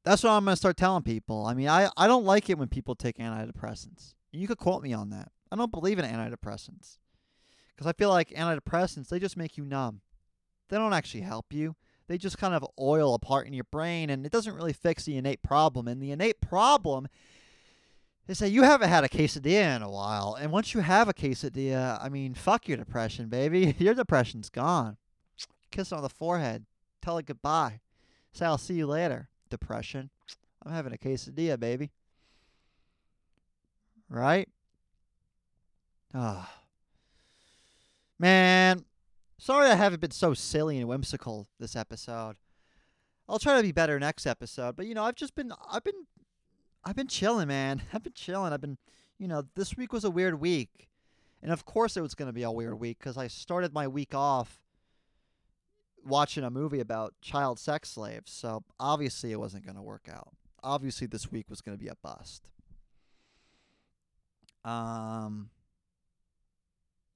That's 0.04 0.22
what 0.22 0.30
I'm 0.30 0.44
gonna 0.44 0.56
start 0.56 0.76
telling 0.76 1.02
people. 1.02 1.46
I 1.46 1.54
mean, 1.54 1.68
I, 1.68 1.90
I 1.96 2.06
don't 2.06 2.24
like 2.24 2.48
it 2.50 2.58
when 2.58 2.68
people 2.68 2.94
take 2.94 3.18
antidepressants. 3.18 4.14
You 4.32 4.46
could 4.46 4.58
quote 4.58 4.82
me 4.82 4.92
on 4.92 5.10
that. 5.10 5.30
I 5.50 5.56
don't 5.56 5.72
believe 5.72 5.98
in 5.98 6.04
antidepressants 6.04 6.98
because 7.74 7.86
I 7.86 7.92
feel 7.92 8.10
like 8.10 8.30
antidepressants 8.30 9.08
they 9.08 9.18
just 9.18 9.36
make 9.36 9.56
you 9.56 9.64
numb. 9.64 10.00
They 10.68 10.76
don't 10.76 10.92
actually 10.92 11.22
help 11.22 11.52
you. 11.52 11.74
They 12.06 12.18
just 12.18 12.38
kind 12.38 12.54
of 12.54 12.66
oil 12.78 13.14
a 13.14 13.18
part 13.18 13.46
in 13.46 13.52
your 13.52 13.64
brain, 13.70 14.10
and 14.10 14.26
it 14.26 14.32
doesn't 14.32 14.54
really 14.54 14.72
fix 14.72 15.04
the 15.04 15.16
innate 15.16 15.42
problem. 15.42 15.86
And 15.86 16.02
the 16.02 16.10
innate 16.10 16.40
problem 16.40 17.06
is 18.26 18.38
that 18.38 18.50
you 18.50 18.62
haven't 18.62 18.88
had 18.88 19.04
a 19.04 19.08
quesadilla 19.08 19.76
in 19.76 19.82
a 19.82 19.90
while. 19.90 20.36
And 20.40 20.52
once 20.52 20.74
you 20.74 20.80
have 20.80 21.08
a 21.08 21.14
quesadilla, 21.14 22.02
I 22.02 22.08
mean, 22.08 22.34
fuck 22.34 22.68
your 22.68 22.76
depression, 22.76 23.28
baby. 23.28 23.74
Your 23.78 23.94
depression's 23.94 24.50
gone. 24.50 24.96
Kiss 25.70 25.92
on 25.92 26.02
the 26.02 26.08
forehead. 26.08 26.66
Tell 27.02 27.18
it 27.18 27.26
goodbye. 27.26 27.80
Say, 28.32 28.46
I'll 28.46 28.58
see 28.58 28.74
you 28.74 28.86
later, 28.86 29.28
depression. 29.50 30.10
I'm 30.64 30.72
having 30.72 30.92
a 30.92 30.96
quesadilla, 30.96 31.58
baby. 31.58 31.90
Right? 34.08 34.48
Ah. 36.14 36.50
Oh. 36.50 36.56
Man, 38.18 38.84
Sorry 39.40 39.70
I 39.70 39.74
haven't 39.74 40.02
been 40.02 40.10
so 40.10 40.34
silly 40.34 40.76
and 40.76 40.86
whimsical 40.86 41.48
this 41.58 41.74
episode. 41.74 42.36
I'll 43.26 43.38
try 43.38 43.56
to 43.56 43.62
be 43.62 43.72
better 43.72 43.98
next 43.98 44.26
episode, 44.26 44.76
but 44.76 44.84
you 44.84 44.92
know, 44.92 45.02
I've 45.02 45.14
just 45.14 45.34
been 45.34 45.50
I've 45.72 45.82
been 45.82 46.06
I've 46.84 46.94
been 46.94 47.08
chilling, 47.08 47.48
man. 47.48 47.80
I've 47.94 48.02
been 48.02 48.12
chilling. 48.12 48.52
I've 48.52 48.60
been, 48.60 48.76
you 49.18 49.26
know, 49.26 49.44
this 49.56 49.78
week 49.78 49.94
was 49.94 50.04
a 50.04 50.10
weird 50.10 50.42
week. 50.42 50.90
And 51.42 51.50
of 51.50 51.64
course 51.64 51.96
it 51.96 52.02
was 52.02 52.14
going 52.14 52.26
to 52.26 52.34
be 52.34 52.42
a 52.42 52.50
weird 52.50 52.78
week 52.78 52.98
cuz 52.98 53.16
I 53.16 53.28
started 53.28 53.72
my 53.72 53.88
week 53.88 54.14
off 54.14 54.60
watching 56.04 56.44
a 56.44 56.50
movie 56.50 56.80
about 56.80 57.14
child 57.20 57.58
sex 57.58 57.90
slaves. 57.90 58.32
So 58.32 58.64
obviously 58.78 59.32
it 59.32 59.38
wasn't 59.38 59.64
going 59.64 59.76
to 59.76 59.82
work 59.82 60.08
out. 60.12 60.28
Obviously 60.62 61.06
this 61.06 61.30
week 61.30 61.48
was 61.48 61.60
going 61.60 61.76
to 61.76 61.82
be 61.82 61.88
a 61.88 61.96
bust. 62.02 62.50
Um 64.64 65.50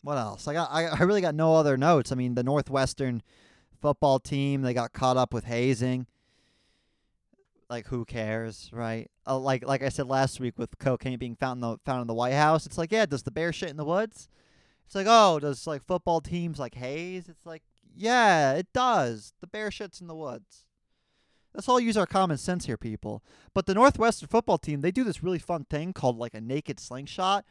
what 0.05 0.19
else? 0.19 0.47
I 0.47 0.53
got 0.53 0.69
I, 0.71 0.85
I 0.85 1.03
really 1.03 1.23
got 1.23 1.35
no 1.35 1.57
other 1.57 1.77
notes. 1.77 2.13
I 2.13 2.15
mean, 2.15 2.35
the 2.35 2.43
Northwestern 2.43 3.23
football 3.81 4.19
team 4.19 4.63
they 4.63 4.75
got 4.75 4.93
caught 4.93 5.17
up 5.17 5.33
with 5.33 5.45
hazing. 5.45 6.07
Like 7.71 7.87
who 7.87 8.05
cares, 8.05 8.71
right? 8.73 9.11
Uh, 9.27 9.39
like 9.39 9.67
like 9.67 9.83
I 9.83 9.89
said 9.89 10.07
last 10.07 10.41
week 10.41 10.59
with 10.59 10.79
cocaine 10.79 11.19
being 11.19 11.37
found 11.37 11.59
in 11.59 11.71
the 11.71 11.79
found 11.85 12.03
in 12.03 12.07
the 12.07 12.15
White 12.15 12.35
House. 12.35 12.67
It's 12.67 12.79
like 12.79 12.93
yeah, 12.93 13.07
does 13.07 13.23
the 13.23 13.31
bear 13.31 13.53
shit 13.53 13.71
in 13.71 13.79
the 13.79 13.85
woods? 13.85 14.29
It's 14.87 14.95
like 14.95 15.07
oh, 15.09 15.39
does 15.41 15.67
like 15.67 15.83
football 15.83 16.21
teams 16.21 16.59
like 16.59 16.75
haze? 16.75 17.29
It's 17.29 17.47
like 17.47 17.63
yeah, 17.95 18.53
it 18.55 18.73
does. 18.73 19.33
The 19.41 19.47
bear 19.47 19.71
shits 19.71 20.01
in 20.01 20.07
the 20.07 20.15
woods. 20.15 20.65
Let's 21.55 21.69
all 21.69 21.79
use 21.79 21.97
our 21.97 22.07
common 22.07 22.37
sense 22.39 22.67
here, 22.67 22.77
people. 22.77 23.23
But 23.55 23.67
the 23.67 23.75
Northwestern 23.75 24.29
football 24.29 24.59
team, 24.59 24.81
they 24.81 24.91
do 24.91 25.05
this 25.05 25.23
really 25.23 25.39
fun 25.39 25.65
thing 25.71 25.93
called 25.93 26.19
like 26.19 26.35
a 26.35 26.41
naked 26.41 26.81
slingshot, 26.81 27.45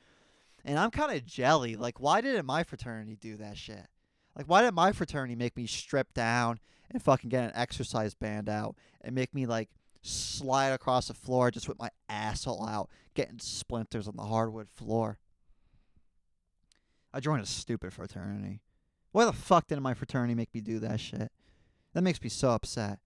and 0.65 0.77
I'm 0.77 0.91
kind 0.91 1.15
of 1.15 1.25
jelly. 1.25 1.75
Like, 1.75 1.99
why 1.99 2.19
didn't 2.19 2.45
my 2.45 2.63
fraternity 2.63 3.15
do 3.19 3.37
that 3.37 3.57
shit? 3.57 3.87
Like, 4.35 4.47
why 4.47 4.61
didn't 4.61 4.75
my 4.75 4.91
fraternity 4.91 5.35
make 5.35 5.55
me 5.55 5.67
strip 5.67 6.13
down 6.13 6.59
and 6.91 7.01
fucking 7.01 7.29
get 7.29 7.43
an 7.43 7.51
exercise 7.55 8.13
band 8.13 8.49
out 8.49 8.75
and 9.01 9.15
make 9.15 9.33
me, 9.33 9.45
like, 9.45 9.69
slide 10.01 10.69
across 10.69 11.07
the 11.07 11.13
floor 11.13 11.49
just 11.51 11.69
with 11.69 11.79
my 11.79 11.89
asshole 12.09 12.67
out, 12.67 12.89
getting 13.13 13.39
splinters 13.39 14.07
on 14.07 14.17
the 14.17 14.23
hardwood 14.23 14.69
floor? 14.69 15.17
I 17.13 17.19
joined 17.19 17.43
a 17.43 17.45
stupid 17.45 17.93
fraternity. 17.93 18.61
Why 19.13 19.25
the 19.25 19.31
fuck 19.31 19.67
didn't 19.67 19.83
my 19.83 19.93
fraternity 19.93 20.33
make 20.33 20.53
me 20.53 20.59
do 20.59 20.79
that 20.79 20.99
shit? 20.99 21.31
That 21.93 22.01
makes 22.01 22.21
me 22.21 22.29
so 22.29 22.49
upset. 22.49 22.99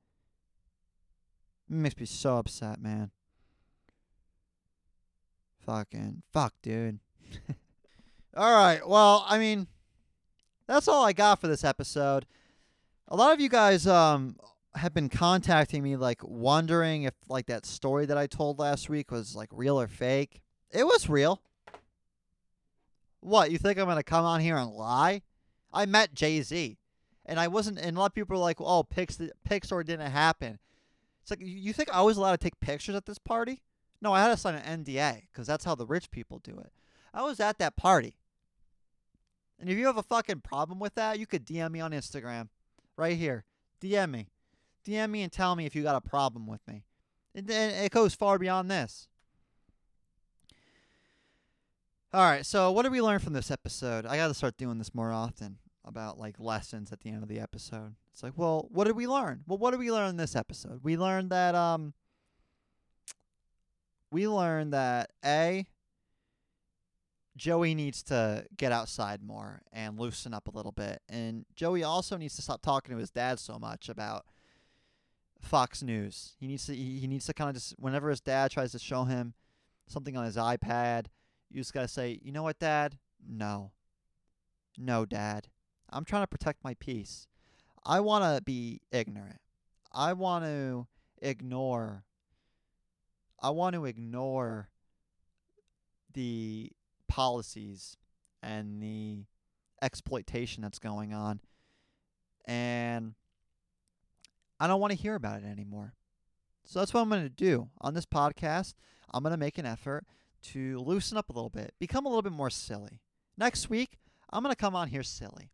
It 1.70 1.76
makes 1.76 1.98
me 1.98 2.06
so 2.06 2.38
upset, 2.38 2.82
man. 2.82 3.12
Fucking 5.66 6.24
fuck, 6.32 6.54
dude. 6.64 7.00
all 8.38 8.56
right. 8.56 8.88
Well, 8.88 9.26
I 9.28 9.38
mean, 9.38 9.68
that's 10.66 10.88
all 10.88 11.04
I 11.04 11.12
got 11.12 11.42
for 11.42 11.48
this 11.48 11.66
episode. 11.66 12.26
A 13.10 13.16
lot 13.18 13.34
of 13.34 13.42
you 13.42 13.50
guys 13.50 13.86
um 13.86 14.38
have 14.76 14.94
been 14.94 15.10
contacting 15.10 15.84
me 15.84 15.98
like 15.98 16.22
wondering 16.24 17.04
if 17.04 17.14
like 17.28 17.48
that 17.48 17.66
story 17.66 18.06
that 18.06 18.18
I 18.18 18.28
told 18.28 18.60
last 18.60 18.90
week 18.90 19.12
was 19.12 19.36
like 19.36 19.50
real 19.52 19.80
or 19.80 19.88
fake. 19.88 20.42
It 20.72 20.86
was 20.86 21.10
real. 21.10 21.42
What, 23.20 23.52
you 23.52 23.58
think 23.58 23.78
I'm 23.78 23.86
going 23.86 23.98
to 23.98 24.04
come 24.04 24.24
on 24.24 24.40
here 24.40 24.56
and 24.56 24.72
lie? 24.72 25.24
I 25.74 25.86
met 25.86 26.14
Jay 26.14 26.42
Z. 26.42 26.78
And 27.26 27.40
I 27.40 27.48
wasn't, 27.48 27.78
and 27.78 27.98
a 27.98 28.00
lot 28.00 28.06
of 28.08 28.16
people 28.16 28.38
are 28.38 28.40
like, 28.40 28.62
oh, 28.62 28.84
Pix, 28.84 29.20
Pixar 29.48 29.86
didn't 29.86 30.12
happen. 30.12 30.60
It's 31.22 31.30
like, 31.30 31.42
you 31.42 31.74
think 31.74 31.90
I 31.92 32.02
was 32.02 32.16
allowed 32.16 32.32
to 32.32 32.38
take 32.38 32.60
pictures 32.62 32.96
at 32.96 33.06
this 33.06 33.18
party? 33.18 33.62
No, 34.02 34.14
I 34.14 34.22
had 34.22 34.30
to 34.30 34.38
sign 34.38 34.56
an 34.56 34.86
NDA 34.86 35.24
because 35.32 35.46
that's 35.46 35.66
how 35.66 35.76
the 35.76 35.86
rich 35.86 36.10
people 36.10 36.40
do 36.40 36.58
it. 36.58 36.72
I 37.14 37.24
was 37.24 37.42
at 37.42 37.58
that 37.60 37.76
party. 37.76 38.16
And 39.60 39.70
if 39.70 39.78
you 39.78 39.88
have 39.88 39.98
a 39.98 40.04
fucking 40.04 40.42
problem 40.42 40.80
with 40.80 40.96
that, 40.96 41.20
you 41.20 41.26
could 41.26 41.46
DM 41.46 41.72
me 41.72 41.82
on 41.82 41.92
Instagram. 41.92 42.48
Right 42.96 43.18
here. 43.18 43.44
DM 43.82 44.12
me. 44.12 44.30
DM 44.86 45.10
me 45.10 45.24
and 45.24 45.32
tell 45.32 45.56
me 45.56 45.66
if 45.66 45.76
you 45.76 45.84
got 45.84 45.96
a 45.96 46.02
problem 46.02 46.48
with 46.48 46.66
me. 46.68 46.86
And 47.36 47.50
it 47.50 47.92
goes 47.92 48.16
far 48.16 48.40
beyond 48.40 48.72
this. 48.72 49.10
All 52.14 52.24
right, 52.24 52.46
so 52.46 52.72
what 52.72 52.84
did 52.84 52.94
we 52.94 53.02
learn 53.02 53.20
from 53.20 53.34
this 53.34 53.52
episode? 53.52 54.06
I 54.06 54.16
got 54.16 54.30
to 54.30 54.34
start 54.34 54.58
doing 54.58 54.78
this 54.78 54.96
more 54.96 55.12
often 55.12 55.58
about 55.84 56.18
like 56.18 56.40
lessons 56.40 56.94
at 56.94 57.02
the 57.02 57.10
end 57.10 57.22
of 57.22 57.28
the 57.28 57.40
episode. 57.40 57.96
It's 58.14 58.24
like, 58.24 58.34
well, 58.38 58.70
what 58.72 58.86
did 58.86 58.96
we 58.96 59.08
learn? 59.08 59.44
Well, 59.46 59.58
what 59.58 59.72
did 59.72 59.82
we 59.82 59.92
learn 59.92 60.12
in 60.12 60.18
this 60.18 60.34
episode? 60.34 60.80
We 60.84 60.96
learned 60.96 61.32
that 61.32 61.54
um 61.54 61.94
we 64.10 64.26
learned 64.26 64.72
that 64.72 65.12
A 65.26 65.68
Joey 67.36 67.76
needs 67.76 68.02
to 68.04 68.46
get 68.56 68.72
outside 68.72 69.22
more 69.22 69.62
and 69.74 70.00
loosen 70.00 70.34
up 70.34 70.48
a 70.48 70.52
little 70.52 70.72
bit. 70.72 71.02
And 71.10 71.46
Joey 71.56 71.84
also 71.84 72.16
needs 72.16 72.38
to 72.38 72.42
stop 72.42 72.62
talking 72.62 72.96
to 72.96 73.00
his 73.00 73.12
dad 73.12 73.38
so 73.38 73.60
much 73.60 73.90
about 73.90 74.26
Fox 75.42 75.84
News. 75.84 76.36
He 76.40 76.48
needs 76.48 76.66
to 76.68 76.74
he 76.74 77.06
needs 77.06 77.26
to 77.26 77.34
kind 77.34 77.50
of 77.50 77.56
just 77.58 77.76
whenever 77.78 78.10
his 78.10 78.22
dad 78.22 78.50
tries 78.50 78.72
to 78.72 78.80
show 78.80 79.04
him 79.04 79.34
something 79.88 80.16
on 80.16 80.24
his 80.24 80.38
iPad, 80.38 81.08
you 81.50 81.62
just 81.62 81.74
got 81.74 81.82
to 81.82 81.88
say, 81.88 82.20
"You 82.24 82.32
know 82.32 82.44
what, 82.44 82.60
dad? 82.60 82.98
No. 83.28 83.72
No, 84.78 85.06
dad. 85.06 85.48
I'm 85.90 86.06
trying 86.06 86.24
to 86.24 86.28
protect 86.28 86.64
my 86.64 86.76
peace. 86.76 87.28
I 87.86 88.00
want 88.02 88.24
to 88.24 88.42
be 88.44 88.82
ignorant. 88.92 89.40
I 89.92 90.14
want 90.14 90.46
to 90.46 90.88
ignore 91.22 92.04
I 93.40 93.52
want 93.52 93.76
to 93.76 93.86
ignore 93.86 94.70
the 96.14 96.72
policies 97.08 97.98
and 98.42 98.82
the 98.82 99.26
exploitation 99.82 100.64
that's 100.64 100.80
going 100.80 101.14
on. 101.14 101.42
And 102.46 103.14
I 104.60 104.68
don't 104.68 104.82
want 104.82 104.92
to 104.92 104.98
hear 104.98 105.16
about 105.16 105.44
it 105.44 105.46
anymore. 105.46 105.94
So 106.66 106.80
that's 106.80 106.94
what 106.94 107.02
I'm 107.02 107.10
going 107.10 107.24
to 107.24 107.30
do 107.30 107.70
on 107.80 107.94
this 107.94 108.06
podcast. 108.06 108.74
I'm 109.14 109.24
going 109.24 109.32
to 109.32 109.38
make 109.38 109.58
an 109.58 109.66
effort 109.66 110.06
to 110.44 110.80
loosen 110.80 111.18
up 111.18 111.30
a 111.30 111.34
little 111.34 111.50
bit, 111.50 111.74
become 111.80 112.06
a 112.06 112.10
little 112.10 112.22
bit 112.22 112.32
more 112.32 112.50
silly. 112.50 113.02
Next 113.38 113.70
week, 113.70 113.98
I'm 114.30 114.44
going 114.44 114.54
to 114.54 114.60
come 114.60 114.76
on 114.76 114.90
here 114.90 115.04
silly. 115.04 115.52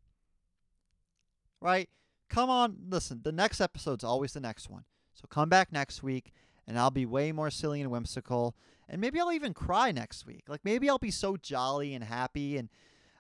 Right? 1.62 1.90
Come 2.30 2.50
on, 2.50 2.78
listen, 2.90 3.22
the 3.24 3.32
next 3.32 3.62
episode's 3.62 4.04
always 4.04 4.34
the 4.34 4.40
next 4.40 4.70
one. 4.70 4.84
So 5.14 5.28
come 5.28 5.50
back 5.50 5.72
next 5.72 6.04
week 6.04 6.34
and 6.68 6.78
I'll 6.78 6.92
be 6.92 7.06
way 7.06 7.32
more 7.32 7.50
silly 7.50 7.82
and 7.82 7.92
whimsical. 7.92 8.56
And 8.90 9.00
maybe 9.00 9.20
I'll 9.20 9.32
even 9.32 9.54
cry 9.54 9.92
next 9.92 10.26
week. 10.26 10.44
Like 10.48 10.62
maybe 10.64 10.90
I'll 10.90 10.98
be 10.98 11.12
so 11.12 11.38
jolly 11.38 11.94
and 11.94 12.04
happy 12.04 12.58
and 12.58 12.70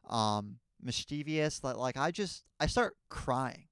um, 0.09 0.57
mischievous 0.81 1.59
that 1.59 1.77
like 1.77 1.97
I 1.97 2.11
just 2.11 2.43
I 2.59 2.67
start 2.67 2.95
crying. 3.09 3.65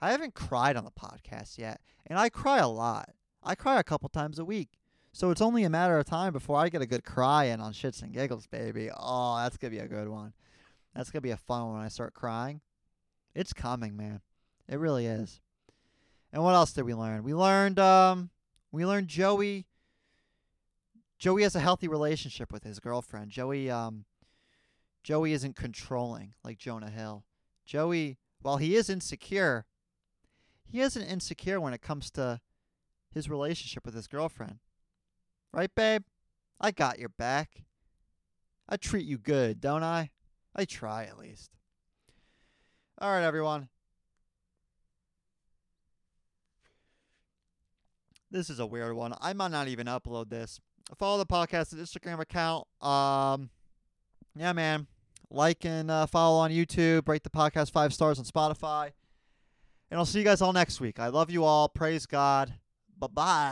I 0.00 0.10
haven't 0.10 0.34
cried 0.34 0.76
on 0.76 0.84
the 0.84 0.90
podcast 0.90 1.58
yet, 1.58 1.80
and 2.06 2.18
I 2.18 2.28
cry 2.28 2.58
a 2.58 2.68
lot. 2.68 3.10
I 3.42 3.54
cry 3.54 3.78
a 3.78 3.84
couple 3.84 4.08
times 4.08 4.40
a 4.40 4.44
week. 4.44 4.80
So 5.12 5.30
it's 5.30 5.42
only 5.42 5.64
a 5.64 5.70
matter 5.70 5.98
of 5.98 6.06
time 6.06 6.32
before 6.32 6.58
I 6.58 6.70
get 6.70 6.80
a 6.82 6.86
good 6.86 7.04
cry 7.04 7.44
in 7.44 7.60
on 7.60 7.72
shits 7.72 8.02
and 8.02 8.12
giggles, 8.12 8.46
baby. 8.46 8.90
Oh, 8.96 9.36
that's 9.36 9.58
gonna 9.58 9.70
be 9.70 9.78
a 9.78 9.88
good 9.88 10.08
one. 10.08 10.32
That's 10.94 11.10
gonna 11.10 11.20
be 11.20 11.30
a 11.30 11.36
fun 11.36 11.64
one 11.64 11.74
when 11.74 11.82
I 11.82 11.88
start 11.88 12.14
crying. 12.14 12.62
It's 13.34 13.52
coming, 13.52 13.96
man. 13.96 14.22
It 14.68 14.78
really 14.78 15.06
is. 15.06 15.40
And 16.32 16.42
what 16.42 16.54
else 16.54 16.72
did 16.72 16.84
we 16.84 16.94
learn? 16.94 17.24
We 17.24 17.34
learned 17.34 17.78
um 17.78 18.30
we 18.70 18.86
learned 18.86 19.08
Joey 19.08 19.66
Joey 21.18 21.42
has 21.42 21.54
a 21.54 21.60
healthy 21.60 21.88
relationship 21.88 22.50
with 22.50 22.64
his 22.64 22.80
girlfriend. 22.80 23.30
Joey 23.30 23.70
um 23.70 24.06
Joey 25.02 25.32
isn't 25.32 25.56
controlling 25.56 26.32
like 26.42 26.58
Jonah 26.58 26.90
Hill. 26.90 27.24
Joey, 27.66 28.18
while 28.40 28.56
he 28.56 28.76
is 28.76 28.88
insecure, 28.88 29.66
he 30.64 30.80
isn't 30.80 31.02
insecure 31.02 31.60
when 31.60 31.74
it 31.74 31.82
comes 31.82 32.10
to 32.12 32.40
his 33.12 33.28
relationship 33.28 33.84
with 33.84 33.94
his 33.94 34.06
girlfriend. 34.06 34.58
Right, 35.54 35.74
babe? 35.74 36.02
I 36.60 36.70
got 36.70 36.98
your 36.98 37.10
back. 37.10 37.64
I 38.68 38.76
treat 38.76 39.04
you 39.04 39.18
good, 39.18 39.60
don't 39.60 39.82
I? 39.82 40.10
I 40.54 40.64
try 40.64 41.04
at 41.04 41.18
least. 41.18 41.50
All 42.98 43.10
right, 43.10 43.24
everyone. 43.24 43.68
This 48.30 48.48
is 48.48 48.60
a 48.60 48.66
weird 48.66 48.94
one. 48.94 49.14
I 49.20 49.34
might 49.34 49.50
not 49.50 49.68
even 49.68 49.86
upload 49.86 50.30
this. 50.30 50.58
Follow 50.98 51.18
the 51.18 51.26
podcast 51.26 51.74
Instagram 51.74 52.20
account. 52.20 52.66
Um, 52.80 53.50
yeah, 54.34 54.52
man. 54.54 54.86
Like 55.30 55.64
and 55.64 55.90
uh, 55.90 56.06
follow 56.06 56.38
on 56.38 56.50
YouTube. 56.50 57.08
Rate 57.08 57.24
the 57.24 57.30
podcast 57.30 57.72
five 57.72 57.92
stars 57.92 58.18
on 58.18 58.24
Spotify. 58.24 58.92
And 59.90 59.98
I'll 59.98 60.06
see 60.06 60.20
you 60.20 60.24
guys 60.24 60.40
all 60.40 60.54
next 60.54 60.80
week. 60.80 60.98
I 60.98 61.08
love 61.08 61.30
you 61.30 61.44
all. 61.44 61.68
Praise 61.68 62.06
God. 62.06 62.54
Bye 62.98 63.06
bye. 63.08 63.50